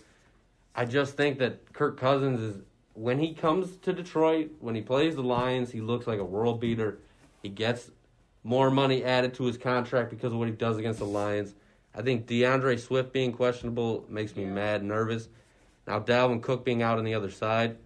I 0.75 0.83
just 0.83 1.15
think 1.15 1.39
that 1.39 1.71
Kirk 1.71 1.97
Cousins 1.97 2.41
is 2.41 2.61
when 2.95 3.17
he 3.17 3.33
comes 3.33 3.77
to 3.77 3.93
Detroit, 3.93 4.51
when 4.59 4.75
he 4.75 4.81
plays 4.81 5.15
the 5.15 5.23
Lions, 5.23 5.71
he 5.71 5.79
looks 5.79 6.05
like 6.05 6.19
a 6.19 6.25
world 6.25 6.59
beater. 6.59 6.99
He 7.41 7.47
gets 7.49 7.91
more 8.43 8.69
money 8.69 9.05
added 9.05 9.33
to 9.35 9.45
his 9.45 9.57
contract 9.57 10.09
because 10.09 10.33
of 10.33 10.37
what 10.37 10.49
he 10.49 10.53
does 10.53 10.77
against 10.77 10.99
the 10.99 11.05
Lions. 11.05 11.53
I 11.97 12.03
think 12.03 12.27
D'Andre 12.27 12.77
Swift 12.77 13.11
being 13.11 13.31
questionable 13.33 14.05
makes 14.07 14.35
me 14.35 14.43
Yeah. 14.43 14.51
mad 14.51 14.83
nervous. 14.83 15.29
Now 15.87 15.99
Dalvin 15.99 16.43
Cook 16.43 16.63
being 16.63 16.83
out 16.83 16.99
on 16.99 17.03
the 17.03 17.15
other 17.15 17.31
side, 17.31 17.77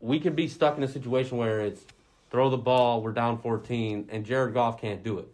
we 0.00 0.18
could 0.18 0.34
be 0.34 0.48
stuck 0.48 0.76
in 0.76 0.82
a 0.82 0.88
situation 0.88 1.38
where 1.38 1.60
it's 1.60 1.84
throw 2.28 2.50
the 2.50 2.58
ball, 2.58 3.02
we're 3.02 3.12
down 3.12 3.38
14, 3.38 4.08
and 4.10 4.24
Jared 4.26 4.52
Goff 4.52 4.80
can't 4.80 5.04
do 5.04 5.18
it. 5.18 5.28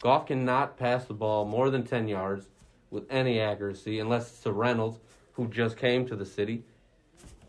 Goff 0.00 0.26
cannot 0.26 0.76
pass 0.76 1.04
the 1.06 1.14
ball 1.14 1.44
more 1.44 1.68
than 1.68 1.82
10 1.82 2.06
yards 2.06 2.46
with 2.90 3.10
any 3.10 3.40
accuracy 3.40 3.98
unless 3.98 4.30
it's 4.30 4.40
to 4.42 4.52
Reynolds, 4.52 4.98
who 5.32 5.48
just 5.48 5.76
came 5.76 6.06
to 6.06 6.14
the 6.14 6.26
city. 6.26 6.62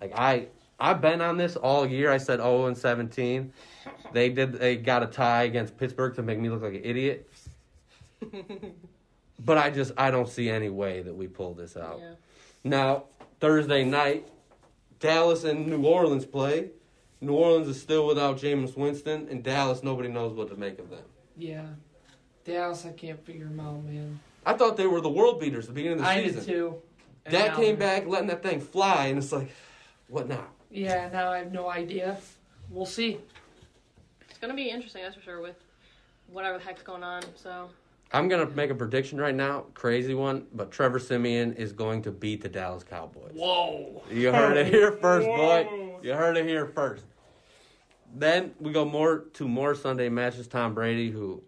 Like 0.01 0.13
I 0.15 0.47
I've 0.79 1.01
been 1.01 1.21
on 1.21 1.37
this 1.37 1.55
all 1.55 1.85
year. 1.85 2.11
I 2.11 2.17
said 2.17 2.39
0 2.39 2.65
and 2.65 2.77
17. 2.77 3.53
They 4.11 4.29
did 4.29 4.53
they 4.53 4.75
got 4.75 5.03
a 5.03 5.07
tie 5.07 5.43
against 5.43 5.77
Pittsburgh 5.77 6.15
to 6.15 6.23
make 6.23 6.39
me 6.39 6.49
look 6.49 6.63
like 6.63 6.73
an 6.73 6.83
idiot. 6.83 7.29
but 9.39 9.57
I 9.57 9.69
just 9.69 9.91
I 9.97 10.11
don't 10.11 10.27
see 10.29 10.49
any 10.49 10.69
way 10.69 11.01
that 11.01 11.15
we 11.15 11.27
pull 11.27 11.53
this 11.53 11.77
out. 11.77 11.99
yeah. 12.01 12.13
Now, 12.63 13.05
Thursday 13.39 13.83
night, 13.83 14.27
Dallas 14.99 15.43
and 15.43 15.67
New 15.67 15.85
Orleans 15.85 16.25
play. 16.25 16.69
New 17.19 17.33
Orleans 17.33 17.67
is 17.67 17.81
still 17.81 18.05
without 18.07 18.37
Jameis 18.37 18.75
Winston, 18.77 19.27
and 19.29 19.43
Dallas, 19.43 19.83
nobody 19.83 20.09
knows 20.09 20.33
what 20.33 20.49
to 20.49 20.55
make 20.55 20.79
of 20.79 20.89
them. 20.89 21.03
Yeah. 21.37 21.65
Dallas, 22.45 22.85
I 22.85 22.91
can't 22.91 23.23
figure 23.25 23.45
them 23.45 23.59
out, 23.59 23.83
man. 23.83 24.19
I 24.45 24.53
thought 24.53 24.75
they 24.75 24.87
were 24.87 25.01
the 25.01 25.09
world 25.09 25.39
beaters 25.39 25.65
at 25.65 25.69
the 25.69 25.73
beginning 25.73 25.99
of 25.99 26.03
the 26.03 26.09
I 26.09 26.23
season. 26.23 26.41
I 26.41 26.43
did 26.43 26.53
too. 26.53 26.75
And 27.25 27.33
Dak 27.33 27.55
came 27.55 27.77
back, 27.77 28.05
letting 28.05 28.27
that 28.27 28.43
thing 28.43 28.59
fly, 28.59 29.07
and 29.07 29.17
it's 29.17 29.31
like, 29.31 29.49
what 30.09 30.27
now? 30.27 30.45
Yeah, 30.69 31.09
now 31.09 31.31
I 31.31 31.37
have 31.37 31.51
no 31.51 31.69
idea. 31.69 32.17
We'll 32.69 32.85
see. 32.85 33.19
It's 34.29 34.37
going 34.39 34.51
to 34.51 34.55
be 34.55 34.69
interesting 34.69 35.03
that's 35.03 35.15
for 35.15 35.21
sure 35.21 35.41
with 35.41 35.55
whatever 36.27 36.57
the 36.57 36.63
heck's 36.63 36.83
going 36.83 37.03
on. 37.03 37.23
So, 37.35 37.69
I'm 38.13 38.27
going 38.27 38.47
to 38.47 38.55
make 38.55 38.69
a 38.69 38.75
prediction 38.75 39.19
right 39.19 39.33
now, 39.33 39.65
crazy 39.73 40.13
one, 40.13 40.45
but 40.53 40.71
Trevor 40.71 40.99
Siemian 40.99 41.53
is 41.53 41.73
going 41.73 42.03
to 42.03 42.11
beat 42.11 42.41
the 42.41 42.49
Dallas 42.49 42.83
Cowboys. 42.83 43.31
Whoa. 43.33 44.03
You 44.11 44.31
heard 44.31 44.55
it 44.55 44.67
here 44.67 44.91
first, 44.91 45.25
boy. 45.25 45.97
You 46.03 46.13
heard 46.13 46.37
it 46.37 46.45
here 46.45 46.67
first. 46.67 47.05
Then 48.13 48.53
we 48.59 48.71
go 48.71 48.85
more 48.85 49.25
to 49.33 49.47
more 49.47 49.73
Sunday 49.73 50.09
matches. 50.09 50.47
Tom 50.47 50.75
Brady, 50.75 51.09
who 51.09 51.41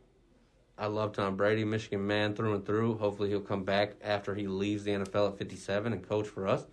I 0.75 0.87
love 0.87 1.13
Tom 1.13 1.37
Brady, 1.37 1.63
Michigan 1.63 2.05
man 2.07 2.33
through 2.33 2.55
and 2.55 2.65
through. 2.65 2.97
Hopefully 2.97 3.29
he'll 3.29 3.41
come 3.41 3.63
back 3.63 3.93
after 4.03 4.33
he 4.33 4.47
leaves 4.47 4.83
the 4.83 4.91
NFL 4.91 5.33
at 5.33 5.37
57 5.37 5.93
and 5.93 6.07
coach 6.07 6.27
for 6.27 6.47
us. 6.47 6.65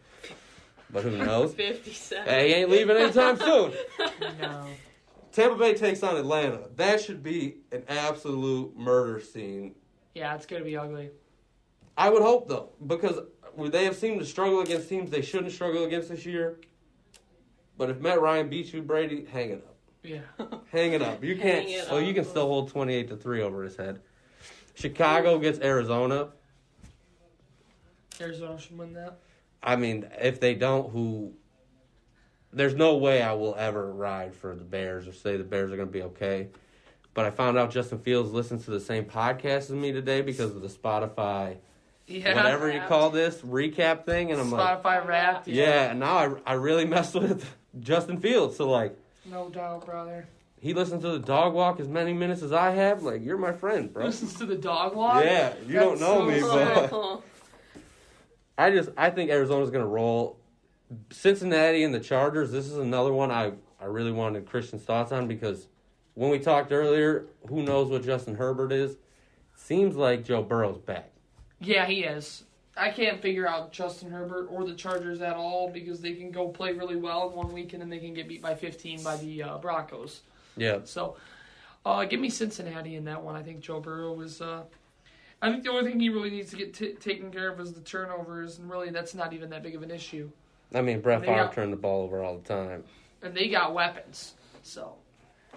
But 0.90 1.04
who 1.04 1.18
knows? 1.18 1.52
57. 1.54 2.26
hey, 2.26 2.48
he 2.48 2.54
ain't 2.54 2.70
leaving 2.70 2.96
anytime 2.96 3.36
soon. 3.38 3.72
No. 4.40 4.66
Tampa 5.32 5.56
Bay 5.56 5.74
takes 5.74 6.02
on 6.02 6.16
Atlanta. 6.16 6.68
That 6.76 7.00
should 7.00 7.22
be 7.22 7.56
an 7.70 7.84
absolute 7.88 8.76
murder 8.76 9.20
scene. 9.20 9.74
Yeah, 10.14 10.34
it's 10.34 10.46
gonna 10.46 10.64
be 10.64 10.76
ugly. 10.76 11.10
I 11.96 12.10
would 12.10 12.22
hope 12.22 12.48
though, 12.48 12.70
because 12.86 13.18
they 13.58 13.84
have 13.84 13.96
seemed 13.96 14.20
to 14.20 14.26
struggle 14.26 14.60
against 14.60 14.88
teams 14.88 15.10
they 15.10 15.22
shouldn't 15.22 15.52
struggle 15.52 15.84
against 15.84 16.08
this 16.08 16.24
year. 16.24 16.58
But 17.76 17.90
if 17.90 18.00
Matt 18.00 18.20
Ryan 18.20 18.48
beats 18.48 18.72
you, 18.72 18.82
Brady, 18.82 19.26
hang 19.30 19.50
it 19.50 19.64
up. 19.66 19.72
Yeah. 20.02 20.20
Hang 20.72 20.94
it 20.94 21.02
up. 21.02 21.22
You 21.22 21.36
can't. 21.36 21.68
it 21.68 21.86
Oh, 21.88 21.98
you 21.98 22.12
can 22.12 22.24
still 22.24 22.48
hold 22.48 22.70
twenty-eight 22.70 23.08
to 23.10 23.16
three 23.16 23.40
over 23.40 23.62
his 23.62 23.76
head. 23.76 24.00
Chicago 24.74 25.38
gets 25.38 25.60
Arizona. 25.60 26.30
Arizona 28.20 28.58
should 28.58 28.76
win 28.76 28.94
that. 28.94 29.18
I 29.62 29.76
mean, 29.76 30.08
if 30.20 30.40
they 30.40 30.54
don't, 30.54 30.90
who? 30.90 31.34
There's 32.52 32.74
no 32.74 32.96
way 32.96 33.22
I 33.22 33.32
will 33.34 33.54
ever 33.54 33.92
ride 33.92 34.34
for 34.34 34.56
the 34.56 34.64
Bears 34.64 35.06
or 35.06 35.12
say 35.12 35.36
the 35.36 35.44
Bears 35.44 35.70
are 35.70 35.76
going 35.76 35.88
to 35.88 35.92
be 35.92 36.02
okay. 36.02 36.48
But 37.14 37.26
I 37.26 37.30
found 37.30 37.58
out 37.58 37.70
Justin 37.70 37.98
Fields 37.98 38.30
listens 38.32 38.64
to 38.64 38.70
the 38.70 38.80
same 38.80 39.04
podcast 39.04 39.56
as 39.64 39.70
me 39.72 39.92
today 39.92 40.22
because 40.22 40.54
of 40.56 40.62
the 40.62 40.68
Spotify, 40.68 41.56
Yeah. 42.06 42.34
whatever 42.34 42.70
you 42.72 42.80
call 42.88 43.10
this 43.10 43.38
recap 43.42 44.06
thing, 44.06 44.32
and 44.32 44.40
I'm 44.40 44.50
like, 44.50 44.82
Spotify 44.82 45.06
Wrapped. 45.06 45.46
yeah. 45.48 45.90
And 45.90 46.00
now 46.00 46.16
I 46.16 46.34
I 46.46 46.52
really 46.54 46.84
messed 46.86 47.14
with 47.14 47.46
Justin 47.80 48.18
Fields. 48.18 48.56
So 48.56 48.70
like, 48.70 48.96
No 49.26 49.50
doubt, 49.50 49.84
brother. 49.84 50.26
he 50.60 50.72
listens 50.72 51.02
to 51.02 51.10
the 51.10 51.18
dog 51.18 51.52
walk 51.52 51.80
as 51.80 51.88
many 51.88 52.12
minutes 52.14 52.40
as 52.42 52.52
I 52.52 52.70
have. 52.70 53.02
Like, 53.02 53.22
you're 53.22 53.36
my 53.38 53.52
friend, 53.52 53.92
bro. 53.92 54.06
Listens 54.06 54.34
to 54.34 54.46
the 54.46 54.56
dog 54.56 54.94
walk. 54.96 55.22
Yeah, 55.24 55.52
you 55.66 55.74
don't 55.74 56.00
know 56.00 56.20
so 56.20 56.24
me, 56.24 56.40
but 56.40 57.22
I 58.58 58.70
just 58.70 58.90
I 58.96 59.10
think 59.10 59.30
Arizona's 59.30 59.70
gonna 59.70 59.86
roll. 59.86 60.38
Cincinnati 61.10 61.84
and 61.84 61.94
the 61.94 62.00
Chargers. 62.00 62.50
This 62.52 62.66
is 62.66 62.76
another 62.78 63.12
one 63.12 63.30
I 63.30 63.52
I 63.80 63.84
really 63.86 64.12
wanted 64.12 64.46
Christian's 64.46 64.82
thoughts 64.82 65.12
on 65.12 65.26
because 65.28 65.66
when 66.14 66.30
we 66.30 66.38
talked 66.38 66.72
earlier, 66.72 67.26
who 67.48 67.62
knows 67.62 67.88
what 67.88 68.04
Justin 68.04 68.34
Herbert 68.34 68.72
is? 68.72 68.96
Seems 69.56 69.96
like 69.96 70.24
Joe 70.24 70.42
Burrow's 70.42 70.78
back. 70.78 71.10
Yeah, 71.60 71.86
he 71.86 72.04
is. 72.04 72.44
I 72.76 72.90
can't 72.90 73.20
figure 73.20 73.46
out 73.46 73.72
Justin 73.72 74.10
Herbert 74.10 74.48
or 74.50 74.64
the 74.64 74.74
Chargers 74.74 75.20
at 75.20 75.36
all 75.36 75.68
because 75.70 76.00
they 76.00 76.14
can 76.14 76.30
go 76.30 76.48
play 76.48 76.72
really 76.72 76.96
well 76.96 77.28
in 77.28 77.36
one 77.36 77.52
week 77.52 77.72
and 77.74 77.82
then 77.82 77.90
they 77.90 77.98
can 77.98 78.14
get 78.14 78.28
beat 78.28 78.42
by 78.42 78.54
15 78.54 79.02
by 79.02 79.16
the 79.18 79.42
uh, 79.42 79.58
Broncos. 79.58 80.22
Yeah, 80.56 80.78
So, 80.84 81.16
uh, 81.84 82.04
give 82.04 82.20
me 82.20 82.28
Cincinnati 82.28 82.96
in 82.96 83.04
that 83.04 83.22
one. 83.22 83.36
I 83.36 83.42
think 83.42 83.60
Joe 83.60 83.80
Burrow 83.80 84.20
is. 84.20 84.40
Uh, 84.40 84.62
I 85.40 85.50
think 85.50 85.64
the 85.64 85.70
only 85.70 85.90
thing 85.90 85.98
he 85.98 86.08
really 86.08 86.30
needs 86.30 86.50
to 86.50 86.56
get 86.56 86.74
t- 86.74 86.92
taken 86.92 87.30
care 87.30 87.50
of 87.50 87.58
is 87.58 87.72
the 87.72 87.80
turnovers, 87.80 88.58
and 88.58 88.70
really 88.70 88.90
that's 88.90 89.14
not 89.14 89.32
even 89.32 89.50
that 89.50 89.62
big 89.62 89.74
of 89.74 89.82
an 89.82 89.90
issue. 89.90 90.30
I 90.74 90.80
mean 90.80 91.00
Brett 91.00 91.22
Favre 91.22 91.50
turned 91.52 91.72
the 91.72 91.76
ball 91.76 92.02
over 92.02 92.22
all 92.22 92.36
the 92.36 92.48
time. 92.48 92.84
And 93.22 93.34
they 93.34 93.48
got 93.48 93.74
weapons. 93.74 94.34
So, 94.62 94.94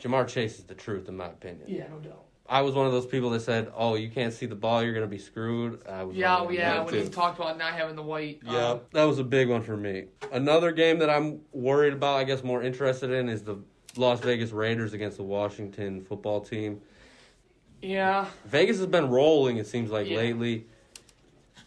Ja'Marr 0.01 0.27
Chase 0.27 0.59
is 0.59 0.65
the 0.65 0.75
truth 0.75 1.07
in 1.07 1.17
my 1.17 1.27
opinion. 1.27 1.63
yeah, 1.67 1.87
no 1.89 1.99
doubt. 1.99 2.21
I 2.47 2.61
was 2.61 2.75
one 2.75 2.85
of 2.85 2.91
those 2.91 3.07
people 3.07 3.31
that 3.31 3.39
said, 3.39 3.71
"Oh, 3.75 3.95
you 3.95 4.07
can't 4.09 4.31
see 4.31 4.45
the 4.45 4.53
ball, 4.55 4.83
you're 4.83 4.93
gonna 4.93 5.07
be 5.07 5.17
screwed." 5.17 5.81
I 5.87 6.03
was 6.03 6.15
Yeah, 6.15 6.47
yeah. 6.51 6.83
When 6.83 6.93
too. 6.93 7.01
he 7.01 7.09
talked 7.09 7.39
about 7.39 7.57
not 7.57 7.73
having 7.73 7.95
the 7.95 8.03
white. 8.03 8.41
Yeah, 8.45 8.67
um, 8.73 8.79
that 8.93 9.05
was 9.05 9.17
a 9.17 9.23
big 9.23 9.49
one 9.49 9.63
for 9.63 9.75
me. 9.75 10.05
Another 10.31 10.71
game 10.71 10.99
that 10.99 11.09
I'm 11.09 11.41
worried 11.53 11.93
about, 11.93 12.17
I 12.17 12.23
guess 12.23 12.43
more 12.43 12.61
interested 12.61 13.09
in, 13.09 13.29
is 13.29 13.41
the 13.43 13.57
Las 13.97 14.19
Vegas 14.19 14.51
Raiders 14.51 14.93
against 14.93 15.17
the 15.17 15.23
Washington 15.23 16.01
football 16.01 16.39
team. 16.41 16.81
yeah. 17.81 18.27
Vegas 18.45 18.77
has 18.77 18.87
been 18.87 19.09
rolling, 19.09 19.57
it 19.57 19.65
seems 19.67 19.89
like, 19.91 20.07
Yeah. 20.07 20.17
lately. 20.17 20.65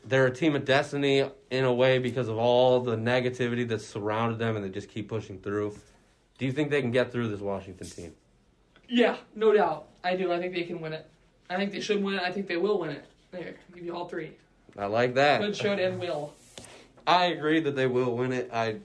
They're 0.05 0.27
a 0.27 0.31
team 0.35 0.55
of 0.57 0.65
destiny 0.65 1.29
in 1.51 1.65
a 1.65 1.73
way 1.73 1.99
because 1.99 2.29
of 2.29 2.39
all 2.39 2.81
the 2.81 2.97
negativity 2.97 3.67
that's 3.69 3.87
surrounded 3.87 4.39
them 4.39 4.57
and 4.57 4.65
they 4.65 4.69
just 4.69 4.89
keep 4.89 5.09
pushing 5.09 5.39
through. 5.41 5.77
Do 6.39 6.47
you 6.47 6.53
think 6.53 6.71
they 6.71 6.81
can 6.81 6.91
get 6.93 7.13
through 7.13 7.29
this 7.29 7.41
Washington 7.41 7.87
team? 7.89 8.15
Yeah, 8.89 9.17
no 9.35 9.53
doubt. 9.53 9.87
I 10.05 10.17
do. 10.17 10.33
I 10.33 10.39
think 10.39 10.55
they 10.55 10.63
can 10.63 10.81
win 10.81 10.93
it. 10.93 11.07
I 11.51 11.57
think 11.57 11.73
they 11.73 11.81
should 11.81 12.03
win 12.03 12.15
it. 12.15 12.23
I 12.23 12.31
think 12.31 12.47
they 12.47 12.57
will 12.57 12.79
win 12.79 12.91
it. 12.91 13.05
There, 13.31 13.55
I'll 13.69 13.75
give 13.75 13.85
you 13.85 13.95
all 13.95 14.09
three. 14.09 14.33
I 14.79 14.87
like 14.87 15.15
that. 15.15 15.41
Could, 15.41 15.57
should, 15.57 15.79
and 15.79 15.99
will. 15.99 16.33
I 17.07 17.27
agree 17.27 17.61
that 17.61 17.75
they 17.75 17.87
will 17.87 18.17
win 18.17 18.33
it. 18.33 18.51
I 18.53 18.77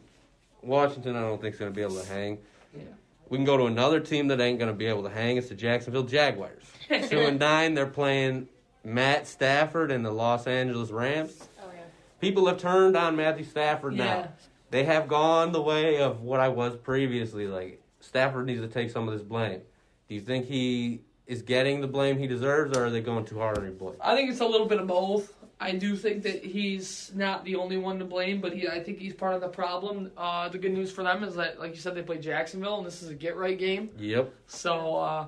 Washington, 0.62 1.16
I 1.16 1.22
don't 1.22 1.42
think 1.42 1.54
is 1.54 1.60
going 1.60 1.72
to 1.72 1.76
be 1.76 1.82
able 1.82 2.02
to 2.02 2.08
hang. 2.08 2.38
Yeah. 2.76 2.84
We 3.30 3.38
can 3.38 3.46
go 3.46 3.58
to 3.58 3.66
another 3.66 4.00
team 4.00 4.28
that 4.30 4.40
ain't 4.40 4.60
going 4.60 4.72
to 4.72 4.78
be 4.78 4.86
able 4.86 5.04
to 5.04 5.10
hang. 5.10 5.38
It's 5.38 5.50
the 5.50 5.56
Jacksonville 5.56 6.04
Jaguars. 6.04 6.64
Two 7.10 7.20
and 7.20 7.40
nine. 7.40 7.74
They're 7.74 7.86
playing 7.86 8.48
Matt 8.84 9.28
Stafford 9.28 9.92
and 9.92 10.06
the 10.06 10.12
Los 10.12 10.48
Angeles 10.48 10.90
Rams. 10.90 11.50
Oh 11.62 11.66
yeah. 11.74 11.82
People 12.22 12.48
have 12.48 12.58
turned 12.58 12.96
on 12.96 13.16
Matthew 13.16 13.46
Stafford 13.46 13.96
Yeah. 13.96 14.06
now. 14.06 14.30
They 14.74 14.86
have 14.86 15.08
gone 15.08 15.52
the 15.52 15.62
way 15.62 16.02
of 16.02 16.22
what 16.22 16.40
I 16.40 16.50
was 16.50 16.76
previously. 16.76 17.46
Like 17.46 17.80
Stafford 18.00 18.48
needs 18.48 18.62
to 18.62 18.68
take 18.68 18.90
some 18.90 19.08
of 19.08 19.14
this 19.14 19.22
blame. 19.22 19.62
Do 20.10 20.16
you 20.16 20.22
think 20.22 20.48
he 20.48 21.02
is 21.28 21.44
getting 21.44 21.80
the 21.80 21.88
blame 21.88 22.18
he 22.18 22.26
deserves, 22.26 22.76
or 22.76 22.86
are 22.86 22.90
they 22.90 23.00
going 23.00 23.24
too 23.24 23.38
hard 23.38 23.60
on 23.60 23.66
your 23.66 23.74
boy? 23.74 23.94
I 24.02 24.16
think 24.16 24.32
it's 24.32 24.40
a 24.40 24.48
little 24.48 24.66
bit 24.66 24.80
of 24.80 24.88
both. 24.88 25.32
I 25.60 25.74
do 25.74 25.96
think 25.96 26.24
that 26.24 26.44
he's 26.44 27.12
not 27.14 27.46
the 27.46 27.56
only 27.56 27.78
one 27.78 28.00
to 28.00 28.06
blame, 28.06 28.42
but 28.42 28.54
he, 28.54 28.68
I 28.68 28.84
think 28.84 28.98
he's 28.98 29.14
part 29.14 29.36
of 29.36 29.42
the 29.42 29.48
problem. 29.48 30.12
Uh, 30.18 30.50
the 30.50 30.58
good 30.58 30.74
news 30.74 30.92
for 30.92 31.04
them 31.04 31.24
is 31.24 31.36
that, 31.36 31.60
like 31.60 31.76
you 31.76 31.80
said, 31.80 31.94
they 31.94 32.02
play 32.02 32.18
Jacksonville, 32.18 32.80
and 32.80 32.88
this 32.88 33.04
is 33.04 33.10
a 33.10 33.14
get 33.14 33.38
right 33.38 33.60
game. 33.60 33.92
Yep. 34.00 34.34
So 34.48 34.96
uh, 34.96 35.28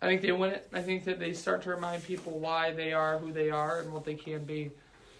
I 0.00 0.06
think 0.06 0.22
they 0.22 0.30
win 0.30 0.52
it. 0.52 0.68
I 0.72 0.80
think 0.80 1.04
that 1.06 1.18
they 1.18 1.32
start 1.32 1.60
to 1.62 1.70
remind 1.70 2.04
people 2.04 2.38
why 2.38 2.70
they 2.70 2.92
are 2.92 3.18
who 3.18 3.32
they 3.32 3.50
are 3.50 3.80
and 3.80 3.92
what 3.92 4.04
they 4.04 4.14
can 4.14 4.44
be. 4.44 4.70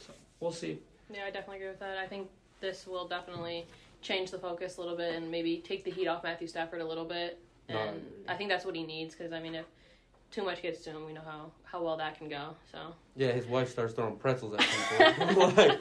So 0.07 0.12
we'll 0.38 0.52
see. 0.52 0.79
Yeah, 1.12 1.24
I 1.26 1.31
definitely 1.31 1.57
agree 1.57 1.68
with 1.70 1.81
that. 1.81 1.98
I 1.98 2.07
think 2.07 2.29
this 2.61 2.87
will 2.87 3.07
definitely 3.09 3.66
change 4.03 4.31
the 4.31 4.38
focus 4.38 4.77
a 4.77 4.81
little 4.81 4.97
bit 4.97 5.14
and 5.14 5.31
maybe 5.31 5.59
take 5.66 5.85
the 5.85 5.90
heat 5.90 6.07
off 6.07 6.23
Matthew 6.23 6.47
Stafford 6.47 6.81
a 6.81 6.87
little 6.87 7.05
bit. 7.05 7.38
No, 7.69 7.79
I 7.79 7.83
And 7.87 7.97
agree. 7.97 8.09
I 8.29 8.35
think 8.35 8.51
that's 8.51 8.64
what 8.64 8.75
he 8.77 8.85
needs 8.85 9.14
because 9.14 9.33
I 9.33 9.40
mean, 9.40 9.55
if 9.55 9.64
too 10.31 10.45
much 10.45 10.62
gets 10.62 10.83
to 10.85 10.90
him, 10.90 11.07
we 11.07 11.12
know 11.12 11.23
how 11.25 11.51
how 11.64 11.83
well 11.83 11.97
that 11.97 12.16
can 12.19 12.29
go. 12.29 12.51
So 12.73 12.79
Yeah, 13.16 13.33
his 13.33 13.47
wife 13.47 13.71
starts 13.71 13.95
throwing 13.95 14.16
pretzels 14.16 14.55
at 14.55 14.61
people. 14.61 15.49
like, 15.57 15.79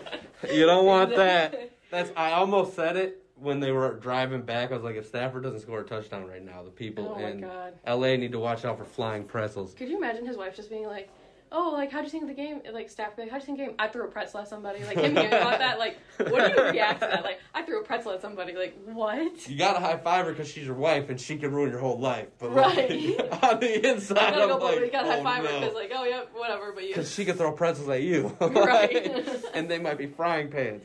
you 0.51 0.65
don't 0.65 0.85
want 0.85 1.15
that. 1.15 1.71
That's 1.91 2.11
I 2.15 2.31
almost 2.31 2.73
said 2.75 2.95
it 2.97 3.21
when 3.35 3.59
they 3.59 3.71
were 3.71 3.93
driving 3.95 4.41
back. 4.41 4.71
I 4.71 4.75
was 4.75 4.83
like, 4.83 4.95
if 4.95 5.05
Stafford 5.07 5.43
doesn't 5.43 5.59
score 5.59 5.81
a 5.81 5.83
touchdown 5.83 6.25
right 6.27 6.43
now, 6.43 6.63
the 6.63 6.71
people 6.71 7.15
Oh 7.17 7.25
in. 7.25 7.49
LA 7.87 8.15
need 8.15 8.31
to 8.31 8.39
watch 8.39 8.65
out 8.65 8.77
for 8.77 8.85
flying 8.85 9.23
pretzels. 9.25 9.73
Could 9.73 9.89
you 9.89 9.97
imagine 9.97 10.25
his 10.25 10.37
wife 10.37 10.55
just 10.55 10.69
being 10.69 10.87
like, 10.87 11.09
"Oh, 11.57 11.71
like 11.71 11.91
how'd 11.91 12.03
you 12.03 12.09
think 12.09 12.23
of 12.23 12.29
the 12.29 12.35
game?" 12.35 12.61
Like 12.73 12.89
Stafford, 12.89 13.17
like, 13.19 13.29
how'd 13.31 13.41
you 13.41 13.45
think 13.45 13.59
of 13.59 13.65
the 13.65 13.71
game? 13.71 13.75
I 13.79 13.87
threw 13.87 14.03
a 14.03 14.07
pretzel 14.07 14.41
at 14.41 14.47
somebody. 14.49 14.83
Like 14.83 14.97
him 14.97 15.15
hearing 15.15 15.27
about 15.27 15.59
that, 15.59 15.79
like, 15.79 15.97
what 16.17 16.53
do 16.55 16.61
you 16.61 16.69
react 16.69 17.01
to 17.01 17.07
that? 17.07 17.23
Like, 17.23 17.39
I 17.53 17.61
threw 17.63 17.79
a 17.81 17.83
pretzel 17.83 18.11
at 18.11 18.21
somebody. 18.21 18.53
Like, 18.53 18.77
what? 18.85 19.47
You 19.49 19.57
gotta 19.57 19.79
high 19.79 19.97
five 19.97 20.25
her 20.25 20.31
because 20.33 20.49
she's 20.49 20.65
your 20.65 20.75
wife 20.75 21.09
and 21.09 21.19
she 21.19 21.37
can 21.37 21.53
ruin 21.53 21.71
your 21.71 21.79
whole 21.79 21.99
life. 21.99 22.27
But 22.39 22.53
Right. 22.53 22.89
like, 23.17 23.43
on 23.43 23.59
the 23.59 23.89
inside, 23.89 24.17
I 24.17 24.31
gotta 24.31 24.41
I'm 24.43 24.49
go, 24.49 24.59
but 24.59 24.65
like, 24.73 24.79
we 24.81 24.89
gotta 24.89 25.07
high 25.11 25.19
oh, 25.19 25.23
five 25.23 25.45
her 25.45 25.59
because, 25.59 25.75
like, 25.75 25.91
oh 25.95 26.03
yeah, 26.03 26.23
whatever. 26.33 26.71
But 26.73 26.83
you, 26.83 26.89
Because 26.89 27.13
she 27.13 27.23
could 27.25 27.37
throw 27.37 27.51
pretzels 27.53 27.87
at 27.89 28.01
you. 28.01 28.35
Right. 28.41 29.09
and 29.53 29.69
they 29.69 29.79
might 29.79 29.97
be 29.97 30.07
frying 30.07 30.49
pans. 30.49 30.83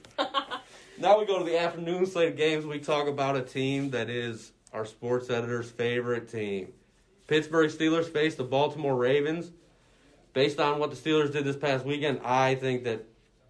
now 0.98 1.18
we 1.18 1.26
go 1.26 1.38
to 1.38 1.44
the 1.44 1.58
afternoon 1.58 2.06
slate 2.06 2.28
of 2.28 2.36
games. 2.36 2.64
We 2.64 2.78
talk 2.78 3.08
about 3.08 3.36
a 3.36 3.42
team 3.42 3.90
that 3.90 4.08
is 4.10 4.52
our 4.72 4.84
sports 4.84 5.30
editor's 5.30 5.70
favorite 5.70 6.28
team. 6.30 6.72
Pittsburgh 7.26 7.70
Steelers 7.70 8.06
face 8.12 8.34
the 8.34 8.44
Baltimore 8.44 8.96
Ravens. 8.96 9.50
Based 10.32 10.60
on 10.60 10.78
what 10.78 10.90
the 10.90 10.96
Steelers 10.96 11.32
did 11.32 11.44
this 11.44 11.56
past 11.56 11.84
weekend, 11.84 12.20
I 12.24 12.54
think 12.54 12.84
that 12.84 13.04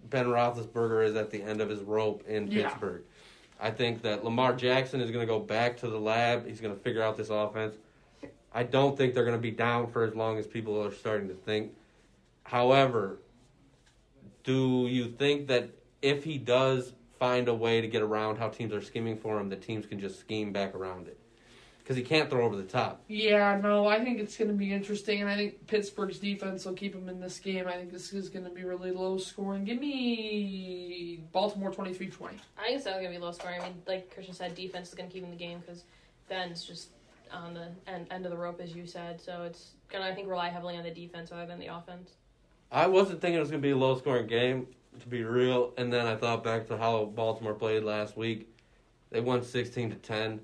Ben 0.08 0.26
Roethlisberger 0.26 1.04
is 1.06 1.16
at 1.16 1.30
the 1.30 1.42
end 1.42 1.60
of 1.60 1.68
his 1.68 1.80
rope 1.80 2.24
in 2.26 2.50
Yeah. 2.50 2.68
Pittsburgh. 2.68 3.02
I 3.60 3.70
think 3.70 4.02
that 4.02 4.24
Lamar 4.24 4.54
Jackson 4.54 5.00
is 5.00 5.10
going 5.10 5.26
to 5.26 5.30
go 5.30 5.38
back 5.38 5.76
to 5.78 5.88
the 5.88 6.00
lab. 6.00 6.46
He's 6.46 6.60
going 6.60 6.74
to 6.74 6.80
figure 6.80 7.02
out 7.02 7.16
this 7.18 7.28
offense. 7.28 7.76
I 8.52 8.62
don't 8.62 8.96
think 8.96 9.14
they're 9.14 9.24
going 9.24 9.36
to 9.36 9.42
be 9.42 9.50
down 9.50 9.90
for 9.92 10.02
as 10.04 10.14
long 10.14 10.38
as 10.38 10.46
people 10.46 10.82
are 10.82 10.92
starting 10.92 11.28
to 11.28 11.34
think. 11.34 11.72
However, 12.44 13.18
do 14.42 14.86
you 14.88 15.08
think 15.10 15.46
that 15.48 15.68
if 16.00 16.24
he 16.24 16.38
does 16.38 16.94
find 17.18 17.48
a 17.48 17.54
way 17.54 17.82
to 17.82 17.86
get 17.86 18.00
around 18.00 18.38
how 18.38 18.48
teams 18.48 18.72
are 18.72 18.80
scheming 18.80 19.18
for 19.18 19.38
him, 19.38 19.50
that 19.50 19.60
teams 19.60 19.84
can 19.84 20.00
just 20.00 20.18
scheme 20.18 20.52
back 20.52 20.74
around 20.74 21.06
it? 21.06 21.18
Because 21.90 21.98
he 21.98 22.04
can't 22.04 22.30
throw 22.30 22.46
over 22.46 22.54
the 22.54 22.62
top. 22.62 23.02
Yeah, 23.08 23.58
no, 23.60 23.88
I 23.88 23.98
think 23.98 24.20
it's 24.20 24.36
going 24.36 24.46
to 24.46 24.54
be 24.54 24.72
interesting, 24.72 25.22
and 25.22 25.28
I 25.28 25.34
think 25.34 25.66
Pittsburgh's 25.66 26.20
defense 26.20 26.64
will 26.64 26.74
keep 26.74 26.92
them 26.92 27.08
in 27.08 27.18
this 27.18 27.40
game. 27.40 27.66
I 27.66 27.72
think 27.72 27.90
this 27.90 28.12
is 28.12 28.28
going 28.28 28.44
to 28.44 28.50
be 28.52 28.62
really 28.62 28.92
low 28.92 29.18
scoring. 29.18 29.64
Give 29.64 29.80
me 29.80 31.20
Baltimore 31.32 31.72
23 31.72 32.06
20. 32.06 32.36
I 32.56 32.62
think 32.62 32.74
it's 32.74 32.84
still 32.84 32.94
gonna 32.94 33.10
be 33.10 33.18
low 33.18 33.32
scoring. 33.32 33.60
I 33.60 33.64
mean, 33.64 33.82
like 33.88 34.14
Christian 34.14 34.36
said, 34.36 34.54
defense 34.54 34.90
is 34.90 34.94
gonna 34.94 35.08
keep 35.08 35.24
him 35.24 35.32
in 35.32 35.36
the 35.36 35.44
game 35.44 35.58
because 35.58 35.82
Ben's 36.28 36.62
just 36.62 36.90
on 37.32 37.54
the 37.54 37.66
end, 37.88 38.06
end 38.12 38.24
of 38.24 38.30
the 38.30 38.38
rope, 38.38 38.60
as 38.60 38.72
you 38.72 38.86
said. 38.86 39.20
So 39.20 39.42
it's 39.42 39.72
gonna, 39.88 40.04
I 40.04 40.14
think, 40.14 40.28
rely 40.28 40.48
heavily 40.48 40.76
on 40.76 40.84
the 40.84 40.92
defense 40.92 41.32
rather 41.32 41.46
than 41.46 41.58
the 41.58 41.74
offense. 41.74 42.12
I 42.70 42.86
wasn't 42.86 43.20
thinking 43.20 43.38
it 43.38 43.40
was 43.40 43.50
going 43.50 43.62
to 43.62 43.66
be 43.66 43.72
a 43.72 43.76
low 43.76 43.98
scoring 43.98 44.28
game, 44.28 44.68
to 45.00 45.08
be 45.08 45.24
real. 45.24 45.74
And 45.76 45.92
then 45.92 46.06
I 46.06 46.14
thought 46.14 46.44
back 46.44 46.68
to 46.68 46.76
how 46.76 47.06
Baltimore 47.06 47.54
played 47.54 47.82
last 47.82 48.16
week. 48.16 48.46
They 49.10 49.20
won 49.20 49.42
16 49.42 49.90
to 49.90 49.96
10. 49.96 50.40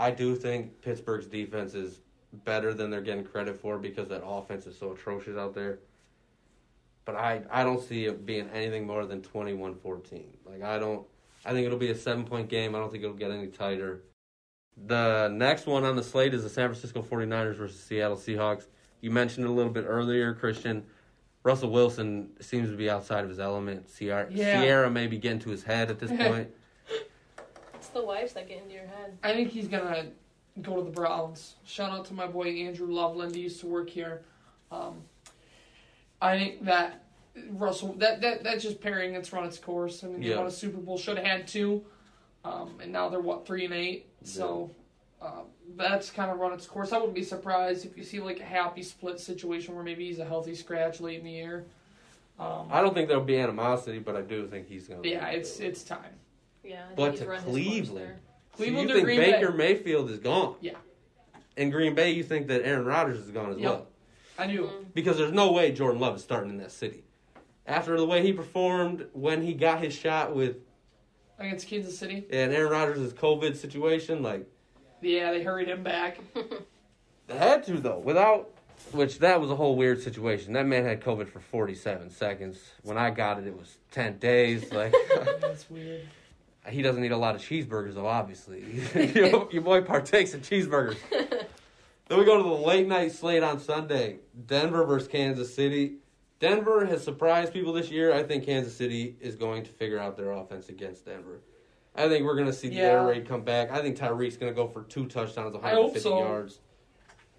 I 0.00 0.10
do 0.10 0.34
think 0.34 0.80
Pittsburgh's 0.82 1.26
defense 1.26 1.74
is 1.74 2.00
better 2.44 2.72
than 2.72 2.90
they're 2.90 3.02
getting 3.02 3.24
credit 3.24 3.60
for 3.60 3.78
because 3.78 4.08
that 4.08 4.22
offense 4.24 4.66
is 4.66 4.78
so 4.78 4.92
atrocious 4.92 5.36
out 5.36 5.54
there. 5.54 5.80
But 7.04 7.16
I, 7.16 7.42
I 7.50 7.64
don't 7.64 7.82
see 7.82 8.06
it 8.06 8.24
being 8.24 8.48
anything 8.50 8.86
more 8.86 9.04
than 9.04 9.20
21 9.22 9.74
14. 9.76 10.24
Like, 10.46 10.62
I 10.62 10.78
don't. 10.78 11.06
I 11.44 11.52
think 11.52 11.66
it'll 11.66 11.78
be 11.78 11.90
a 11.90 11.94
seven 11.94 12.24
point 12.24 12.48
game. 12.48 12.74
I 12.74 12.78
don't 12.78 12.90
think 12.90 13.02
it'll 13.02 13.16
get 13.16 13.30
any 13.30 13.48
tighter. 13.48 14.02
The 14.86 15.28
next 15.28 15.66
one 15.66 15.84
on 15.84 15.96
the 15.96 16.02
slate 16.02 16.32
is 16.34 16.42
the 16.42 16.48
San 16.48 16.68
Francisco 16.68 17.02
49ers 17.02 17.56
versus 17.56 17.80
Seattle 17.80 18.16
Seahawks. 18.16 18.66
You 19.00 19.10
mentioned 19.10 19.46
it 19.46 19.50
a 19.50 19.52
little 19.52 19.72
bit 19.72 19.84
earlier, 19.86 20.34
Christian. 20.34 20.84
Russell 21.42 21.70
Wilson 21.70 22.30
seems 22.40 22.70
to 22.70 22.76
be 22.76 22.88
outside 22.90 23.24
of 23.24 23.30
his 23.30 23.40
element. 23.40 23.86
Ciara, 23.98 24.28
Yeah. 24.30 24.62
Ciara 24.62 24.90
may 24.90 25.06
be 25.06 25.18
getting 25.18 25.38
to 25.40 25.50
his 25.50 25.62
head 25.62 25.90
at 25.90 25.98
this 25.98 26.10
point. 26.28 26.48
It's 27.90 27.98
the 27.98 28.06
wives 28.06 28.34
that 28.34 28.46
get 28.46 28.58
into 28.58 28.72
your 28.74 28.86
head. 28.86 29.18
I 29.24 29.32
think 29.32 29.48
he's 29.50 29.66
gonna 29.66 30.06
go 30.62 30.76
to 30.76 30.82
the 30.84 30.90
Browns. 30.90 31.56
Shout 31.64 31.90
out 31.90 32.04
to 32.04 32.14
my 32.14 32.28
boy 32.28 32.46
Andrew 32.46 32.86
Loveland. 32.86 33.34
He 33.34 33.40
used 33.42 33.58
to 33.60 33.66
work 33.66 33.90
here. 33.90 34.22
Um, 34.70 35.02
I 36.22 36.38
think 36.38 36.64
that 36.66 37.02
Russell 37.50 37.94
that 37.94 38.20
that 38.20 38.44
that's 38.44 38.62
just 38.62 38.80
pairing 38.80 39.14
it's 39.16 39.32
run 39.32 39.44
its 39.44 39.58
course. 39.58 40.04
I 40.04 40.06
mean, 40.06 40.20
they 40.20 40.28
Yeah. 40.28 40.36
won 40.36 40.46
a 40.46 40.52
Super 40.52 40.78
Bowl, 40.78 40.98
should 40.98 41.16
have 41.18 41.26
had 41.26 41.48
two, 41.48 41.84
um, 42.44 42.78
and 42.80 42.92
now 42.92 43.08
they're 43.08 43.18
what 43.18 43.44
three 43.46 43.64
and 43.64 43.74
eight. 43.74 44.06
So. 44.22 44.70
Uh, 45.22 45.42
that's 45.76 46.10
kind 46.10 46.30
of 46.30 46.38
run 46.38 46.50
its 46.54 46.66
course. 46.66 46.92
I 46.92 46.96
wouldn't 46.96 47.14
be 47.14 47.22
surprised 47.22 47.84
if 47.84 47.94
you 47.94 48.02
see 48.04 48.20
like 48.20 48.40
a 48.40 48.44
happy 48.44 48.82
split 48.82 49.20
situation 49.20 49.74
where 49.74 49.84
maybe 49.84 50.06
he's 50.06 50.18
a 50.18 50.24
healthy 50.24 50.54
scratch 50.54 50.98
late 50.98 51.18
in 51.18 51.24
the 51.26 51.30
year. 51.30 51.66
Um, 52.38 52.68
I 52.70 52.80
don't 52.80 52.94
think 52.94 53.06
there'll 53.06 53.22
be 53.22 53.36
animosity, 53.38 53.98
but 53.98 54.16
I 54.16 54.22
do 54.22 54.46
think 54.46 54.66
he's 54.66 54.88
going 54.88 55.02
to. 55.02 55.08
yeah, 55.08 55.26
it's 55.28 55.60
it's 55.60 55.82
time. 55.82 56.14
Yeah. 56.62 56.84
But 56.96 57.16
to 57.16 57.26
run 57.26 57.36
his 57.36 57.44
course 57.44 57.54
Cleveland. 57.54 58.14
Cleveland 58.54 58.88
so 58.90 58.94
or 58.94 58.98
you 58.98 59.04
think 59.06 59.18
Green 59.18 59.20
Baker 59.32 59.50
Bay? 59.52 59.56
Mayfield 59.58 60.10
is 60.10 60.18
gone? 60.18 60.56
Yeah. 60.60 60.72
In 61.56 61.70
Green 61.70 61.94
Bay, 61.94 62.10
you 62.10 62.22
think 62.22 62.46
that 62.48 62.62
Aaron 62.64 62.84
Rodgers 62.84 63.18
is 63.18 63.30
gone 63.30 63.50
as 63.50 63.58
Yep. 63.58 63.70
well? 63.70 63.86
I 64.38 64.46
knew. 64.46 64.62
Mm. 64.64 64.94
Because 64.94 65.18
there's 65.18 65.32
no 65.32 65.52
way 65.52 65.72
Jordan 65.72 66.00
Love 66.00 66.16
is 66.16 66.22
starting 66.22 66.50
in 66.50 66.56
that 66.58 66.72
city. 66.72 67.04
After 67.66 67.96
the 67.96 68.06
way 68.06 68.22
he 68.22 68.32
performed 68.32 69.06
when 69.12 69.42
he 69.42 69.52
got 69.54 69.82
his 69.82 69.94
shot 69.94 70.34
with 70.34 70.56
against 71.38 71.66
Kansas 71.68 71.96
City. 71.98 72.26
and 72.30 72.52
Aaron 72.52 72.70
Rodgers' 72.72 73.12
COVID 73.12 73.56
situation, 73.56 74.22
like 74.22 74.46
Yeah, 75.00 75.30
they 75.30 75.42
hurried 75.42 75.68
him 75.68 75.82
back. 75.82 76.18
they 77.26 77.36
had 77.36 77.64
to 77.64 77.78
though. 77.78 77.98
Without 77.98 78.50
which 78.92 79.18
that 79.18 79.40
was 79.40 79.50
a 79.50 79.56
whole 79.56 79.76
weird 79.76 80.00
situation. 80.02 80.54
That 80.54 80.66
man 80.66 80.84
had 80.84 81.00
COVID 81.02 81.28
for 81.28 81.38
47 81.40 82.10
seconds. 82.10 82.58
When 82.82 82.96
I 82.96 83.10
got 83.10 83.38
it, 83.38 83.46
it 83.46 83.56
was 83.56 83.76
10 83.90 84.18
days. 84.18 84.72
Like 84.72 84.94
That's 85.40 85.68
weird. 85.70 86.08
He 86.68 86.82
doesn't 86.82 87.04
eat 87.04 87.12
a 87.12 87.16
lot 87.16 87.34
of 87.34 87.40
cheeseburgers 87.40 87.94
though. 87.94 88.06
Obviously, 88.06 88.64
your, 89.14 89.48
your 89.50 89.62
boy 89.62 89.80
partakes 89.82 90.34
in 90.34 90.40
cheeseburgers. 90.40 90.96
then 91.10 92.18
we 92.18 92.24
go 92.24 92.36
to 92.36 92.42
the 92.42 92.48
late 92.48 92.86
night 92.86 93.12
slate 93.12 93.42
on 93.42 93.58
Sunday: 93.58 94.18
Denver 94.46 94.84
versus 94.84 95.08
Kansas 95.08 95.54
City. 95.54 95.96
Denver 96.38 96.86
has 96.86 97.04
surprised 97.04 97.52
people 97.52 97.72
this 97.72 97.90
year. 97.90 98.14
I 98.14 98.22
think 98.22 98.46
Kansas 98.46 98.74
City 98.74 99.16
is 99.20 99.36
going 99.36 99.62
to 99.64 99.70
figure 99.70 99.98
out 99.98 100.16
their 100.16 100.32
offense 100.32 100.70
against 100.70 101.04
Denver. 101.04 101.40
I 101.94 102.08
think 102.08 102.24
we're 102.24 102.34
going 102.34 102.46
to 102.46 102.52
see 102.52 102.68
the 102.68 102.80
air 102.80 103.06
raid 103.06 103.28
come 103.28 103.42
back. 103.42 103.70
I 103.70 103.82
think 103.82 103.98
Tyreek's 103.98 104.36
going 104.36 104.50
to 104.50 104.56
go 104.56 104.66
for 104.68 104.84
two 104.84 105.06
touchdowns, 105.06 105.54
I 105.56 105.70
hope 105.70 105.92
150 105.92 106.00
so. 106.00 106.18
yards. 106.18 106.60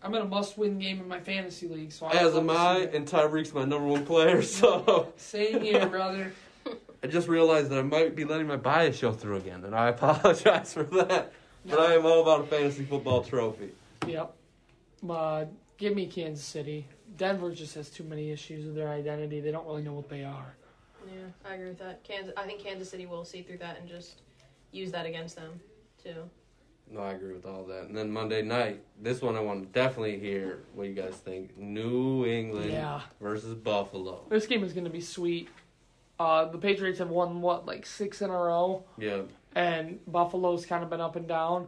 I'm 0.04 0.14
in 0.16 0.22
a 0.22 0.26
must-win 0.26 0.80
game 0.80 1.00
in 1.00 1.08
my 1.08 1.20
fantasy 1.20 1.68
league, 1.68 1.92
so 1.92 2.08
I 2.08 2.14
As 2.14 2.36
am 2.36 2.50
I, 2.50 2.90
and 2.92 3.08
Tyreek's 3.08 3.54
my 3.54 3.66
number 3.66 3.88
one 3.88 4.06
player. 4.06 4.42
So 4.42 5.14
Same 5.16 5.62
here, 5.62 5.88
brother. 5.88 6.34
I 7.04 7.08
just 7.08 7.28
realized 7.28 7.70
that 7.70 7.80
I 7.80 7.84
might 7.84 8.16
be 8.16 8.26
letting 8.26 8.48
my 8.48 8.58
bias 8.58 8.98
show 8.98 9.12
through 9.12 9.38
again, 9.38 9.64
and 9.66 9.76
I 9.76 9.90
apologize 9.96 10.74
for 10.74 10.84
that. 10.84 11.34
But 11.66 11.80
I 11.80 11.94
am 11.94 12.06
all 12.06 12.22
about 12.22 12.42
a 12.42 12.44
fantasy 12.44 12.84
football 12.84 13.24
trophy. 13.24 13.70
Yep. 14.08 14.34
Uh, 15.08 15.46
give 15.78 15.96
me 15.96 16.06
Kansas 16.08 16.46
City. 16.46 16.88
Denver 17.18 17.52
just 17.52 17.76
has 17.76 17.90
too 17.90 18.04
many 18.04 18.32
issues 18.32 18.66
with 18.66 18.76
their 18.76 18.90
identity. 18.90 19.40
They 19.42 19.52
don't 19.52 19.66
really 19.68 19.84
know 19.84 19.94
what 19.94 20.10
they 20.10 20.24
are. 20.24 20.56
Yeah, 21.08 21.22
I 21.50 21.56
agree 21.56 21.70
with 21.70 21.80
that. 21.80 22.04
Kansas, 22.04 22.34
I 22.38 22.46
think 22.46 22.62
Kansas 22.64 22.90
City 22.90 23.06
will 23.06 23.26
see 23.26 23.42
through 23.42 23.58
that 23.60 23.80
and 23.80 23.88
just 23.90 24.22
use 24.72 24.92
that 24.92 25.06
against 25.06 25.36
them 25.36 25.60
too. 26.04 26.30
No, 26.90 27.02
I 27.02 27.14
agree 27.14 27.34
with 27.34 27.46
all 27.46 27.64
that. 27.66 27.84
And 27.84 27.98
then 27.98 28.12
Monday 28.12 28.42
night, 28.42 28.82
this 29.02 29.22
one 29.22 29.36
I 29.36 29.40
want 29.40 29.62
to 29.62 29.68
definitely 29.80 30.20
hear 30.20 30.60
what 30.74 30.88
you 30.88 30.94
guys 30.94 31.16
think. 31.16 31.58
New 31.58 32.26
England 32.26 32.72
Yeah. 32.72 33.02
versus 33.20 33.56
Buffalo. 33.56 34.22
This 34.30 34.46
game 34.46 34.64
is 34.64 34.74
going 34.74 34.84
to 34.84 34.90
be 34.92 35.02
sweet. 35.02 35.50
Uh, 36.22 36.46
the 36.46 36.58
Patriots 36.58 37.00
have 37.00 37.10
won, 37.10 37.42
what, 37.42 37.66
like 37.66 37.86
six 37.86 38.22
in 38.22 38.30
a 38.30 38.34
row? 38.34 38.84
Yeah. 38.98 39.22
and 39.56 40.00
Buffalo's 40.08 40.66
kind 40.66 40.84
of 40.84 40.90
been 40.90 41.02
up 41.02 41.16
and 41.16 41.28
down. 41.28 41.68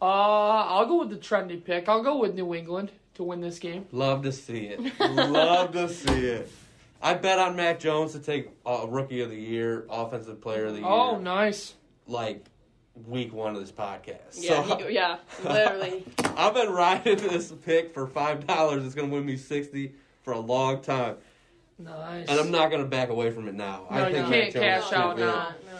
Uh, 0.00 0.04
I'll 0.04 0.86
go 0.86 0.98
with 1.00 1.10
the 1.10 1.16
trendy 1.16 1.62
pick. 1.62 1.88
I'll 1.88 2.02
go 2.02 2.18
with 2.18 2.34
New 2.34 2.54
England 2.54 2.90
to 3.14 3.22
win 3.24 3.40
this 3.40 3.58
game. 3.58 3.86
Love 3.92 4.22
to 4.22 4.32
see 4.32 4.66
it. 4.66 4.80
Love 5.00 5.72
to 5.72 5.88
see 5.88 6.26
it. 6.26 6.50
I 7.02 7.14
bet 7.14 7.38
on 7.38 7.56
Mac 7.56 7.78
Jones 7.78 8.12
to 8.12 8.20
take 8.20 8.48
uh, 8.64 8.86
Rookie 8.88 9.20
of 9.20 9.30
the 9.30 9.36
Year, 9.36 9.84
Offensive 9.90 10.40
Player 10.40 10.66
of 10.66 10.72
the 10.74 10.80
Year, 10.80 10.88
Oh, 10.88 11.18
nice. 11.18 11.74
like 12.06 12.44
week 13.06 13.32
one 13.32 13.54
of 13.54 13.60
this 13.60 13.72
podcast. 13.72 14.34
Yeah, 14.34 14.64
so 14.66 14.76
he- 14.78 14.94
yeah, 14.94 15.18
literally. 15.44 16.04
I've 16.36 16.54
been 16.54 16.70
riding 16.70 17.16
this 17.16 17.52
pick 17.64 17.92
for 17.92 18.06
five 18.06 18.46
dollars. 18.46 18.84
It's 18.84 18.94
gonna 18.94 19.08
win 19.12 19.26
me 19.26 19.36
sixty 19.36 19.94
for 20.22 20.32
a 20.32 20.38
long 20.38 20.80
time, 20.80 21.16
Nice. 21.78 22.28
and 22.28 22.38
I'm 22.38 22.50
not 22.50 22.70
gonna 22.70 22.84
back 22.84 23.08
away 23.08 23.30
from 23.30 23.48
it 23.48 23.54
now. 23.54 23.86
No, 23.90 24.06
you 24.08 24.12
Mac 24.14 24.28
can't 24.30 24.52
Jones 24.52 24.54
cash 24.54 24.84
is 24.84 24.90
no, 24.92 24.98
too 24.98 25.02
out 25.02 25.16
now. 25.16 25.48
no. 25.72 25.78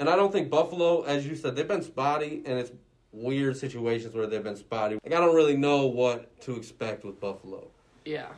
And 0.00 0.08
I 0.08 0.16
don't 0.16 0.32
think 0.32 0.48
Buffalo, 0.50 1.02
as 1.02 1.26
you 1.26 1.34
said, 1.36 1.56
they've 1.56 1.66
been 1.66 1.82
spotty, 1.82 2.42
and 2.46 2.58
it's 2.58 2.70
weird 3.12 3.56
situations 3.56 4.14
where 4.14 4.26
they've 4.26 4.42
been 4.44 4.56
spotty. 4.56 4.98
Like 5.04 5.12
I 5.14 5.20
don't 5.20 5.34
really 5.34 5.56
know 5.56 5.86
what 5.86 6.40
to 6.42 6.56
expect 6.56 7.04
with 7.04 7.20
Buffalo, 7.20 7.68
Yeah. 8.04 8.28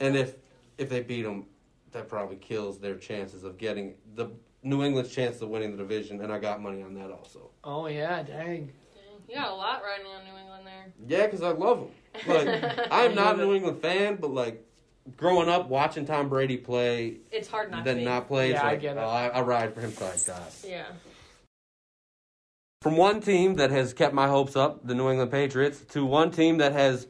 and 0.00 0.16
if 0.16 0.34
if 0.78 0.88
they 0.90 1.00
beat 1.00 1.22
them, 1.22 1.46
that 1.92 2.08
probably 2.08 2.36
kills 2.36 2.78
their 2.78 2.96
chances 2.96 3.44
of 3.44 3.56
getting 3.56 3.94
the 4.14 4.28
New 4.62 4.82
England's 4.82 5.14
chances 5.14 5.40
of 5.42 5.48
winning 5.48 5.70
the 5.70 5.76
division. 5.78 6.20
And 6.20 6.30
I 6.32 6.38
got 6.38 6.60
money 6.60 6.82
on 6.82 6.92
that 6.94 7.10
also. 7.10 7.50
Oh, 7.64 7.86
yeah, 7.86 8.22
dang. 8.22 8.66
Dang. 8.66 8.72
You 9.28 9.34
got 9.36 9.52
a 9.52 9.54
lot 9.54 9.80
riding 9.82 10.06
on 10.06 10.24
New 10.24 10.36
England 10.38 10.66
there. 10.66 10.92
Yeah, 11.06 11.26
because 11.26 11.40
I 11.42 11.50
love 11.52 11.80
them. 11.80 11.90
Like 12.26 12.88
I'm 12.90 13.14
not 13.14 13.36
a 13.36 13.38
New 13.38 13.54
England 13.54 13.80
fan, 13.80 14.16
but 14.16 14.32
like 14.32 14.62
growing 15.16 15.48
up 15.48 15.68
watching 15.68 16.04
Tom 16.06 16.28
Brady 16.28 16.56
play, 16.56 17.18
It's 17.30 17.48
hard 17.48 17.70
not 17.70 17.78
to 17.78 17.84
then 17.84 17.98
be. 17.98 18.04
not 18.04 18.26
play. 18.28 18.50
It's 18.50 18.60
Yeah, 18.60 18.66
I 18.66 18.70
like, 18.72 18.80
get 18.80 18.96
it. 18.96 19.00
oh, 19.00 19.08
I, 19.08 19.28
I 19.28 19.40
ride 19.42 19.74
for 19.74 19.80
him 19.80 19.92
till 19.92 20.06
I 20.06 20.16
die. 20.26 20.42
Yeah. 20.66 20.84
From 22.82 22.96
one 22.96 23.20
team 23.20 23.54
that 23.54 23.70
has 23.70 23.92
kept 23.92 24.14
my 24.14 24.28
hopes 24.28 24.54
up, 24.56 24.86
the 24.86 24.94
New 24.94 25.08
England 25.10 25.30
Patriots, 25.30 25.80
to 25.90 26.04
one 26.04 26.30
team 26.30 26.58
that 26.58 26.72
has 26.72 27.08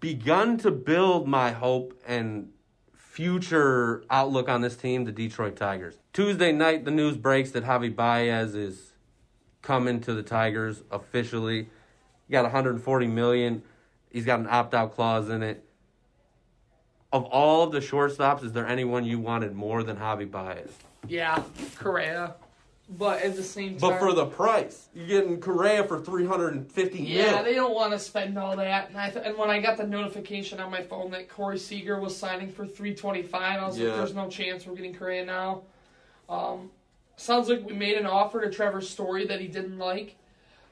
begun 0.00 0.58
to 0.58 0.70
build 0.70 1.26
my 1.26 1.50
hope 1.52 1.98
and 2.06 2.50
future 2.94 4.04
outlook 4.10 4.48
on 4.48 4.60
this 4.60 4.76
team, 4.76 5.04
the 5.04 5.12
Detroit 5.12 5.56
Tigers. 5.56 5.96
Tuesday 6.12 6.52
night, 6.52 6.84
the 6.84 6.90
news 6.90 7.16
breaks 7.16 7.50
that 7.52 7.64
Javy 7.64 7.94
Baez 7.94 8.54
is 8.54 8.92
coming 9.62 10.00
to 10.02 10.12
the 10.14 10.22
Tigers 10.22 10.82
officially. 10.90 11.68
He 12.28 12.32
got 12.32 12.42
140 12.42 13.06
million. 13.06 13.62
He's 14.10 14.24
got 14.26 14.38
an 14.40 14.46
opt-out 14.48 14.94
clause 14.94 15.28
in 15.30 15.42
it. 15.42 15.65
Of 17.12 17.24
all 17.26 17.62
of 17.62 17.72
the 17.72 17.78
shortstops, 17.80 18.44
is 18.44 18.52
there 18.52 18.66
anyone 18.66 19.04
you 19.04 19.18
wanted 19.18 19.54
more 19.54 19.82
than 19.82 19.96
Javy 19.96 20.28
Baez? 20.30 20.70
Yeah, 21.06 21.42
Correa. 21.78 22.34
But 22.88 23.22
at 23.22 23.34
the 23.36 23.42
same 23.42 23.78
time. 23.78 23.90
But 23.90 23.98
for 23.98 24.12
the 24.12 24.26
price, 24.26 24.88
you're 24.94 25.06
getting 25.06 25.40
Correa 25.40 25.84
for 25.84 25.98
350 26.00 26.98
Yeah, 27.02 27.32
mil. 27.32 27.44
they 27.44 27.54
don't 27.54 27.74
want 27.74 27.92
to 27.92 27.98
spend 27.98 28.38
all 28.38 28.56
that. 28.56 28.90
And, 28.90 28.98
I 28.98 29.10
th- 29.10 29.24
and 29.24 29.36
when 29.36 29.50
I 29.50 29.60
got 29.60 29.76
the 29.76 29.86
notification 29.86 30.60
on 30.60 30.70
my 30.70 30.82
phone 30.82 31.10
that 31.12 31.28
Corey 31.28 31.58
Seager 31.58 31.98
was 32.00 32.16
signing 32.16 32.50
for 32.50 32.64
three 32.66 32.94
twenty 32.94 33.22
five, 33.22 33.60
I 33.60 33.66
was 33.66 33.76
Yeah. 33.78 33.88
like, 33.88 33.96
"There's 33.96 34.14
no 34.14 34.28
chance 34.28 34.66
we're 34.66 34.76
getting 34.76 34.94
Correa 34.94 35.24
now." 35.24 35.62
Um, 36.28 36.70
sounds 37.16 37.48
like 37.48 37.64
we 37.66 37.72
made 37.72 37.96
an 37.96 38.06
offer 38.06 38.40
to 38.40 38.50
Trevor 38.50 38.80
Story 38.80 39.26
that 39.26 39.40
he 39.40 39.48
didn't 39.48 39.78
like, 39.78 40.14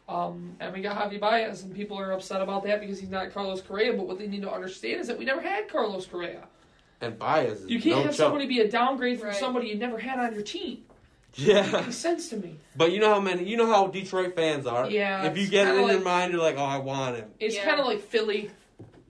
um, 0.08 0.56
and 0.60 0.72
we 0.72 0.80
got 0.82 0.96
Javy 1.10 1.18
Baez, 1.20 1.62
and 1.62 1.74
people 1.74 1.98
are 1.98 2.12
upset 2.12 2.42
about 2.42 2.64
that 2.64 2.80
because 2.80 3.00
he's 3.00 3.08
not 3.10 3.32
Carlos 3.32 3.60
Correa. 3.62 3.92
But 3.94 4.06
what 4.06 4.18
they 4.18 4.26
need 4.26 4.42
to 4.42 4.52
understand 4.52 5.00
is 5.00 5.06
that 5.06 5.18
we 5.18 5.24
never 5.24 5.40
had 5.40 5.68
Carlos 5.68 6.06
Correa. 6.06 6.44
And 7.00 7.18
Baez 7.18 7.62
is 7.62 7.70
You 7.70 7.80
can't 7.80 7.96
no 7.96 8.02
have 8.02 8.04
chump. 8.06 8.16
somebody 8.16 8.46
be 8.46 8.60
a 8.60 8.70
downgrade 8.70 9.18
from 9.18 9.28
Right. 9.28 9.36
somebody 9.36 9.68
you 9.68 9.76
never 9.76 9.98
had 9.98 10.18
on 10.18 10.34
your 10.34 10.42
team. 10.42 10.84
Yeah, 11.36 11.68
Makes 11.68 11.96
sense 11.96 12.28
to 12.28 12.36
me. 12.36 12.58
but 12.76 12.92
you 12.92 13.00
know 13.00 13.12
how 13.12 13.18
many, 13.20 13.42
you 13.44 13.56
know 13.56 13.66
how 13.66 13.88
Detroit 13.88 14.36
fans 14.36 14.66
are. 14.66 14.88
Yeah, 14.88 15.24
If 15.26 15.36
you 15.36 15.48
get 15.48 15.66
it 15.66 15.70
in 15.72 15.78
kinda 15.80 15.94
your 15.94 16.02
mind, 16.04 16.32
you're 16.32 16.40
like, 16.40 16.56
oh, 16.56 16.62
I 16.64 16.78
want 16.78 17.16
him. 17.16 17.28
It's 17.40 17.56
Yeah. 17.56 17.64
kind 17.64 17.80
of 17.80 17.86
like 17.86 18.00
Philly. 18.00 18.50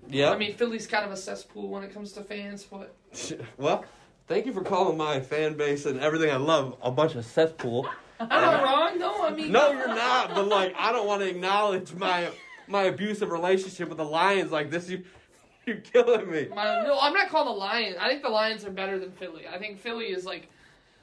Yeah. 0.08 0.30
I 0.30 0.38
mean, 0.38 0.54
Philly's 0.54 0.86
kind 0.86 1.04
of 1.04 1.10
a 1.12 1.16
cesspool 1.16 1.68
when 1.68 1.82
it 1.82 1.92
comes 1.92 2.12
to 2.12 2.22
fans, 2.22 2.64
but 2.64 2.94
well, 3.58 3.84
thank 4.26 4.46
you 4.46 4.52
for 4.54 4.62
calling 4.62 4.96
my 4.96 5.20
fan 5.20 5.54
base 5.54 5.84
and 5.84 6.00
everything 6.00 6.30
I 6.30 6.36
love 6.36 6.76
a 6.82 6.90
bunch 6.90 7.14
of 7.14 7.26
cesspool. 7.26 7.86
I'm 8.30 8.40
not 8.42 8.62
wrong. 8.64 8.98
No, 8.98 9.24
I 9.24 9.30
mean, 9.30 9.52
No, 9.52 9.70
you're 9.72 9.88
not. 9.88 10.34
But 10.34 10.48
like, 10.48 10.74
I 10.78 10.92
don't 10.92 11.06
want 11.06 11.22
to 11.22 11.28
acknowledge 11.28 11.92
my 11.94 12.30
my 12.66 12.84
abusive 12.84 13.30
relationship 13.30 13.88
with 13.88 13.98
the 13.98 14.04
Lions 14.04 14.50
like 14.50 14.70
this. 14.70 14.88
You, 14.88 15.04
you're 15.66 15.76
killing 15.76 16.30
me. 16.30 16.48
My, 16.54 16.82
no, 16.82 16.98
I'm 17.00 17.12
not 17.12 17.28
calling 17.28 17.52
the 17.52 17.58
Lions. 17.58 17.96
I 18.00 18.08
think 18.08 18.22
the 18.22 18.28
Lions 18.28 18.64
are 18.64 18.70
better 18.70 18.98
than 18.98 19.12
Philly. 19.12 19.46
I 19.46 19.58
think 19.58 19.78
Philly 19.80 20.06
is 20.06 20.24
like, 20.24 20.48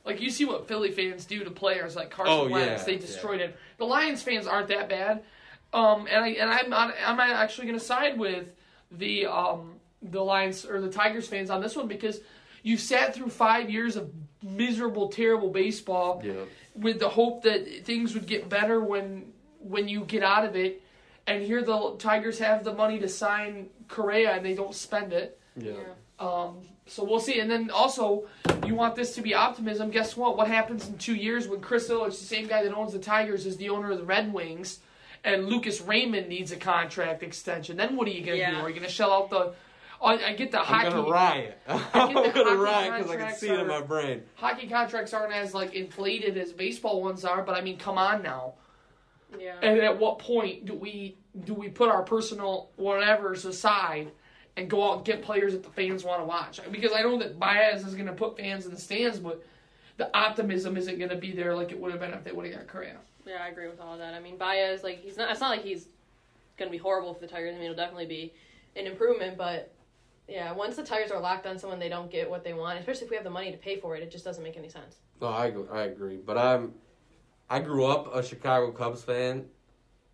like 0.06 0.22
you 0.22 0.30
see 0.30 0.46
what 0.46 0.68
Philly 0.68 0.92
fans 0.92 1.26
do 1.26 1.44
to 1.44 1.52
players 1.52 1.96
like 1.96 2.10
Carson 2.10 2.34
Oh, 2.34 2.50
Wentz. 2.50 2.82
yeah, 2.82 2.86
they 2.86 2.94
yeah. 2.94 3.00
destroyed 3.00 3.42
it. 3.42 3.56
The 3.78 3.86
Lions 3.86 4.22
fans 4.24 4.48
aren't 4.48 4.68
that 4.70 4.90
bad. 4.90 5.24
Um, 5.74 6.08
and 6.10 6.24
I 6.26 6.30
and 6.30 6.50
I'm 6.52 6.70
not, 6.70 6.94
I'm 7.06 7.20
actually 7.20 7.68
going 7.68 7.80
to 7.80 7.86
side 7.86 8.18
with 8.20 8.52
the 8.92 9.26
um 9.28 9.76
the 10.02 10.22
Lions 10.22 10.66
or 10.66 10.82
the 10.82 10.90
Tigers 10.90 11.28
fans 11.28 11.50
on 11.50 11.62
this 11.62 11.76
one 11.76 11.88
because 11.88 12.20
you 12.64 12.76
sat 12.78 13.14
through 13.14 13.30
five 13.30 13.70
years 13.70 13.96
of 13.96 14.12
miserable, 14.42 15.10
terrible 15.10 15.50
baseball 15.50 16.22
Yeah. 16.24 16.34
with 16.76 17.00
the 17.00 17.10
hope 17.10 17.44
that 17.44 17.86
things 17.86 18.14
would 18.14 18.28
get 18.28 18.50
better 18.50 18.80
when 18.82 19.34
when 19.60 19.88
you 19.88 20.02
get 20.06 20.24
out 20.24 20.44
of 20.44 20.56
it. 20.56 20.82
And 21.28 21.44
here 21.44 21.62
the 21.64 21.96
Tigers 22.00 22.40
have 22.40 22.64
the 22.64 22.74
money 22.74 22.98
to 23.00 23.08
sign 23.08 23.70
Correa 23.88 24.32
and 24.32 24.44
they 24.44 24.56
don't 24.56 24.74
spend 24.74 25.14
it. 25.14 25.40
Yeah. 25.56 25.74
Um, 26.18 26.58
so 26.88 27.04
we'll 27.04 27.20
see. 27.20 27.40
And 27.40 27.50
then 27.50 27.70
also, 27.70 28.28
you 28.66 28.74
want 28.74 28.96
this 28.96 29.14
to 29.16 29.22
be 29.22 29.36
optimism. 29.36 29.92
Guess 29.92 30.18
what? 30.18 30.36
What 30.36 30.48
happens 30.48 30.88
in 30.88 30.98
two 30.98 31.14
years 31.16 31.48
when 31.48 31.62
Chris 31.62 31.90
Ilitch, 31.90 32.18
the 32.20 32.26
same 32.26 32.48
guy 32.48 32.64
that 32.64 32.74
owns 32.74 32.94
the 32.94 33.00
Tigers, 33.00 33.46
is 33.46 33.58
the 33.58 33.70
owner 33.70 33.92
of 33.92 34.00
the 34.00 34.04
Red 34.04 34.34
Wings, 34.34 34.80
and 35.24 35.46
Lucas 35.48 35.80
Raymond 35.80 36.28
needs 36.28 36.52
a 36.52 36.58
contract 36.58 37.22
extension? 37.22 37.78
Then 37.78 37.96
what 37.96 38.08
are 38.08 38.12
you 38.12 38.26
gonna 38.26 38.38
do? 38.52 38.58
Are 38.58 38.70
you 38.70 38.76
gonna 38.76 38.90
shell 38.90 39.14
out 39.14 39.30
the? 39.30 39.54
Oh, 40.02 40.08
I 40.08 40.30
I 40.30 40.34
get 40.34 40.52
the 40.52 40.60
I'm 40.60 40.66
hockey. 40.66 40.90
gonna 40.90 41.10
riot. 41.10 41.58
I 41.68 41.74
I'm 41.94 42.14
get 42.14 42.34
gonna 42.36 42.56
riot 42.58 42.94
because 42.98 43.12
I 43.12 43.16
can 43.16 43.20
contracts 43.20 43.40
see 43.40 43.50
it 43.50 43.60
in 43.60 43.68
my 43.68 43.82
brain. 43.82 44.24
Hockey 44.36 44.68
contracts 44.68 45.14
aren't 45.14 45.34
as 45.34 45.54
like 45.54 45.74
inflated 45.74 46.38
as 46.38 46.52
baseball 46.52 47.02
ones 47.02 47.24
are, 47.26 47.44
but 47.44 47.56
I 47.56 47.62
mean, 47.62 47.78
come 47.78 47.98
on 47.98 48.22
now. 48.24 48.56
Yeah. 49.40 49.56
And 49.62 49.80
at 49.80 49.98
what 49.98 50.20
point 50.20 50.66
do 50.66 50.74
we 50.74 51.18
do 51.46 51.54
we 51.54 51.70
put 51.70 51.90
our 51.90 52.04
personal 52.04 52.70
whatever's 52.76 53.46
aside 53.46 54.12
and 54.58 54.70
go 54.70 54.90
out 54.92 54.98
and 54.98 55.06
get 55.06 55.22
players 55.22 55.54
that 55.54 55.64
the 55.64 55.70
fans 55.70 56.04
want 56.04 56.22
to 56.22 56.26
watch? 56.26 56.60
Because 56.72 56.92
I 56.94 57.02
know 57.02 57.18
that 57.20 57.40
Baez 57.40 57.86
is 57.86 57.96
going 57.96 58.08
to 58.08 58.14
put 58.14 58.38
fans 58.38 58.66
in 58.66 58.74
the 58.74 58.80
stands, 58.80 59.20
but 59.20 59.42
the 59.98 60.16
optimism 60.18 60.76
isn't 60.76 60.98
going 60.98 61.10
to 61.10 61.16
be 61.16 61.32
there 61.32 61.56
like 61.56 61.72
it 61.72 61.80
would 61.80 61.92
have 61.92 62.02
been 62.02 62.12
if 62.12 62.24
they 62.24 62.32
would 62.32 62.46
have 62.48 62.56
got 62.56 62.68
Correa. 62.68 62.98
Yeah, 63.26 63.38
I 63.44 63.50
agree 63.50 63.68
with 63.68 63.80
all 63.80 63.94
of 63.94 64.00
that. 64.00 64.14
I 64.14 64.20
mean, 64.20 64.38
Baez, 64.38 64.84
like 64.84 65.00
he's 65.00 65.16
not. 65.18 65.32
It's 65.32 65.40
not 65.40 65.52
like 65.52 65.64
he's 65.64 65.88
gonna 66.58 66.72
be 66.72 66.78
horrible 66.78 67.14
for 67.14 67.20
the 67.22 67.28
Tigers. 67.28 67.54
I 67.56 67.58
mean, 67.60 67.66
it'll 67.66 67.76
definitely 67.76 68.08
be 68.08 68.34
an 68.76 68.88
improvement. 68.88 69.38
But 69.38 69.72
yeah, 70.32 70.54
once 70.54 70.78
the 70.78 70.84
Tigers 70.84 71.12
are 71.12 71.20
locked 71.20 71.46
on 71.46 71.60
someone, 71.60 71.78
they 71.78 71.90
don't 71.90 72.10
get 72.10 72.30
what 72.30 72.46
they 72.46 72.54
want. 72.54 72.80
Especially 72.80 73.04
if 73.04 73.10
we 73.10 73.18
have 73.18 73.26
the 73.26 73.30
money 73.30 73.52
to 73.52 73.58
pay 73.58 73.78
for 73.78 73.98
it, 73.98 74.04
it 74.04 74.10
just 74.10 74.24
doesn't 74.24 74.44
make 74.44 74.56
any 74.56 74.70
sense. 74.70 74.96
No, 75.20 75.28
I 75.28 75.48
agree- 75.48 75.68
I 75.70 75.84
agree, 75.84 76.18
but 76.18 76.38
I'm 76.38 76.74
I 77.50 77.60
grew 77.60 77.86
up 77.86 78.16
a 78.16 78.24
Chicago 78.24 78.72
Cubs 78.72 79.04
fan, 79.04 79.46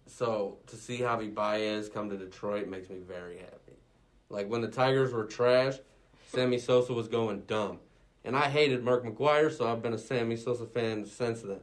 so 0.08 0.58
to 0.66 0.76
see 0.76 1.00
Javy 1.02 1.32
Baez 1.32 1.88
come 1.88 2.10
to 2.10 2.18
Detroit 2.18 2.68
makes 2.68 2.90
me 2.90 2.98
very 2.98 3.38
happy. 3.38 3.78
Like 4.30 4.50
when 4.50 4.62
the 4.62 4.68
Tigers 4.68 5.14
were 5.14 5.24
trash, 5.24 5.76
Sammy 6.30 6.58
Sosa 6.58 6.94
was 6.94 7.08
going 7.08 7.42
dumb, 7.42 7.78
and 8.26 8.36
I 8.36 8.50
hated 8.50 8.84
Mark 8.84 9.06
McGwire, 9.06 9.56
so 9.56 9.72
I've 9.72 9.84
been 9.84 9.94
a 9.94 10.00
Sammy 10.00 10.36
Sosa 10.36 10.66
fan 10.66 11.06
since 11.06 11.42
then. 11.42 11.60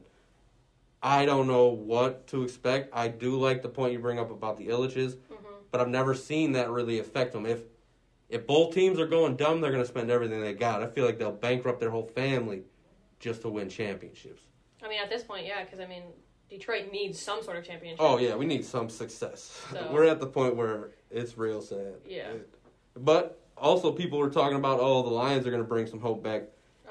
I 1.03 1.25
don't 1.25 1.45
know 1.45 1.67
what 1.67 2.25
to 2.27 2.43
expect. 2.43 2.89
I 2.93 3.09
do 3.09 3.37
like 3.37 3.61
the 3.61 3.69
point 3.69 3.91
you 3.91 3.99
bring 3.99 4.17
up 4.17 4.31
about 4.31 4.57
the 4.57 4.67
Ilitches, 4.67 5.15
mm-hmm. 5.15 5.55
but 5.71 5.81
I've 5.81 5.89
never 5.89 6.15
seen 6.15 6.53
that 6.53 6.69
really 6.71 6.99
affect 6.99 7.33
them. 7.33 7.45
If 7.45 7.59
if 8.29 8.45
both 8.47 8.73
teams 8.73 8.99
are 8.99 9.07
going 9.07 9.35
dumb, 9.35 9.61
they're 9.61 9.71
going 9.71 9.83
to 9.83 9.87
spend 9.87 10.09
everything 10.09 10.41
they 10.41 10.53
got. 10.53 10.81
I 10.81 10.87
feel 10.87 11.05
like 11.05 11.17
they'll 11.19 11.31
bankrupt 11.31 11.79
their 11.79 11.89
whole 11.91 12.07
family 12.07 12.63
just 13.19 13.41
to 13.43 13.49
win 13.49 13.69
championships. 13.69 14.41
I 14.83 14.87
mean, 14.87 14.99
at 15.01 15.09
this 15.09 15.23
point, 15.23 15.45
yeah, 15.45 15.63
because 15.63 15.79
I 15.79 15.85
mean, 15.85 16.03
Detroit 16.49 16.91
needs 16.91 17.19
some 17.19 17.41
sort 17.43 17.57
of 17.57 17.63
championship. 17.63 17.99
Oh 18.01 18.17
yeah, 18.17 18.35
we 18.35 18.45
need 18.45 18.65
some 18.65 18.89
success. 18.89 19.61
So- 19.71 19.89
We're 19.93 20.05
at 20.05 20.19
the 20.19 20.27
point 20.27 20.55
where 20.55 20.91
it's 21.11 21.37
real 21.37 21.61
sad. 21.61 21.95
Yeah. 22.07 22.31
But 22.97 23.39
also, 23.57 23.91
people 23.91 24.19
were 24.19 24.29
talking 24.29 24.57
about, 24.57 24.79
oh, 24.79 25.01
the 25.03 25.09
Lions 25.09 25.45
are 25.47 25.51
going 25.51 25.63
to 25.63 25.67
bring 25.67 25.87
some 25.87 25.99
hope 25.99 26.23
back. 26.23 26.43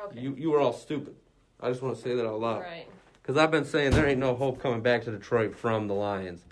Okay. 0.06 0.20
You 0.20 0.34
you 0.36 0.50
were 0.50 0.60
all 0.60 0.72
stupid. 0.72 1.14
I 1.60 1.68
just 1.70 1.82
want 1.82 1.96
to 1.96 2.02
say 2.02 2.14
that 2.14 2.26
out 2.26 2.40
loud. 2.40 2.60
right. 2.62 2.86
Because 3.22 3.36
I've 3.38 3.50
been 3.50 3.64
saying 3.64 3.92
there 3.92 4.06
ain't 4.06 4.18
no 4.20 4.34
hope 4.34 4.60
coming 4.60 4.82
back 4.82 5.04
to 5.04 5.10
Detroit 5.10 5.54
from 5.56 5.88
the 5.88 5.94
Lions. 5.94 6.44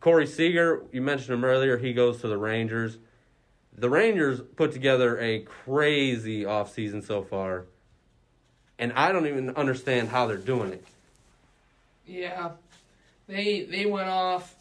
Corey 0.00 0.26
Seager, 0.26 0.82
you 0.92 1.02
mentioned 1.02 1.34
him 1.34 1.44
earlier. 1.44 1.76
He 1.76 1.92
goes 1.92 2.22
to 2.22 2.28
the 2.28 2.38
Rangers. 2.38 2.96
The 3.76 3.88
Rangers 3.88 4.40
put 4.56 4.72
together 4.72 5.18
a 5.20 5.40
crazy 5.40 6.42
offseason 6.44 7.04
so 7.06 7.22
far. 7.22 7.66
And 8.78 8.92
I 8.94 9.12
don't 9.12 9.26
even 9.26 9.50
understand 9.50 10.08
how 10.08 10.26
they're 10.26 10.36
doing 10.36 10.72
it. 10.72 10.84
Yeah, 12.06 12.50
they 13.28 13.62
they 13.62 13.86
went 13.86 14.08
off. 14.08 14.54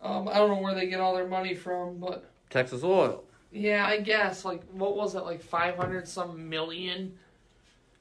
Um, 0.00 0.28
I 0.28 0.34
don't 0.34 0.50
know 0.50 0.62
where 0.62 0.74
they 0.74 0.86
get 0.86 1.00
all 1.00 1.14
their 1.14 1.26
money 1.26 1.54
from, 1.54 1.98
but 1.98 2.24
Texas 2.48 2.82
Oil. 2.82 3.22
yeah, 3.52 3.84
I 3.86 3.98
guess 4.00 4.44
like 4.44 4.62
what 4.72 4.96
was 4.96 5.14
it 5.14 5.24
like 5.24 5.42
five 5.42 5.76
hundred 5.76 6.08
some 6.08 6.48
million? 6.48 7.18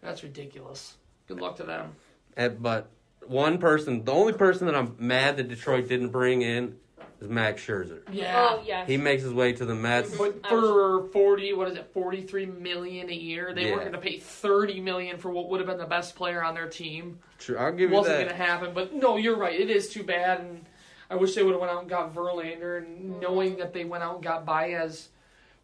That's 0.01 0.23
ridiculous. 0.23 0.95
Good 1.27 1.41
luck 1.41 1.57
to 1.57 1.63
them. 1.63 1.95
And, 2.37 2.61
but 2.61 2.89
one 3.27 3.57
person, 3.57 4.05
the 4.05 4.13
only 4.13 4.33
person 4.33 4.65
that 4.67 4.75
I'm 4.75 4.95
mad 4.97 5.35
that 5.37 5.49
Detroit 5.49 5.89
didn't 5.89 6.09
bring 6.09 6.41
in 6.41 6.77
is 7.21 7.29
Max 7.29 7.65
Scherzer. 7.65 8.01
Yeah. 8.11 8.49
Oh 8.51 8.63
yes. 8.65 8.87
He 8.87 8.97
makes 8.97 9.23
his 9.23 9.33
way 9.33 9.53
to 9.53 9.65
the 9.65 9.75
Mets. 9.75 10.15
But 10.17 10.45
for 10.47 11.07
forty, 11.09 11.53
what 11.53 11.67
is 11.67 11.77
it, 11.77 11.89
forty 11.93 12.21
three 12.21 12.45
million 12.45 13.09
a 13.09 13.13
year? 13.13 13.53
They 13.53 13.63
Yeah. 13.65 13.71
weren't 13.71 13.81
going 13.81 13.93
to 13.93 13.99
pay 13.99 14.17
thirty 14.19 14.79
million 14.79 15.17
for 15.17 15.29
what 15.29 15.49
would 15.49 15.59
have 15.59 15.67
been 15.67 15.77
the 15.77 15.85
best 15.85 16.15
player 16.15 16.43
on 16.43 16.53
their 16.55 16.67
team. 16.69 17.19
True, 17.39 17.57
I'll 17.57 17.71
give 17.71 17.89
you 17.91 17.95
Wasn't 17.95 18.15
that. 18.17 18.25
going 18.25 18.37
to 18.37 18.43
happen. 18.43 18.71
But 18.73 18.93
no, 18.93 19.17
you're 19.17 19.37
right. 19.37 19.59
It 19.59 19.69
is 19.69 19.89
too 19.89 20.03
bad, 20.03 20.39
and 20.41 20.65
I 21.09 21.15
wish 21.15 21.35
they 21.35 21.43
would 21.43 21.51
have 21.51 21.61
went 21.61 21.71
out 21.71 21.81
and 21.81 21.89
got 21.89 22.13
Verlander. 22.13 22.77
And 22.79 23.19
knowing 23.19 23.57
that 23.57 23.73
they 23.73 23.85
went 23.85 24.03
out 24.03 24.15
and 24.15 24.23
got 24.23 24.45
Baez 24.45 25.09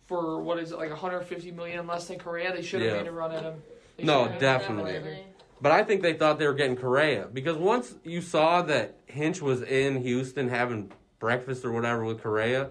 for 0.05 0.41
what 0.41 0.59
is 0.59 0.71
it, 0.71 0.77
like 0.77 0.89
150 0.91 1.51
million 1.51 1.87
less 1.87 2.07
than 2.07 2.19
Correa, 2.19 2.53
they 2.53 2.61
should 2.61 2.81
have 2.81 2.91
Yeah. 2.91 2.97
made 2.97 3.07
a 3.07 3.11
run 3.11 3.31
at 3.31 3.43
him. 3.43 3.61
They 3.97 4.03
No, 4.03 4.27
should 4.27 4.39
definitely. 4.39 5.23
But 5.61 5.71
I 5.71 5.83
think 5.83 6.01
they 6.01 6.13
thought 6.13 6.37
they 6.37 6.47
were 6.47 6.53
getting 6.53 6.75
Correa 6.75 7.27
because 7.31 7.55
once 7.57 7.95
you 8.03 8.21
saw 8.21 8.61
that 8.63 8.97
Hinch 9.05 9.41
was 9.41 9.61
in 9.63 10.01
Houston 10.03 10.49
having 10.49 10.91
breakfast 11.25 11.65
or 11.65 11.71
whatever 11.71 12.05
with 12.05 12.21
Correa, 12.21 12.69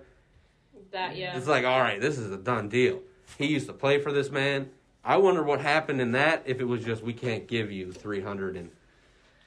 That 0.93 1.17
yeah. 1.17 1.37
it's 1.37 1.49
like, 1.49 1.65
all 1.65 1.81
right, 1.81 2.01
this 2.01 2.19
is 2.19 2.31
a 2.31 2.37
done 2.37 2.69
deal. 2.69 3.01
He 3.37 3.47
used 3.47 3.67
to 3.67 3.73
play 3.73 3.99
for 4.01 4.13
this 4.13 4.31
man. 4.31 4.71
I 5.05 5.17
wonder 5.17 5.43
what 5.43 5.61
happened 5.61 6.01
in 6.01 6.13
that 6.13 6.45
if 6.47 6.61
it 6.61 6.65
was 6.65 6.85
just 6.85 7.03
we 7.03 7.13
can't 7.13 7.49
give 7.49 7.73
you 7.73 7.91
three 7.91 8.21
hundred 8.21 8.57
and 8.57 8.71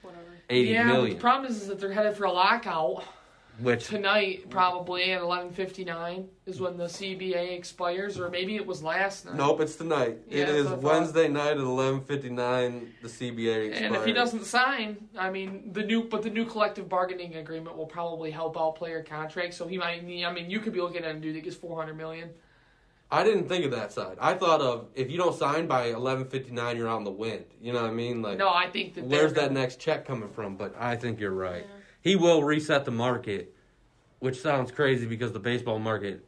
Whatever. 0.02 0.24
eighty 0.50 0.72
yeah, 0.72 0.84
million, 0.88 1.16
the 1.16 1.22
problem 1.22 1.50
is, 1.50 1.62
is 1.62 1.68
that 1.70 1.80
they're 1.80 1.94
headed 1.94 2.18
for 2.18 2.26
a 2.26 2.32
lockout 2.34 3.06
which 3.60 3.88
tonight, 3.88 4.50
probably 4.50 5.12
at 5.12 5.22
11:59 5.22 6.28
is 6.46 6.60
when 6.60 6.78
the 6.78 6.86
CBA 6.86 7.56
expires, 7.58 8.20
or 8.20 8.30
maybe 8.30 8.56
it 8.56 8.66
was 8.66 8.84
last 8.84 9.26
night. 9.26 9.36
nope, 9.36 9.62
it's 9.62 9.76
tonight. 9.76 10.18
Yeah, 10.30 10.44
it 10.44 10.50
is 10.50 10.66
what 10.66 10.74
I 10.74 10.76
thought. 10.76 10.84
Wednesday 10.84 11.28
night 11.28 11.52
at 11.52 11.58
eleven 11.58 12.02
fifty 12.02 12.30
nine. 12.30 12.94
The 13.02 13.08
CBA 13.08 13.68
expires. 13.70 13.86
And 13.86 13.96
if 13.96 14.06
he 14.06 14.14
doesn't 14.14 14.46
sign, 14.46 15.10
I 15.18 15.30
mean 15.30 15.72
the 15.74 15.84
new, 15.84 16.04
but 16.04 16.22
the 16.24 16.30
new 16.30 16.46
collective 16.46 16.88
bargaining 16.88 17.36
agreement 17.36 17.78
will 17.78 17.86
probably 17.88 18.32
help 18.32 18.60
out 18.60 18.76
player 18.76 19.04
contracts. 19.04 19.58
So 19.58 19.68
he 19.68 19.78
might 19.78 20.04
need. 20.04 20.26
I 20.26 20.32
mean, 20.32 20.50
you 20.50 20.60
could 20.60 20.74
be 20.74 20.82
looking 20.82 21.04
at 21.04 21.16
a 21.16 21.20
dude 21.20 21.36
that 21.36 21.42
gets 21.44 21.56
400 21.56 21.96
million. 21.96 22.30
I 23.10 23.24
didn't 23.24 23.48
think 23.48 23.64
of 23.64 23.72
that 23.72 23.94
side. 23.94 24.18
I 24.20 24.34
thought 24.34 24.60
of 24.60 24.88
if 24.94 25.10
you 25.10 25.18
don't 25.18 25.34
sign 25.34 25.66
by 25.66 25.86
eleven 25.88 26.26
fifty 26.26 26.52
nine, 26.52 26.76
you're 26.76 26.90
on 26.90 27.06
the 27.06 27.12
wind. 27.12 27.46
You 27.62 27.72
know 27.72 27.82
what 27.82 27.92
I 27.92 27.94
mean? 27.94 28.22
Like, 28.22 28.38
No, 28.38 28.50
I 28.50 28.70
think 28.70 28.96
that 28.96 29.06
where's 29.06 29.34
that 29.34 29.54
next 29.54 29.80
check 29.80 30.06
coming 30.06 30.30
from? 30.30 30.58
But 30.58 30.76
I 30.78 30.96
think 30.98 31.20
you're 31.20 31.32
right. 31.32 31.66
Yeah. 31.66 31.77
He 32.08 32.16
will 32.16 32.42
reset 32.42 32.86
the 32.86 32.92
market, 32.92 33.54
which 34.20 34.40
sounds 34.40 34.72
crazy 34.72 35.06
because 35.06 35.34
the 35.34 35.40
baseball 35.40 35.78
market 35.78 36.26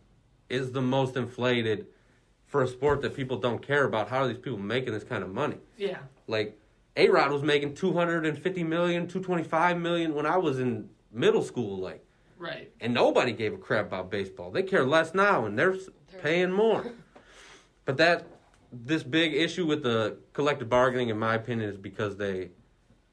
is 0.50 0.74
the 0.74 0.82
most 0.82 1.16
inflated 1.16 1.88
for 2.48 2.64
a 2.64 2.68
sport 2.68 3.02
that 3.04 3.16
people 3.16 3.38
don't 3.38 3.66
care 3.66 3.86
about. 3.86 4.10
How 4.10 4.24
are 4.24 4.28
these 4.28 4.40
people 4.40 4.60
making 4.60 4.92
this 4.92 5.06
kind 5.06 5.24
of 5.24 5.34
money? 5.34 5.56
Yeah, 5.78 6.00
Like, 6.28 6.60
A 6.98 7.08
Rod 7.08 7.32
was 7.32 7.44
making 7.44 7.76
250 7.76 8.62
million, 8.66 9.08
225 9.08 9.78
million 9.80 10.14
when 10.16 10.26
I 10.26 10.36
was 10.36 10.60
in 10.60 10.90
middle 11.14 11.44
school, 11.44 11.78
like, 11.78 12.04
right. 12.38 12.70
and 12.82 12.94
nobody 12.94 13.32
gave 13.32 13.54
a 13.54 13.58
crap 13.58 13.86
about 13.88 14.12
baseball. 14.12 14.52
They 14.52 14.64
care 14.64 14.84
less 14.84 15.14
now, 15.14 15.46
and 15.46 15.58
they're 15.58 15.76
s- 15.76 15.88
paying 16.22 16.52
more. 16.64 16.92
But 17.86 17.96
that 17.96 18.28
this 18.74 19.02
big 19.04 19.34
issue 19.34 19.66
with 19.66 19.82
the 19.84 20.18
collective 20.34 20.68
bargaining, 20.68 21.08
in 21.08 21.18
my 21.18 21.36
opinion, 21.36 21.70
is 21.70 21.78
because 21.78 22.18
they 22.18 22.50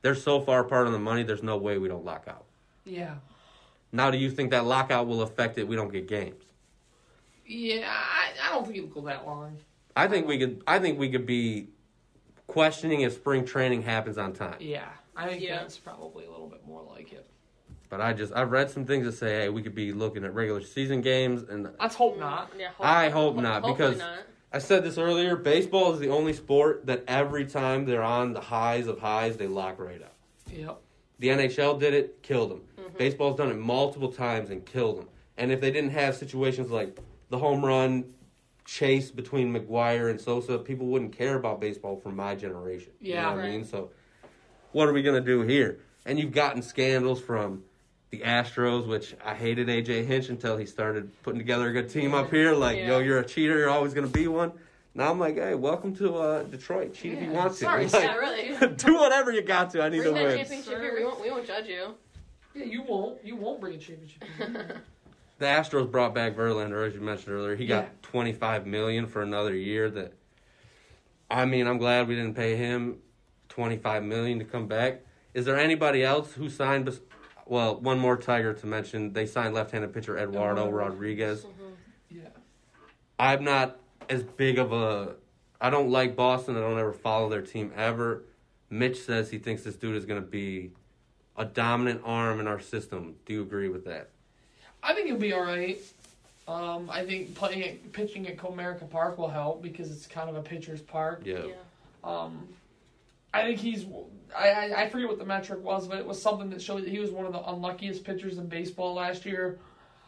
they're 0.02 0.16
so 0.16 0.40
far 0.40 0.60
apart 0.62 0.88
on 0.88 0.92
the 0.92 0.98
money. 0.98 1.22
There's 1.22 1.44
no 1.44 1.58
way 1.58 1.78
we 1.78 1.86
don't 1.86 2.04
lock 2.04 2.24
out. 2.26 2.45
Yeah, 2.86 3.16
Now, 3.92 4.10
do 4.10 4.16
you 4.18 4.30
think 4.30 4.50
that 4.52 4.64
lockout 4.64 5.06
will 5.08 5.22
affect 5.22 5.58
it? 5.58 5.66
We 5.66 5.74
don't 5.76 5.92
get 5.92 6.06
games. 6.08 6.42
yeah. 7.46 7.90
I, 7.92 8.48
I 8.48 8.52
don't 8.54 8.64
think 8.64 8.78
it'll 8.78 8.88
go 8.90 9.00
that 9.08 9.26
long. 9.26 9.58
I 9.96 10.08
think 10.08 10.26
we 10.26 10.38
could. 10.38 10.62
I 10.66 10.78
think 10.78 10.98
we 10.98 11.08
could 11.10 11.26
be 11.26 11.68
questioning 12.46 13.00
if 13.00 13.14
spring 13.14 13.44
training 13.44 13.82
happens 13.82 14.18
on 14.18 14.32
time. 14.34 14.56
Yeah, 14.60 14.88
I 15.16 15.26
think 15.28 15.42
Yeah. 15.42 15.56
that's 15.60 15.78
probably 15.78 16.26
a 16.26 16.30
little 16.30 16.48
bit 16.48 16.66
more 16.66 16.82
like 16.82 17.12
it. 17.12 17.26
But 17.88 18.00
I 18.00 18.12
just 18.12 18.32
I've 18.34 18.50
read 18.50 18.70
some 18.70 18.84
things 18.84 19.04
that 19.06 19.12
say, 19.12 19.40
hey, 19.42 19.48
we 19.48 19.62
could 19.62 19.74
be 19.74 19.92
looking 19.92 20.24
at 20.24 20.34
regular 20.34 20.60
season 20.62 21.00
games, 21.00 21.42
and 21.48 21.68
Let's 21.80 21.94
hope 21.94 22.18
not. 22.18 22.52
Yeah. 22.58 22.70
I 22.78 23.08
hope 23.10 23.36
not, 23.36 23.62
hopefully 23.62 23.90
because- 23.94 23.98
not. 23.98 24.18
I 24.52 24.58
said 24.58 24.84
this 24.84 24.96
earlier. 24.96 25.34
Baseball 25.36 25.92
is 25.92 25.98
the 25.98 26.08
only 26.08 26.32
sport 26.32 26.86
that 26.86 27.04
every 27.08 27.44
time 27.46 27.84
they're 27.84 28.02
on 28.02 28.32
the 28.32 28.40
highs 28.40 28.86
of 28.86 28.98
highs, 29.00 29.36
they 29.36 29.48
lock 29.48 29.78
right 29.78 30.00
up. 30.00 30.14
Yep. 30.50 30.78
The 31.18 31.28
NHL 31.28 31.78
did 31.80 31.94
it, 31.94 32.22
killed 32.22 32.50
them. 32.50 32.60
Mm-hmm. 32.78 32.98
Baseball's 32.98 33.36
done 33.36 33.50
it 33.50 33.58
multiple 33.58 34.12
times 34.12 34.50
and 34.50 34.64
killed 34.64 34.98
them. 34.98 35.08
And 35.38 35.50
if 35.52 35.60
they 35.60 35.70
didn't 35.70 35.90
have 35.90 36.14
situations 36.14 36.70
like 36.70 36.98
the 37.30 37.38
home 37.38 37.64
run 37.64 38.04
chase 38.64 39.10
between 39.10 39.54
McGwire 39.54 40.10
and 40.10 40.20
Sosa, 40.20 40.58
people 40.58 40.86
wouldn't 40.86 41.16
care 41.16 41.36
about 41.36 41.60
baseball 41.60 41.96
from 41.96 42.16
my 42.16 42.34
generation. 42.34 42.92
You 43.00 43.14
Yeah. 43.14 43.22
know 43.30 43.36
what 43.36 43.44
I 43.44 43.50
mean? 43.50 43.64
So, 43.64 43.90
what 44.72 44.88
are 44.88 44.92
we 44.92 45.02
going 45.02 45.22
to 45.22 45.26
do 45.26 45.42
here? 45.42 45.78
And 46.04 46.18
you've 46.18 46.32
gotten 46.32 46.62
scandals 46.62 47.20
from 47.20 47.62
the 48.10 48.20
Astros, 48.20 48.86
which 48.86 49.14
I 49.24 49.34
hated 49.34 49.68
AJ 49.68 50.04
Hinch 50.04 50.28
until 50.28 50.56
he 50.56 50.66
started 50.66 51.10
putting 51.22 51.38
together 51.38 51.68
a 51.68 51.72
good 51.72 51.88
team 51.90 52.14
up 52.14 52.30
here. 52.30 52.52
Like, 52.54 52.78
yo, 52.78 52.98
you're 52.98 53.18
a 53.18 53.24
cheater. 53.24 53.58
You're 53.58 53.70
always 53.70 53.94
going 53.94 54.06
to 54.06 54.12
be 54.12 54.28
one. 54.28 54.52
Now 54.96 55.10
I'm 55.10 55.18
like, 55.20 55.34
hey, 55.36 55.54
welcome 55.54 55.94
to 55.96 56.16
uh, 56.16 56.42
Detroit. 56.44 56.94
Cheat 56.94 57.12
if 57.12 57.20
you 57.22 57.26
Yeah. 57.30 57.32
want 57.36 57.52
to. 57.52 57.58
Sorry, 57.58 57.84
Like, 57.88 58.02
Yeah, 58.02 58.14
really. 58.16 58.74
do 58.76 58.94
whatever 58.94 59.30
you 59.30 59.42
got 59.42 59.68
to. 59.72 59.82
I 59.82 59.90
need 59.90 59.98
Bring 60.00 60.14
to 60.14 60.20
that 60.20 60.26
win. 60.26 60.38
championship 60.38 60.80
here. 60.80 60.94
We 60.94 61.04
won't. 61.04 61.20
We 61.22 61.30
won't 61.30 61.46
judge 61.46 61.66
you. 61.66 61.94
Yeah, 62.54 62.64
you 62.64 62.82
won't. 62.82 63.22
You 63.22 63.36
won't 63.36 63.60
bring 63.60 63.74
a 63.74 63.78
championship. 63.78 64.24
the 65.38 65.44
Astros 65.44 65.90
brought 65.90 66.14
back 66.14 66.34
Verlander, 66.34 66.86
as 66.88 66.94
you 66.94 67.02
mentioned 67.02 67.34
earlier. 67.34 67.56
He 67.56 67.66
got 67.66 67.84
Yeah. 67.84 67.88
twenty 68.00 68.32
five 68.32 68.66
million 68.66 69.06
for 69.06 69.20
another 69.22 69.54
year. 69.54 69.90
That, 69.90 70.14
I 71.30 71.44
mean, 71.44 71.66
I'm 71.66 71.76
glad 71.76 72.08
we 72.08 72.14
didn't 72.14 72.34
pay 72.34 72.56
him 72.56 72.96
twenty 73.50 73.76
five 73.76 74.02
million 74.02 74.38
to 74.38 74.46
come 74.46 74.66
back. 74.66 75.02
Is 75.34 75.44
there 75.44 75.58
anybody 75.58 76.02
else 76.04 76.32
who 76.32 76.48
signed? 76.48 76.86
bes- 76.86 77.00
Well, 77.44 77.78
one 77.80 77.98
more 77.98 78.16
Tiger 78.16 78.54
to 78.54 78.66
mention. 78.66 79.12
They 79.12 79.26
signed 79.26 79.52
left-handed 79.52 79.92
pitcher 79.92 80.16
Eduardo 80.16 80.62
Eduardo. 80.68 80.70
Rodriguez. 80.94 81.44
Yeah. 82.10 82.22
I'm 83.18 83.44
not 83.44 83.78
as 84.08 84.22
big 84.22 84.58
of 84.58 84.72
a. 84.72 85.14
I 85.60 85.70
don't 85.70 85.90
like 85.90 86.16
Boston. 86.16 86.56
I 86.56 86.60
don't 86.60 86.78
ever 86.78 86.92
follow 86.92 87.28
their 87.28 87.42
team 87.42 87.72
ever. 87.76 88.22
Mitch 88.68 89.00
says 89.00 89.30
he 89.30 89.38
thinks 89.38 89.62
this 89.62 89.76
dude 89.76 89.96
is 89.96 90.04
going 90.04 90.20
to 90.20 90.26
be 90.26 90.70
a 91.36 91.44
dominant 91.44 92.02
arm 92.04 92.40
in 92.40 92.46
our 92.46 92.60
system. 92.60 93.14
Do 93.24 93.32
you 93.32 93.42
agree 93.42 93.68
with 93.68 93.84
that? 93.84 94.10
I 94.82 94.94
think 94.94 95.06
he'll 95.06 95.16
be 95.16 95.32
all 95.32 95.42
right. 95.42 95.80
Um, 96.48 96.88
I 96.90 97.04
think 97.04 97.34
playing 97.34 97.62
at, 97.64 97.92
pitching 97.92 98.28
at 98.28 98.36
Comerica 98.36 98.88
Park 98.88 99.18
will 99.18 99.28
help 99.28 99.62
because 99.62 99.90
it's 99.90 100.06
kind 100.06 100.30
of 100.30 100.36
a 100.36 100.42
pitcher's 100.42 100.80
park. 100.80 101.22
Yeah. 101.24 101.46
Yeah. 101.46 101.54
Um, 102.04 102.48
I 103.34 103.42
think 103.42 103.58
he's. 103.58 103.84
I, 104.36 104.48
I 104.48 104.82
I 104.82 104.88
forget 104.88 105.08
what 105.08 105.18
the 105.18 105.24
metric 105.24 105.62
was, 105.62 105.88
but 105.88 105.98
it 105.98 106.06
was 106.06 106.20
something 106.20 106.50
that 106.50 106.62
showed 106.62 106.82
that 106.82 106.88
he 106.88 106.98
was 106.98 107.10
one 107.10 107.26
of 107.26 107.32
the 107.32 107.42
unluckiest 107.48 108.04
pitchers 108.04 108.38
in 108.38 108.46
baseball 108.46 108.94
last 108.94 109.26
year, 109.26 109.58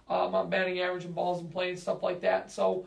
um, 0.09 0.35
on 0.35 0.49
batting 0.49 0.81
average 0.81 1.05
and 1.05 1.15
balls 1.15 1.41
in 1.41 1.49
play 1.49 1.71
and 1.71 1.79
stuff 1.79 2.03
like 2.03 2.21
that. 2.21 2.51
So, 2.51 2.87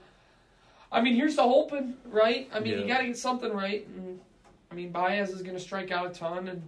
I 0.92 1.02
mean, 1.02 1.16
here's 1.16 1.36
the 1.36 1.44
hoping, 1.44 1.96
right? 2.06 2.50
I 2.54 2.60
mean, 2.60 2.80
you 2.80 2.88
got 2.88 3.00
to 3.00 3.06
get 3.08 3.18
something 3.18 3.52
right. 3.54 3.88
And, 3.96 4.20
I 4.72 4.76
mean, 4.76 4.92
Baez 4.92 5.30
is 5.30 5.42
going 5.42 5.56
to 5.56 5.62
strike 5.62 5.92
out 5.92 6.08
a 6.08 6.14
ton, 6.14 6.48
and 6.50 6.68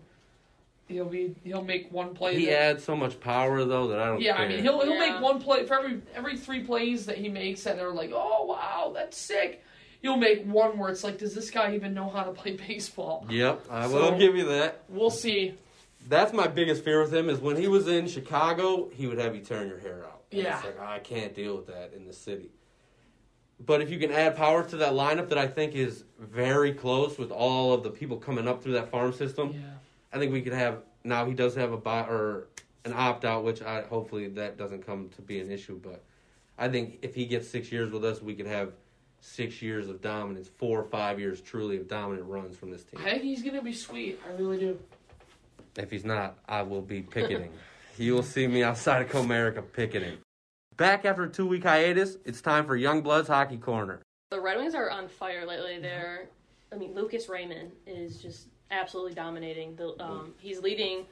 he'll 0.87 1.05
be 1.05 1.35
he'll 1.43 1.63
make 1.63 1.91
one 1.91 2.13
play. 2.13 2.37
He 2.39 2.45
that- 2.47 2.61
adds 2.61 2.83
so 2.83 2.95
much 2.95 3.19
power 3.19 3.63
though 3.65 3.87
that 3.87 3.99
I 3.99 4.07
don't. 4.07 4.21
yeah, 4.21 4.35
care. 4.37 4.45
I 4.45 4.49
mean, 4.49 4.61
he'll 4.63 4.81
he'll 4.81 4.93
Yeah. 4.93 5.11
make 5.11 5.21
one 5.21 5.39
play 5.41 5.65
for 5.65 5.77
every 5.77 6.01
every 6.13 6.37
three 6.37 6.63
plays 6.63 7.05
that 7.07 7.17
he 7.17 7.29
makes, 7.29 7.65
and 7.65 7.77
they're 7.79 7.91
like, 7.91 8.11
oh 8.13 8.45
wow, 8.45 8.91
that's 8.93 9.17
sick. 9.17 9.63
He'll 10.01 10.17
make 10.17 10.43
one 10.45 10.77
where 10.77 10.89
it's 10.89 11.03
like, 11.03 11.17
does 11.17 11.33
this 11.33 11.49
guy 11.49 11.75
even 11.75 11.93
know 11.93 12.09
how 12.09 12.23
to 12.23 12.31
play 12.31 12.57
baseball? 12.67 13.25
Yep, 13.29 13.65
I 13.69 13.87
So- 13.87 13.93
will 14.11 14.17
give 14.19 14.35
you 14.35 14.45
that. 14.47 14.83
We'll 14.89 15.09
see. 15.11 15.53
That's 16.09 16.33
my 16.33 16.47
biggest 16.47 16.83
fear 16.83 17.01
with 17.01 17.13
him 17.13 17.29
is 17.29 17.39
when 17.39 17.55
he 17.55 17.69
was 17.69 17.87
in 17.87 18.07
Chicago, 18.09 18.89
he 18.93 19.07
would 19.07 19.17
have 19.19 19.33
you 19.35 19.41
turn 19.41 19.69
your 19.69 19.79
hair 19.79 20.03
out. 20.03 20.23
And 20.33 20.41
Yeah. 20.41 20.57
It's 20.57 20.65
like 20.65 20.81
I 20.81 20.99
can't 20.99 21.33
deal 21.33 21.55
with 21.55 21.67
that 21.67 21.93
in 21.95 22.05
the 22.05 22.11
city. 22.11 22.49
But 23.65 23.81
if 23.81 23.89
you 23.89 23.99
can 23.99 24.11
add 24.11 24.35
power 24.35 24.63
to 24.63 24.77
that 24.77 24.93
lineup 24.93 25.29
that 25.29 25.37
I 25.37 25.47
think 25.47 25.75
is 25.75 26.03
very 26.19 26.73
close 26.73 27.17
with 27.17 27.31
all 27.31 27.73
of 27.73 27.83
the 27.83 27.89
people 27.89 28.17
coming 28.17 28.47
up 28.47 28.63
through 28.63 28.73
that 28.73 28.89
farm 28.89 29.13
system, 29.13 29.51
Yeah. 29.53 29.59
I 30.11 30.19
think 30.19 30.31
we 30.31 30.41
could 30.41 30.53
have 30.53 30.83
now 31.03 31.25
he 31.25 31.33
does 31.33 31.55
have 31.55 31.71
a 31.71 31.77
buy 31.77 32.01
or 32.01 32.47
an 32.85 32.93
opt 32.93 33.25
out, 33.25 33.43
which 33.43 33.61
I 33.61 33.81
hopefully 33.81 34.27
that 34.29 34.57
doesn't 34.57 34.85
come 34.85 35.09
to 35.15 35.21
be 35.21 35.39
an 35.39 35.51
issue. 35.51 35.79
But 35.81 36.03
I 36.57 36.69
think 36.69 36.99
if 37.01 37.15
he 37.15 37.25
gets 37.25 37.47
six 37.49 37.71
years 37.71 37.91
with 37.91 38.05
us, 38.05 38.21
we 38.21 38.35
could 38.35 38.47
have 38.47 38.73
six 39.21 39.61
years 39.61 39.87
of 39.87 40.01
dominance, 40.01 40.49
four 40.49 40.79
or 40.79 40.83
five 40.83 41.19
years 41.19 41.41
truly 41.41 41.77
of 41.77 41.87
dominant 41.87 42.27
runs 42.27 42.57
from 42.57 42.71
this 42.71 42.83
team. 42.83 42.99
I 43.01 43.11
think 43.11 43.23
he's 43.23 43.41
gonna 43.41 43.61
be 43.61 43.73
sweet. 43.73 44.19
I 44.27 44.33
really 44.33 44.59
do. 44.59 44.79
If 45.77 45.89
he's 45.89 46.05
not, 46.05 46.37
I 46.47 46.61
will 46.61 46.81
be 46.81 47.01
picketing. 47.01 47.51
you 47.97 48.13
will 48.13 48.23
see 48.23 48.47
me 48.47 48.63
outside 48.63 49.01
of 49.01 49.09
Comerica 49.09 49.63
picketing. 49.71 50.17
Back 50.77 51.05
after 51.05 51.23
a 51.23 51.29
two 51.29 51.45
week 51.45 51.63
hiatus, 51.63 52.17
it's 52.25 52.41
time 52.41 52.65
for 52.65 52.75
Young 52.75 53.01
Bloods 53.01 53.27
Hockey 53.27 53.57
Corner. 53.57 54.01
The 54.31 54.39
Red 54.39 54.57
Wings 54.57 54.73
are 54.73 54.89
on 54.89 55.07
fire 55.07 55.45
lately. 55.45 55.77
They're, 55.79 56.29
I 56.71 56.75
mean, 56.77 56.95
Lucas 56.95 57.29
Raymond 57.29 57.71
is 57.85 58.17
just 58.21 58.47
absolutely 58.71 59.13
dominating. 59.13 59.75
The 59.75 59.93
um, 60.03 60.33
he's 60.39 60.61
leading 60.61 61.05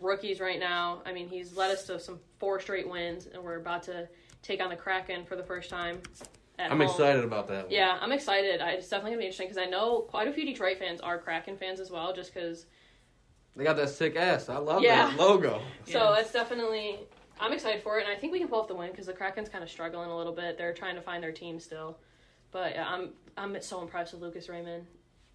rookies 0.00 0.40
right 0.40 0.58
now. 0.58 1.02
I 1.06 1.12
mean, 1.12 1.28
he's 1.28 1.56
led 1.56 1.70
us 1.70 1.86
to 1.86 2.00
some 2.00 2.18
four 2.38 2.60
straight 2.60 2.88
wins, 2.88 3.26
and 3.32 3.42
we're 3.44 3.56
about 3.60 3.84
to 3.84 4.08
take 4.42 4.60
on 4.60 4.70
the 4.70 4.76
Kraken 4.76 5.24
for 5.24 5.36
the 5.36 5.44
first 5.44 5.70
time. 5.70 6.00
At 6.58 6.70
I'm 6.72 6.78
home. 6.78 6.88
excited 6.88 7.22
about 7.24 7.46
that 7.48 7.64
one. 7.64 7.72
Yeah, 7.72 7.98
I'm 8.00 8.12
excited. 8.12 8.60
I, 8.60 8.70
it's 8.72 8.88
definitely 8.88 9.12
gonna 9.12 9.20
be 9.20 9.26
interesting 9.26 9.46
because 9.48 9.58
I 9.62 9.66
know 9.66 10.00
quite 10.00 10.26
a 10.28 10.32
few 10.32 10.44
Detroit 10.44 10.78
fans 10.78 11.00
are 11.00 11.18
Kraken 11.18 11.56
fans 11.56 11.78
as 11.78 11.90
well, 11.90 12.12
just 12.12 12.34
because. 12.34 12.66
They 13.56 13.62
got 13.62 13.76
that 13.76 13.90
sick 13.90 14.16
ass. 14.16 14.48
I 14.48 14.56
love 14.56 14.82
Yeah. 14.82 15.10
that 15.10 15.16
logo. 15.16 15.60
So 15.86 15.98
Yeah. 15.98 16.18
it's 16.20 16.32
definitely. 16.32 16.98
I'm 17.40 17.52
excited 17.52 17.82
for 17.82 17.98
it, 17.98 18.06
and 18.06 18.12
I 18.12 18.18
think 18.18 18.32
we 18.32 18.38
can 18.38 18.48
pull 18.48 18.60
off 18.60 18.68
the 18.68 18.74
win 18.74 18.90
because 18.90 19.06
the 19.06 19.12
Kraken's 19.12 19.48
kind 19.48 19.62
of 19.64 19.70
struggling 19.70 20.10
a 20.10 20.16
little 20.16 20.32
bit. 20.32 20.56
They're 20.56 20.72
trying 20.72 20.94
to 20.94 21.02
find 21.02 21.22
their 21.22 21.32
team 21.32 21.58
still, 21.60 21.98
but 22.52 22.72
yeah, 22.74 22.86
I'm 22.88 23.10
I'm 23.36 23.60
so 23.60 23.82
impressed 23.82 24.12
with 24.12 24.22
Lucas 24.22 24.48
Raymond. 24.48 24.86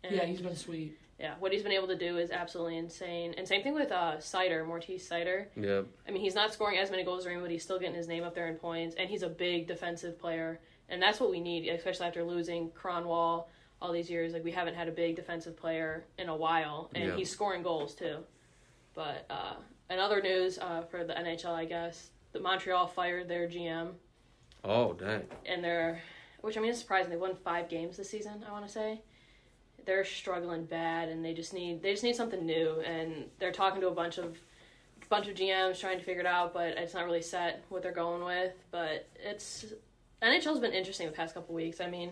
And 0.03 0.15
Yeah, 0.15 0.23
he's 0.23 0.39
been 0.41 0.55
sweet. 0.55 0.97
yeah, 1.19 1.33
what 1.39 1.51
he's 1.51 1.61
been 1.63 1.73
able 1.73 1.87
to 1.87 1.97
do 1.97 2.17
is 2.17 2.31
absolutely 2.31 2.77
insane. 2.77 3.35
And 3.37 3.45
same 3.45 3.63
thing 3.63 3.73
with 3.73 3.91
uh 3.91 4.15
Seider, 4.17 4.65
Moritz 4.65 4.87
Seider. 5.09 5.47
Yep. 5.57 5.87
I 6.07 6.11
mean, 6.11 6.21
he's 6.21 6.35
not 6.35 6.53
scoring 6.53 6.77
as 6.77 6.89
many 6.89 7.03
goals 7.03 7.21
as 7.21 7.25
Raymond, 7.27 7.43
but 7.43 7.51
he's 7.51 7.63
still 7.63 7.79
getting 7.79 7.95
his 7.95 8.07
name 8.07 8.23
up 8.23 8.33
there 8.33 8.47
in 8.47 8.55
points, 8.55 8.95
and 8.97 9.09
he's 9.09 9.23
a 9.23 9.29
big 9.29 9.67
defensive 9.67 10.17
player, 10.17 10.61
and 10.87 11.01
that's 11.01 11.19
what 11.19 11.29
we 11.31 11.41
need, 11.41 11.67
especially 11.67 12.05
after 12.07 12.23
losing 12.23 12.69
Kronwall 12.71 13.47
all 13.81 13.91
these 13.91 14.09
years. 14.09 14.31
Like 14.31 14.45
we 14.45 14.51
haven't 14.51 14.75
had 14.75 14.87
a 14.87 14.91
big 14.91 15.17
defensive 15.17 15.57
player 15.57 16.05
in 16.17 16.29
a 16.29 16.35
while, 16.35 16.89
and 16.95 17.09
Yeah. 17.09 17.15
he's 17.17 17.29
scoring 17.29 17.61
goals 17.61 17.93
too. 17.93 18.19
But 18.93 19.25
uh, 19.29 19.55
in 19.89 19.99
other 19.99 20.21
news 20.21 20.57
uh, 20.59 20.81
for 20.83 21.03
the 21.03 21.13
NHL, 21.13 21.53
I 21.53 21.65
guess 21.65 22.09
the 22.31 22.39
Montreal 22.39 22.87
fired 22.87 23.27
their 23.27 23.47
GM, 23.47 23.91
Oh, 24.63 24.93
dang. 24.93 25.23
and 25.45 25.63
they're, 25.63 26.01
which 26.41 26.57
I 26.57 26.61
mean, 26.61 26.69
it's 26.71 26.79
surprising. 26.79 27.09
They 27.09 27.17
won 27.17 27.35
five 27.35 27.69
games 27.69 27.97
this 27.97 28.09
season. 28.09 28.43
I 28.47 28.51
want 28.51 28.65
to 28.65 28.71
say 28.71 29.01
they're 29.85 30.05
struggling 30.05 30.65
bad, 30.65 31.09
and 31.09 31.23
they 31.25 31.33
just 31.33 31.53
need 31.53 31.81
they 31.81 31.91
just 31.91 32.03
need 32.03 32.15
something 32.15 32.45
new. 32.45 32.81
And 32.81 33.25
they're 33.39 33.51
talking 33.51 33.81
to 33.81 33.87
a 33.87 33.91
bunch 33.91 34.17
of 34.17 34.37
bunch 35.09 35.27
of 35.27 35.33
GMs 35.35 35.79
trying 35.79 35.97
to 35.97 36.03
figure 36.03 36.21
it 36.21 36.27
out, 36.27 36.53
but 36.53 36.77
it's 36.77 36.93
not 36.93 37.05
really 37.05 37.21
set 37.21 37.63
what 37.69 37.81
they're 37.81 37.91
going 37.91 38.23
with. 38.23 38.53
But 38.69 39.07
it's 39.15 39.65
NHL's 40.21 40.59
been 40.59 40.73
interesting 40.73 41.07
the 41.07 41.13
past 41.13 41.33
couple 41.33 41.55
weeks. 41.55 41.81
I 41.81 41.89
mean, 41.89 42.11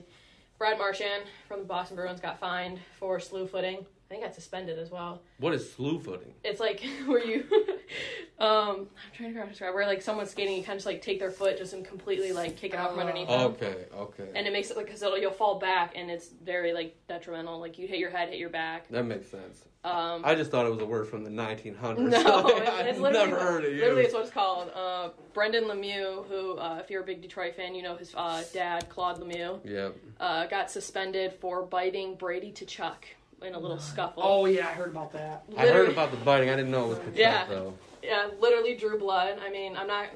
Brad 0.58 0.80
Marchand 0.80 1.24
from 1.48 1.60
the 1.60 1.66
Boston 1.66 1.96
Bruins 1.98 2.22
got 2.22 2.40
fined 2.40 2.80
for 2.98 3.20
slew 3.20 3.46
footing. 3.46 3.86
I 4.10 4.14
think 4.14 4.24
got 4.24 4.34
suspended 4.36 4.80
as 4.80 4.90
well. 4.90 5.22
What 5.40 5.54
is 5.54 5.70
slew 5.74 6.00
footing? 6.00 6.34
It's 6.46 6.62
like 6.62 6.82
where 7.08 7.22
you, 7.26 7.44
um, 8.40 8.88
I'm 8.88 8.88
trying 8.88 8.88
to 8.88 9.24
figure 9.28 9.42
out 9.42 9.46
how 9.46 9.50
describe 9.50 9.74
where 9.76 9.86
like 9.86 10.02
someone's 10.02 10.30
skating, 10.30 10.56
you 10.56 10.64
kind 10.64 10.74
of 10.76 10.78
just 10.78 10.86
like 10.86 11.02
take 11.02 11.20
their 11.20 11.30
foot 11.32 11.58
just 11.58 11.74
and 11.74 11.84
completely 11.86 12.32
like 12.32 12.56
kick 12.56 12.74
it 12.74 12.78
out 12.80 12.92
from 12.92 13.00
Oh. 13.00 13.02
underneath 13.02 13.28
them, 13.28 13.42
Okay, 13.52 13.76
okay. 13.96 14.30
and 14.34 14.48
it 14.48 14.54
makes 14.54 14.72
it 14.72 14.78
like 14.78 14.86
because 14.86 15.02
you'll 15.02 15.32
fall 15.32 15.60
back 15.60 15.92
and 15.96 16.10
it's 16.10 16.30
very 16.44 16.72
like 16.72 16.96
detrimental. 17.10 17.60
Like 17.60 17.78
you 17.78 17.86
hit 17.88 18.00
your 18.00 18.10
head, 18.10 18.30
hit 18.30 18.40
your 18.40 18.50
back. 18.50 18.88
that 18.90 19.04
makes 19.04 19.28
sense. 19.30 19.64
Um, 19.84 20.22
I 20.26 20.36
just 20.36 20.52
thought 20.52 20.66
it 20.66 20.70
was 20.70 20.80
a 20.80 20.86
word 20.86 21.08
from 21.08 21.24
the 21.24 21.30
1900s. 21.30 21.98
no, 22.10 22.46
I've 22.58 22.88
it's 22.88 23.00
literally, 23.00 23.30
never 23.32 23.40
heard 23.40 23.64
it 23.66 23.74
literally 23.74 24.04
it's 24.04 24.14
what 24.14 24.24
it's 24.24 24.32
called. 24.32 24.70
Uh, 24.76 25.10
Brendan 25.34 25.66
Lemieux, 25.66 26.26
who 26.28 26.58
uh, 26.58 26.80
if 26.84 26.90
you're 26.90 27.04
a 27.04 27.06
big 27.06 27.22
Detroit 27.22 27.56
fan, 27.56 27.76
you 27.76 27.84
know 27.84 27.96
his 27.98 28.14
uh, 28.16 28.44
dad 28.54 28.88
Claude 28.90 29.20
Lemieux, 29.22 29.60
Yep. 29.66 29.96
uh, 30.20 30.46
got 30.48 30.72
suspended 30.72 31.34
for 31.40 31.62
biting 31.64 32.16
Brady 32.16 32.52
Tkachuk 32.52 32.96
in 33.42 33.54
a 33.54 33.60
little 33.60 33.80
scuffle. 33.80 34.24
Oh 34.26 34.46
yeah, 34.46 34.68
I 34.68 34.72
heard 34.72 34.90
about 34.90 35.12
that. 35.14 35.44
I 35.58 35.68
heard 35.68 35.90
about 35.90 36.12
the 36.12 36.18
biting. 36.18 36.50
I 36.50 36.56
didn't 36.56 36.72
know 36.72 36.86
it 36.86 36.90
was 36.90 36.98
Tkachuk, 37.00 37.18
Yeah. 37.18 37.46
though. 37.48 37.74
Yeah, 38.04 38.30
literally 38.40 38.76
drew 38.76 38.98
blood. 38.98 39.40
I 39.44 39.50
mean, 39.50 39.76
I'm 39.76 39.88
not. 39.88 40.08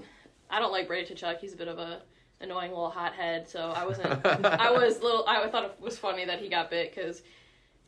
I 0.49 0.59
don't 0.59 0.71
like 0.71 0.87
Brady 0.87 1.13
Tkachuk. 1.13 1.39
He's 1.39 1.53
a 1.53 1.57
bit 1.57 1.67
of 1.67 1.77
a 1.79 2.01
annoying 2.39 2.71
little 2.71 2.89
hothead. 2.89 3.47
So 3.49 3.71
I 3.75 3.85
wasn't. 3.85 4.25
I 4.25 4.71
was 4.75 5.01
little. 5.01 5.25
I 5.27 5.47
thought 5.49 5.65
it 5.65 5.75
was 5.79 5.97
funny 5.97 6.25
that 6.25 6.39
he 6.39 6.49
got 6.49 6.69
bit 6.69 6.93
because 6.95 7.21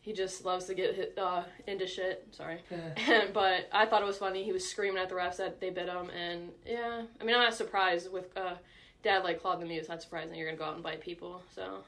he 0.01 0.11
just 0.13 0.43
loves 0.45 0.65
to 0.65 0.73
get 0.73 0.93
hit, 0.95 1.17
uh, 1.17 1.43
into 1.67 1.87
shit. 1.87 2.27
Sorry, 2.31 2.59
but 3.33 3.69
I 3.71 3.85
thought 3.85 4.01
it 4.01 4.05
was 4.05 4.17
funny. 4.17 4.43
He 4.43 4.51
was 4.51 4.67
screaming 4.69 5.01
at 5.01 5.09
the 5.09 5.15
refs 5.15 5.37
that 5.37 5.59
they 5.61 5.69
bit 5.69 5.87
him, 5.87 6.09
and 6.09 6.49
yeah. 6.65 7.03
I 7.19 7.23
mean, 7.23 7.35
I'm 7.35 7.41
not 7.41 7.53
surprised 7.53 8.11
with 8.11 8.25
uh, 8.37 8.55
dad 9.03 9.23
like 9.23 9.41
Claude 9.41 9.61
Lemieux. 9.61 9.77
It's 9.79 9.89
not 9.89 10.01
surprising 10.01 10.35
you're 10.35 10.47
gonna 10.47 10.57
go 10.57 10.65
out 10.65 10.73
and 10.75 10.83
bite 10.83 11.01
people. 11.01 11.41
So 11.55 11.83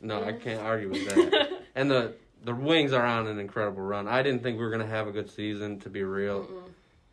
No, 0.00 0.24
I 0.24 0.32
can't 0.32 0.62
argue 0.62 0.90
with 0.90 1.04
that. 1.14 1.60
and 1.74 1.90
the 1.90 2.14
the 2.44 2.54
Wings 2.54 2.92
are 2.92 3.04
on 3.04 3.26
an 3.26 3.38
incredible 3.38 3.82
run. 3.82 4.06
I 4.06 4.22
didn't 4.22 4.42
think 4.42 4.58
we 4.58 4.64
were 4.64 4.70
gonna 4.70 4.86
have 4.86 5.06
a 5.08 5.12
good 5.12 5.30
season. 5.30 5.80
To 5.80 5.90
be 5.90 6.02
real, 6.02 6.44
Mm-mm. 6.44 6.70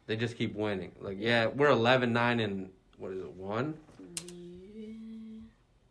they 0.08 0.16
just 0.16 0.38
keep 0.38 0.56
winning. 0.56 0.92
Like, 1.00 1.18
yeah, 1.20 1.48
we're 1.48 1.70
11 1.70 2.14
9 2.14 2.40
and 2.40 2.70
what 2.98 3.12
is 3.14 3.20
it? 3.22 3.32
One. 3.34 3.76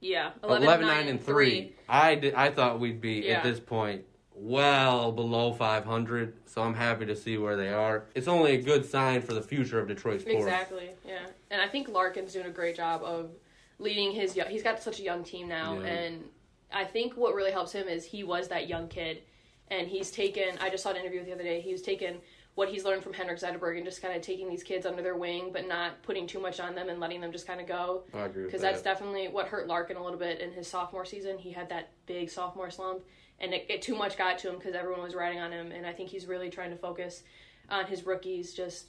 yeah, 0.00 0.30
11, 0.44 0.62
11, 0.64 0.86
9 0.86 1.08
and 1.08 1.22
three. 1.24 1.72
I 1.88 2.14
did. 2.14 2.34
I 2.34 2.50
thought 2.50 2.80
we'd 2.80 3.00
be 3.00 3.20
Yeah. 3.26 3.38
at 3.38 3.42
this 3.44 3.60
point 3.60 4.04
well 4.34 5.12
below 5.12 5.52
500. 5.52 6.32
So 6.46 6.62
I'm 6.62 6.74
happy 6.74 7.04
to 7.06 7.14
see 7.16 7.36
where 7.36 7.56
they 7.56 7.68
are. 7.68 8.04
It's 8.14 8.28
only 8.28 8.52
a 8.52 8.60
good 8.62 8.84
sign 8.86 9.20
for 9.22 9.34
the 9.34 9.42
future 9.42 9.78
of 9.78 9.88
Detroit 9.88 10.22
sports. 10.22 10.36
Exactly. 10.38 10.90
Yeah, 11.06 11.26
and 11.50 11.60
I 11.60 11.68
think 11.68 11.88
Larkin's 11.88 12.32
doing 12.32 12.46
a 12.46 12.50
great 12.50 12.76
job 12.76 13.02
of 13.02 13.30
leading 13.78 14.12
his. 14.12 14.36
yo- 14.36 14.44
He's 14.46 14.62
got 14.62 14.82
such 14.82 15.00
a 15.00 15.02
young 15.02 15.24
team 15.24 15.48
now, 15.48 15.78
Yeah. 15.80 15.86
and 15.88 16.24
I 16.72 16.84
think 16.84 17.16
what 17.16 17.34
really 17.34 17.52
helps 17.52 17.72
him 17.72 17.88
is 17.88 18.04
he 18.04 18.24
was 18.24 18.48
that 18.48 18.68
young 18.68 18.88
kid, 18.88 19.22
and 19.68 19.88
he's 19.88 20.10
taken. 20.10 20.58
I 20.60 20.70
just 20.70 20.82
saw 20.82 20.90
an 20.90 20.96
interview 20.96 21.24
the 21.24 21.32
other 21.32 21.42
day. 21.42 21.60
He 21.60 21.72
was 21.72 21.82
taking 21.82 22.20
what 22.54 22.68
he's 22.68 22.84
learned 22.84 23.02
from 23.02 23.12
Henrik 23.12 23.38
Zetterberg 23.38 23.76
and 23.76 23.84
just 23.84 24.02
kind 24.02 24.14
of 24.14 24.22
taking 24.22 24.48
these 24.48 24.62
kids 24.62 24.84
under 24.84 25.02
their 25.02 25.16
wing, 25.16 25.50
but 25.52 25.68
not 25.68 26.02
putting 26.02 26.26
too 26.26 26.40
much 26.40 26.58
on 26.60 26.74
them 26.74 26.88
and 26.88 26.98
letting 27.00 27.20
them 27.20 27.32
just 27.32 27.46
kind 27.46 27.60
of 27.60 27.66
go. 27.66 28.02
I 28.12 28.26
agree 28.26 28.44
Because 28.44 28.60
that. 28.60 28.72
that's 28.72 28.82
definitely 28.82 29.28
what 29.28 29.46
hurt 29.46 29.66
Larkin 29.68 29.96
a 29.96 30.02
little 30.02 30.18
bit 30.18 30.40
in 30.40 30.52
his 30.52 30.66
sophomore 30.66 31.04
season. 31.04 31.38
He 31.38 31.52
had 31.52 31.68
that 31.70 31.90
big 32.06 32.28
sophomore 32.28 32.70
slump, 32.70 33.02
and 33.38 33.54
it, 33.54 33.66
it 33.68 33.82
too 33.82 33.94
much 33.94 34.18
got 34.18 34.38
to 34.40 34.50
him 34.50 34.56
because 34.56 34.74
everyone 34.74 35.00
was 35.02 35.14
riding 35.14 35.38
on 35.38 35.52
him. 35.52 35.70
And 35.70 35.86
I 35.86 35.92
think 35.92 36.10
he's 36.10 36.26
really 36.26 36.50
trying 36.50 36.70
to 36.70 36.76
focus 36.76 37.22
on 37.70 37.86
his 37.86 38.04
rookies, 38.04 38.52
just 38.52 38.86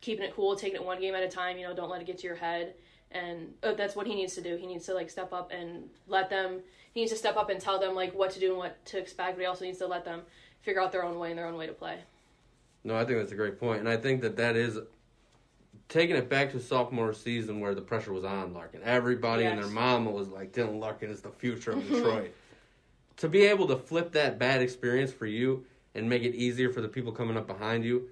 keeping 0.00 0.24
it 0.24 0.34
cool, 0.34 0.56
taking 0.56 0.76
it 0.76 0.84
one 0.84 1.00
game 1.00 1.14
at 1.14 1.22
a 1.22 1.28
time. 1.28 1.56
You 1.56 1.68
know, 1.68 1.74
don't 1.74 1.88
let 1.88 2.00
it 2.00 2.06
get 2.06 2.18
to 2.18 2.26
your 2.26 2.36
head. 2.36 2.74
And 3.12 3.54
uh, 3.62 3.74
that's 3.74 3.94
what 3.94 4.06
he 4.08 4.14
needs 4.14 4.34
to 4.34 4.42
do. 4.42 4.56
He 4.56 4.66
needs 4.66 4.84
to 4.86 4.94
like 4.94 5.08
step 5.08 5.32
up 5.32 5.52
and 5.52 5.88
let 6.08 6.28
them. 6.28 6.60
He 6.94 7.00
needs 7.00 7.12
to 7.12 7.18
step 7.18 7.36
up 7.36 7.50
and 7.50 7.60
tell 7.60 7.78
them 7.78 7.94
like 7.94 8.14
what 8.14 8.30
to 8.30 8.40
do 8.40 8.50
and 8.50 8.58
what 8.58 8.84
to 8.86 8.98
expect. 8.98 9.36
But 9.36 9.42
he 9.42 9.46
also 9.46 9.64
needs 9.64 9.78
to 9.78 9.86
let 9.86 10.04
them 10.04 10.22
figure 10.62 10.80
out 10.80 10.92
their 10.92 11.04
own 11.04 11.18
way 11.18 11.30
and 11.30 11.38
their 11.38 11.46
own 11.46 11.56
way 11.56 11.66
to 11.66 11.72
play. 11.72 11.98
No, 12.84 12.96
I 12.96 13.04
think 13.04 13.18
that's 13.18 13.32
a 13.32 13.36
great 13.36 13.58
point, 13.58 13.80
and 13.80 13.88
I 13.88 13.96
think 13.96 14.20
that 14.22 14.36
that 14.36 14.56
is 14.56 14.78
taking 15.88 16.16
it 16.16 16.28
back 16.28 16.52
to 16.52 16.60
sophomore 16.60 17.12
season 17.12 17.60
where 17.60 17.74
the 17.74 17.80
pressure 17.80 18.12
was 18.12 18.24
on 18.24 18.52
Larkin. 18.54 18.82
Everybody 18.84 19.44
and 19.44 19.58
their 19.58 19.70
mama 19.70 20.10
was 20.10 20.28
like, 20.28 20.52
"Dylan 20.52 20.80
Larkin 20.80 21.10
is 21.10 21.20
the 21.20 21.30
future 21.30 21.72
of 21.72 21.82
Detroit." 21.88 22.32
to 23.16 23.28
be 23.28 23.42
able 23.42 23.68
to 23.68 23.76
flip 23.76 24.12
that 24.12 24.38
bad 24.38 24.60
experience 24.60 25.12
for 25.12 25.26
you 25.26 25.64
and 25.94 26.08
make 26.08 26.22
it 26.22 26.34
easier 26.34 26.70
for 26.72 26.80
the 26.80 26.88
people 26.88 27.12
coming 27.12 27.36
up 27.36 27.46
behind 27.46 27.84
you 27.84 28.08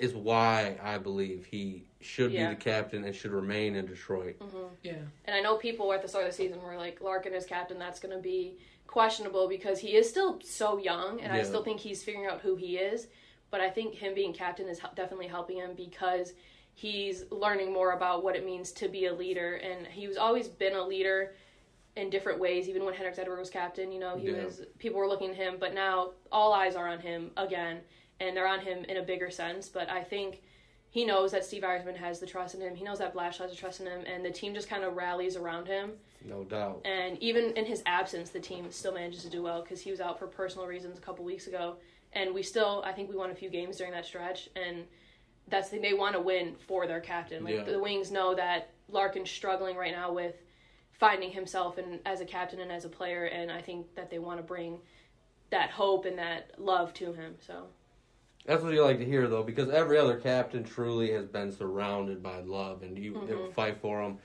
is 0.00 0.14
why 0.14 0.78
I 0.82 0.96
believe 0.98 1.44
he 1.44 1.84
should 2.00 2.32
Yeah. 2.32 2.48
be 2.48 2.54
the 2.54 2.60
captain 2.60 3.04
and 3.04 3.14
should 3.14 3.32
remain 3.32 3.76
in 3.76 3.84
Detroit. 3.86 4.38
Mm-hmm. 4.38 4.74
Yeah. 4.82 4.94
And 5.26 5.36
I 5.36 5.40
know 5.40 5.56
people 5.56 5.92
at 5.92 6.00
the 6.00 6.08
start 6.08 6.24
of 6.24 6.30
the 6.30 6.36
season 6.36 6.60
were 6.62 6.76
like, 6.76 7.02
Larkin 7.02 7.34
is 7.34 7.44
captain, 7.44 7.78
that's 7.78 8.00
going 8.00 8.16
to 8.16 8.22
be 8.22 8.56
questionable 8.86 9.46
because 9.46 9.78
he 9.78 9.94
is 9.96 10.08
still 10.08 10.40
so 10.42 10.78
young, 10.78 11.20
and 11.20 11.32
I 11.32 11.42
still 11.42 11.62
think 11.62 11.78
he's 11.80 12.02
figuring 12.02 12.26
out 12.28 12.40
who 12.40 12.56
he 12.56 12.78
is. 12.78 13.08
But 13.50 13.60
I 13.60 13.68
think 13.68 13.94
him 13.94 14.14
being 14.14 14.32
captain 14.32 14.68
is 14.68 14.80
definitely 14.96 15.26
helping 15.26 15.58
him 15.58 15.72
because 15.76 16.32
he's 16.74 17.24
learning 17.30 17.72
more 17.72 17.92
about 17.92 18.24
what 18.24 18.34
it 18.36 18.44
means 18.44 18.72
to 18.72 18.88
be 18.88 19.06
a 19.06 19.12
leader. 19.12 19.56
And 19.56 19.86
he 19.86 20.06
he's 20.06 20.16
always 20.16 20.48
been 20.48 20.74
a 20.74 20.82
leader 20.82 21.34
in 21.96 22.08
different 22.08 22.38
ways. 22.40 22.68
Even 22.68 22.84
when 22.84 22.94
Henrik 22.94 23.16
Zetterberg 23.16 23.38
was 23.38 23.50
captain, 23.50 23.92
you 23.92 23.98
know, 24.00 24.16
he 24.16 24.28
Yeah. 24.30 24.44
was 24.44 24.62
people 24.78 24.98
were 24.98 25.08
looking 25.08 25.30
at 25.30 25.36
him, 25.36 25.56
but 25.58 25.74
now 25.74 26.12
all 26.32 26.52
eyes 26.52 26.74
are 26.74 26.88
on 26.88 27.00
him 27.00 27.32
again, 27.36 27.80
and 28.20 28.36
they're 28.36 28.46
on 28.46 28.60
him 28.60 28.84
in 28.84 28.96
a 28.98 29.02
bigger 29.02 29.30
sense. 29.30 29.68
But 29.68 29.90
I 29.90 30.02
think 30.04 30.42
he 30.90 31.04
knows 31.04 31.32
that 31.32 31.44
Steve 31.44 31.62
Yzerman 31.62 31.96
has 31.96 32.20
the 32.20 32.26
trust 32.26 32.54
in 32.54 32.60
him. 32.60 32.74
He 32.74 32.84
knows 32.84 32.98
that 32.98 33.12
Blash 33.12 33.38
has 33.38 33.50
the 33.50 33.56
trust 33.56 33.80
in 33.80 33.86
him, 33.86 34.02
and 34.06 34.24
the 34.24 34.30
team 34.30 34.54
just 34.54 34.68
kind 34.68 34.84
of 34.84 34.94
rallies 34.94 35.36
around 35.36 35.66
him. 35.66 35.92
No 36.24 36.44
doubt. 36.44 36.82
And 36.84 37.16
even 37.22 37.56
in 37.56 37.64
his 37.64 37.82
absence, 37.86 38.30
the 38.30 38.40
team 38.40 38.70
still 38.70 38.92
manages 38.92 39.22
to 39.22 39.30
do 39.30 39.42
well 39.42 39.62
because 39.62 39.80
he 39.80 39.90
was 39.90 40.00
out 40.00 40.18
for 40.18 40.26
personal 40.26 40.66
reasons 40.66 40.98
a 40.98 41.00
couple 41.00 41.24
weeks 41.24 41.46
ago. 41.46 41.76
And 42.12 42.34
we 42.34 42.42
still, 42.42 42.82
I 42.84 42.92
think 42.92 43.08
we 43.08 43.16
won 43.16 43.30
a 43.30 43.34
few 43.34 43.48
games 43.50 43.76
during 43.76 43.92
that 43.92 44.04
stretch, 44.04 44.48
and 44.56 44.84
that's 45.48 45.68
the, 45.70 45.78
they 45.78 45.94
want 45.94 46.14
to 46.14 46.20
win 46.20 46.56
for 46.66 46.86
their 46.86 47.00
captain. 47.00 47.44
Like 47.44 47.54
Yeah. 47.54 47.62
the 47.64 47.78
Wings 47.80 48.10
know 48.10 48.34
that 48.34 48.70
Larkin's 48.88 49.30
struggling 49.30 49.76
right 49.76 49.92
now 49.92 50.12
with 50.12 50.34
finding 50.92 51.30
himself 51.30 51.78
and 51.78 52.00
as 52.04 52.20
a 52.20 52.24
captain 52.26 52.60
and 52.60 52.70
as 52.72 52.84
a 52.84 52.88
player, 52.88 53.24
and 53.26 53.50
I 53.50 53.62
think 53.62 53.94
that 53.94 54.10
they 54.10 54.18
want 54.18 54.38
to 54.40 54.42
bring 54.42 54.78
that 55.50 55.70
hope 55.70 56.04
and 56.04 56.18
that 56.18 56.50
love 56.58 56.92
to 56.94 57.12
him. 57.12 57.36
So 57.46 57.66
That's 58.46 58.62
what 58.62 58.72
you 58.72 58.82
like 58.82 58.98
to 58.98 59.04
hear, 59.04 59.28
though, 59.28 59.42
because 59.42 59.68
every 59.70 59.98
other 59.98 60.16
captain 60.16 60.64
truly 60.64 61.12
has 61.12 61.26
been 61.26 61.52
surrounded 61.52 62.22
by 62.22 62.40
love, 62.40 62.82
and 62.82 62.98
you 62.98 63.12
Mm-hmm. 63.12 63.36
would 63.42 63.52
fight 63.52 63.78
for 63.80 64.02
them. 64.02 64.18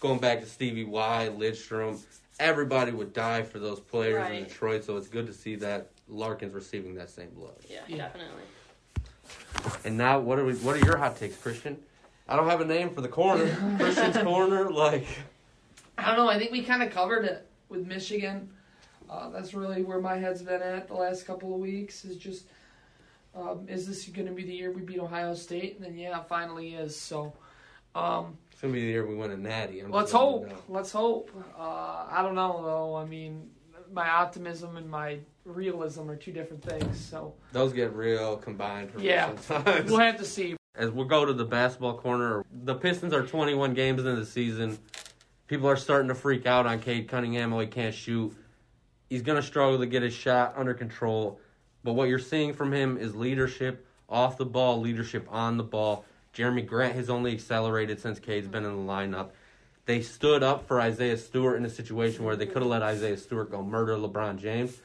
Going 0.00 0.18
back 0.18 0.40
to 0.40 0.46
Stevie 0.46 0.84
Y, 0.84 1.30
Lidstrom, 1.36 2.00
everybody 2.40 2.90
would 2.92 3.12
die 3.12 3.42
for 3.42 3.58
those 3.58 3.80
players 3.80 4.28
in 4.30 4.44
Detroit. 4.44 4.84
So 4.84 4.96
it's 4.96 5.08
good 5.08 5.26
to 5.26 5.32
see 5.32 5.54
that 5.56 5.90
Larkin's 6.08 6.52
receiving 6.54 6.94
that 6.96 7.08
same 7.10 7.30
love. 7.36 7.56
yeah, 7.68 7.80
Yeah. 7.88 7.96
definitely. 8.08 8.42
And 9.84 9.96
now, 9.96 10.18
what 10.18 10.38
are 10.38 10.44
we? 10.44 10.54
What 10.54 10.76
are 10.76 10.84
your 10.84 10.96
hot 10.96 11.16
takes, 11.16 11.36
Christian? 11.36 11.78
I 12.28 12.36
don't 12.36 12.48
have 12.48 12.60
a 12.60 12.64
name 12.64 12.90
for 12.90 13.00
the 13.00 13.08
corner. 13.08 13.46
Christian's 13.78 14.16
corner, 14.18 14.70
like 14.70 15.06
I 15.96 16.06
don't 16.08 16.16
know. 16.16 16.28
I 16.28 16.36
think 16.38 16.50
we 16.50 16.62
kind 16.62 16.82
of 16.82 16.90
covered 16.90 17.24
it 17.24 17.46
with 17.68 17.86
Michigan. 17.86 18.50
Uh, 19.08 19.28
that's 19.30 19.54
really 19.54 19.82
where 19.82 20.00
my 20.00 20.16
head's 20.16 20.42
been 20.42 20.62
at 20.62 20.88
the 20.88 20.94
last 20.94 21.26
couple 21.26 21.54
of 21.54 21.60
weeks. 21.60 22.04
Is 22.04 22.16
just, 22.16 22.46
um, 23.34 23.66
is 23.68 23.86
this 23.86 24.06
going 24.06 24.26
to 24.26 24.32
be 24.32 24.44
the 24.44 24.52
year 24.52 24.70
we 24.70 24.82
beat 24.82 24.98
Ohio 24.98 25.34
State? 25.34 25.76
And 25.76 25.84
then 25.84 25.96
yeah, 25.96 26.20
it 26.20 26.28
finally 26.28 26.74
is. 26.74 26.98
So, 26.98 27.32
um, 27.94 28.36
it's 28.50 28.60
gonna 28.60 28.72
be 28.74 28.80
the 28.80 28.86
year 28.86 29.06
we 29.06 29.14
win 29.14 29.30
a 29.30 29.36
natty. 29.36 29.80
I'm 29.80 29.90
let's 29.90 30.12
just 30.12 30.22
letting 30.22 30.48
you 30.48 30.54
hope. 30.54 30.64
Let's 30.68 30.92
hope. 30.92 31.30
Uh, 31.58 32.06
I 32.10 32.20
don't 32.22 32.34
know 32.34 32.62
though. 32.62 32.94
I 32.96 33.04
mean, 33.04 33.50
my 33.92 34.08
optimism 34.08 34.76
and 34.76 34.88
my 34.88 35.18
realism 35.44 36.08
are 36.10 36.16
two 36.16 36.32
different 36.32 36.62
things. 36.64 36.98
So 36.98 37.34
Those 37.52 37.72
get 37.72 37.92
real 37.94 38.36
combined 38.36 38.90
for 38.90 38.98
me 38.98 39.08
Yeah. 39.08 39.34
sometimes. 39.40 39.90
we'll 39.90 40.00
have 40.00 40.16
to 40.18 40.24
see. 40.24 40.56
As 40.74 40.90
we'll 40.90 41.06
go 41.06 41.26
to 41.26 41.32
the 41.34 41.44
basketball 41.44 41.98
corner, 41.98 42.44
the 42.64 42.74
Pistons 42.74 43.12
are 43.12 43.26
21 43.26 43.74
games 43.74 44.00
into 44.00 44.16
the 44.16 44.24
season. 44.24 44.78
People 45.46 45.68
are 45.68 45.76
starting 45.76 46.08
to 46.08 46.14
freak 46.14 46.46
out 46.46 46.64
on 46.66 46.80
Cade 46.80 47.08
Cunningham. 47.08 47.52
Oh, 47.52 47.60
he 47.60 47.66
can't 47.66 47.94
shoot. 47.94 48.34
He's 49.10 49.20
going 49.20 49.36
to 49.36 49.46
struggle 49.46 49.78
to 49.80 49.86
get 49.86 50.02
his 50.02 50.14
shot 50.14 50.54
under 50.56 50.72
control. 50.72 51.38
But 51.84 51.94
what 51.94 52.08
you're 52.08 52.18
seeing 52.18 52.54
from 52.54 52.72
him 52.72 52.96
is 52.96 53.14
leadership 53.14 53.86
off 54.08 54.36
the 54.36 54.46
ball, 54.46 54.80
leadership 54.80 55.26
on 55.30 55.56
the 55.56 55.64
ball. 55.64 56.04
Jerami 56.34 56.66
Grant 56.66 56.94
has 56.94 57.10
only 57.10 57.32
accelerated 57.32 58.00
since 58.00 58.18
Cade's 58.18 58.48
been 58.48 58.64
in 58.64 58.86
the 58.86 58.92
lineup. 58.92 59.30
They 59.84 60.00
stood 60.00 60.42
up 60.42 60.68
for 60.68 60.80
Isaiah 60.80 61.16
Stewart 61.16 61.56
in 61.56 61.64
a 61.64 61.70
situation 61.70 62.24
where 62.24 62.36
they 62.36 62.46
could 62.46 62.62
have 62.62 62.70
let 62.70 62.82
Isaiah 62.82 63.16
Stewart 63.16 63.50
go 63.50 63.62
murder 63.62 63.96
LeBron 63.96 64.38
James. 64.38 64.80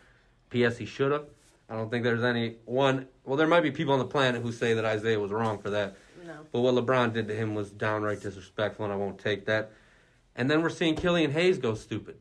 P.S. 0.50 0.78
He 0.78 0.86
should 0.86 1.12
have. 1.12 1.26
I 1.70 1.76
don't 1.76 1.92
think 1.92 2.04
there's 2.04 2.24
any 2.24 2.56
one. 2.66 3.08
Well, 3.26 3.38
there 3.38 3.48
might 3.48 3.62
be 3.62 3.72
people 3.72 3.94
on 3.94 4.00
the 4.00 4.06
planet 4.06 4.42
who 4.42 4.52
say 4.52 4.74
that 4.74 4.86
Isaiah 4.86 5.20
was 5.20 5.32
wrong 5.32 5.60
for 5.60 5.70
that. 5.70 5.98
No. 6.26 6.34
But 6.52 6.62
what 6.62 6.74
LeBron 6.74 7.14
did 7.14 7.28
to 7.28 7.36
him 7.36 7.54
was 7.54 7.70
downright 7.72 8.22
disrespectful, 8.22 8.86
and 8.86 8.94
I 8.94 8.98
won't 8.98 9.20
take 9.20 9.46
that. 9.46 9.72
And 10.36 10.50
then 10.50 10.62
we're 10.62 10.70
seeing 10.70 10.96
Killian 10.96 11.32
Hayes 11.32 11.58
go 11.58 11.76
stupid. 11.76 12.18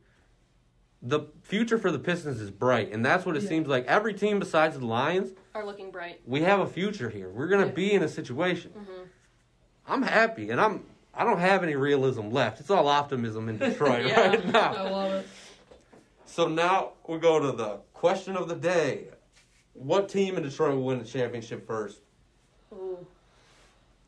The 1.02 1.20
future 1.42 1.78
for 1.78 1.92
the 1.92 1.98
Pistons 1.98 2.40
is 2.40 2.50
bright, 2.50 2.92
and 2.92 3.04
that's 3.04 3.26
what 3.26 3.36
it 3.36 3.42
Yeah. 3.42 3.48
seems 3.48 3.68
like. 3.68 3.84
Every 3.86 4.14
team 4.14 4.38
besides 4.38 4.78
the 4.78 4.86
Lions, 4.86 5.32
Are 5.54 5.64
looking 5.64 5.90
bright. 5.90 6.20
we 6.26 6.40
have 6.42 6.60
a 6.60 6.66
future 6.66 7.10
here. 7.10 7.28
We're 7.30 7.48
gonna 7.48 7.66
Yeah. 7.66 7.72
be 7.72 7.92
in 7.92 8.02
a 8.02 8.08
situation. 8.08 8.72
Mm-hmm. 8.76 9.02
I'm 9.86 10.02
happy, 10.02 10.50
and 10.50 10.60
I'm. 10.60 10.84
I 11.14 11.24
don't 11.24 11.38
have 11.38 11.62
any 11.62 11.76
realism 11.76 12.30
left. 12.30 12.60
It's 12.60 12.70
all 12.70 12.88
optimism 12.88 13.48
in 13.48 13.56
Detroit 13.58 14.06
Yeah. 14.06 14.28
right 14.28 14.46
now. 14.46 14.74
I 14.74 14.90
love 14.90 15.12
it. 15.12 15.28
So 16.26 16.48
now 16.48 16.92
we'll 17.06 17.18
go 17.20 17.38
to 17.38 17.52
the 17.52 17.78
question 17.94 18.36
of 18.36 18.48
the 18.48 18.56
day. 18.56 19.08
What 19.74 20.08
team 20.08 20.36
in 20.36 20.42
Detroit 20.42 20.74
will 20.74 20.84
win 20.84 20.98
the 20.98 21.04
championship 21.04 21.66
first? 21.66 22.00
Ooh. 22.72 23.06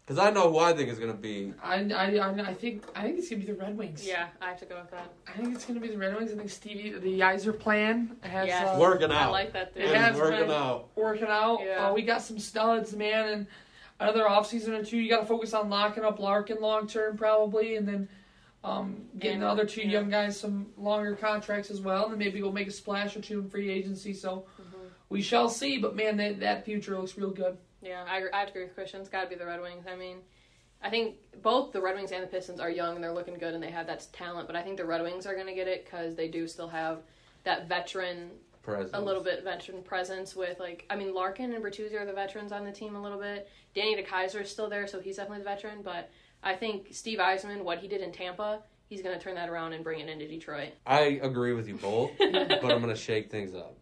Because 0.09 0.27
I 0.27 0.31
know 0.31 0.51
who 0.51 0.59
I 0.59 0.73
think 0.73 0.89
is 0.89 0.99
going 0.99 1.13
to 1.13 1.19
be. 1.19 1.53
I, 1.63 1.81
I, 1.93 2.17
I, 2.17 2.31
I 2.49 2.55
think 2.55 2.83
I 2.97 3.03
think 3.03 3.19
it's 3.19 3.29
gonna 3.29 3.41
be 3.45 3.47
the 3.53 3.59
Red 3.59 3.77
Wings. 3.77 4.07
Yeah, 4.09 4.29
I 4.41 4.49
have 4.49 4.59
to 4.61 4.65
go 4.65 4.77
with 4.81 4.91
that. 4.93 5.13
I 5.27 5.33
think 5.37 5.55
it's 5.55 5.67
gonna 5.67 5.81
be 5.81 5.89
the 5.89 5.99
Red 5.99 6.17
Wings. 6.17 6.33
I 6.33 6.37
think 6.37 6.49
Stevie, 6.49 6.93
the 6.99 7.21
Yzer 7.21 7.59
plan 7.59 8.17
has 8.23 8.47
Yes. 8.47 8.75
uh, 8.75 8.79
Working 8.81 9.11
out. 9.13 9.21
I 9.21 9.27
like 9.27 9.53
that 9.53 9.75
too. 9.75 9.81
It 9.81 9.85
It's 9.89 9.95
has 9.95 10.17
working 10.17 10.41
been. 10.47 10.51
out. 10.51 10.89
working 10.97 11.29
out. 11.29 11.59
Yeah. 11.63 11.89
Uh, 11.91 11.93
we 11.93 12.01
got 12.01 12.23
some 12.23 12.39
studs, 12.39 12.97
man, 12.97 13.29
and 13.29 13.47
another 14.01 14.23
offseason 14.25 14.69
or 14.71 14.83
two. 14.83 14.97
You 14.97 15.11
got 15.11 15.21
to 15.21 15.27
focus 15.27 15.53
on 15.53 15.69
locking 15.69 16.05
up 16.05 16.19
Larkin 16.19 16.57
long 16.63 16.87
term, 16.87 17.19
probably, 17.19 17.77
and 17.77 17.87
then 17.87 18.09
um, 18.65 19.03
getting 19.19 19.41
the 19.41 19.47
other 19.47 19.67
two 19.67 19.83
yeah. 19.83 19.91
young 20.01 20.09
guys 20.09 20.41
some 20.41 20.69
longer 20.79 21.17
contracts 21.17 21.71
as 21.71 21.83
well. 21.83 22.05
And 22.05 22.13
then 22.13 22.19
maybe 22.19 22.41
we'll 22.41 22.51
make 22.53 22.69
a 22.69 22.73
splash 22.73 23.15
or 23.15 23.21
two 23.21 23.41
in 23.41 23.51
free 23.51 23.69
agency. 23.71 24.15
So 24.15 24.47
Mm-hmm. 24.59 24.79
we 25.11 25.21
shall 25.21 25.51
see. 25.51 25.77
But 25.77 25.95
man, 25.97 26.17
that 26.17 26.41
that 26.41 26.65
future 26.65 26.99
looks 26.99 27.19
real 27.19 27.31
good. 27.31 27.59
Yeah, 27.83 28.05
I, 28.09 28.23
I 28.33 28.41
have 28.41 28.49
to 28.49 28.53
agree 28.53 28.65
with 28.65 28.75
Christian. 28.75 29.01
It's 29.01 29.09
got 29.09 29.23
to 29.23 29.29
be 29.29 29.37
the 29.37 29.47
Red 29.47 29.61
Wings. 29.61 29.85
I 29.91 29.97
mean, 29.97 30.19
I 30.83 30.91
think 30.91 31.17
both 31.43 31.73
the 31.73 31.81
Red 31.81 31.97
Wings 31.97 32.13
and 32.13 32.23
the 32.23 32.27
Pistons 32.27 32.61
are 32.61 32.71
young 32.71 32.95
and 32.95 33.03
they're 33.03 33.13
looking 33.13 33.35
good 33.35 33.55
and 33.55 33.63
they 33.63 33.71
have 33.71 33.87
that 33.87 34.07
talent. 34.13 34.47
But 34.47 34.57
I 34.57 34.63
think 34.63 34.77
the 34.77 34.85
Red 34.85 35.03
Wings 35.03 35.27
are 35.27 35.35
going 35.35 35.47
to 35.47 35.55
get 35.55 35.69
it 35.69 35.85
because 35.85 36.15
they 36.15 36.29
do 36.29 36.47
still 36.47 36.69
have 36.69 36.99
that 37.45 37.69
veteran, 37.69 38.31
Presence. 38.63 38.91
a 38.93 39.01
little 39.01 39.23
bit 39.23 39.45
veteran 39.45 39.83
presence 39.83 40.37
with 40.37 40.61
like 40.61 40.85
I 40.91 40.97
mean 40.97 41.15
Larkin 41.15 41.55
and 41.55 41.65
Bertuzzi 41.65 41.95
are 41.95 42.05
the 42.05 42.13
veterans 42.13 42.53
on 42.53 42.65
the 42.65 42.73
team 42.73 42.97
a 42.97 43.03
little 43.03 43.19
bit. 43.19 43.49
Danny 43.75 43.97
DeKeyser 43.97 44.43
is 44.43 44.51
still 44.51 44.69
there, 44.69 44.87
so 44.87 45.01
he's 45.01 45.17
definitely 45.17 45.39
the 45.39 45.51
veteran. 45.51 45.83
But 45.83 46.11
I 46.43 46.55
think 46.55 46.89
Steve 46.93 47.19
Yzerman, 47.19 47.63
what 47.63 47.79
he 47.79 47.89
did 47.89 48.03
in 48.03 48.13
Tampa, 48.13 48.61
he's 48.89 49.03
going 49.03 49.17
to 49.17 49.23
turn 49.23 49.35
that 49.37 49.49
around 49.49 49.73
and 49.73 49.83
bring 49.83 50.01
it 50.01 50.09
into 50.09 50.29
Detroit. 50.29 50.71
I 50.87 51.21
agree 51.23 51.53
with 51.53 51.69
you 51.69 51.77
both, 51.77 52.11
but 52.19 52.35
I'm 52.51 52.83
going 52.83 52.89
to 52.89 52.97
shake 52.97 53.31
things 53.31 53.55
up. 53.55 53.77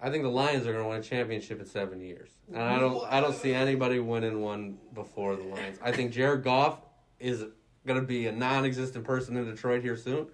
I 0.00 0.10
think 0.10 0.24
the 0.24 0.30
Lions 0.30 0.66
are 0.66 0.72
going 0.72 0.84
to 0.84 0.88
win 0.90 1.00
a 1.00 1.02
championship 1.02 1.58
in 1.58 1.66
seven 1.66 2.00
years, 2.00 2.28
and 2.52 2.62
I 2.62 2.78
don't. 2.78 3.02
I 3.10 3.20
don't 3.20 3.34
see 3.34 3.54
anybody 3.54 3.98
winning 3.98 4.42
one 4.42 4.76
before 4.92 5.36
the 5.36 5.44
Lions. 5.44 5.78
I 5.82 5.92
think 5.92 6.12
Jared 6.12 6.44
Goff 6.44 6.78
is 7.18 7.44
going 7.86 8.00
to 8.00 8.06
be 8.06 8.26
a 8.26 8.32
non-existent 8.32 9.04
person 9.04 9.36
in 9.36 9.46
Detroit 9.46 9.82
here 9.82 9.96
soon, 9.96 10.26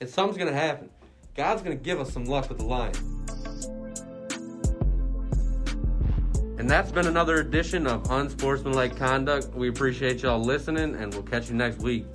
and 0.00 0.08
something's 0.08 0.38
going 0.38 0.50
to 0.52 0.58
happen. 0.58 0.88
God's 1.34 1.60
going 1.60 1.76
to 1.76 1.82
give 1.82 2.00
us 2.00 2.12
some 2.12 2.24
luck 2.24 2.48
with 2.48 2.58
the 2.58 2.64
Lions. 2.64 2.98
And 6.58 6.70
that's 6.70 6.90
been 6.90 7.06
another 7.06 7.36
edition 7.36 7.86
of 7.86 8.10
Unsportsmanlike 8.10 8.96
Conduct. 8.96 9.54
We 9.54 9.68
appreciate 9.68 10.22
y'all 10.22 10.40
listening, 10.40 10.94
and 10.94 11.12
we'll 11.12 11.22
catch 11.22 11.50
you 11.50 11.54
next 11.54 11.80
week. 11.80 12.06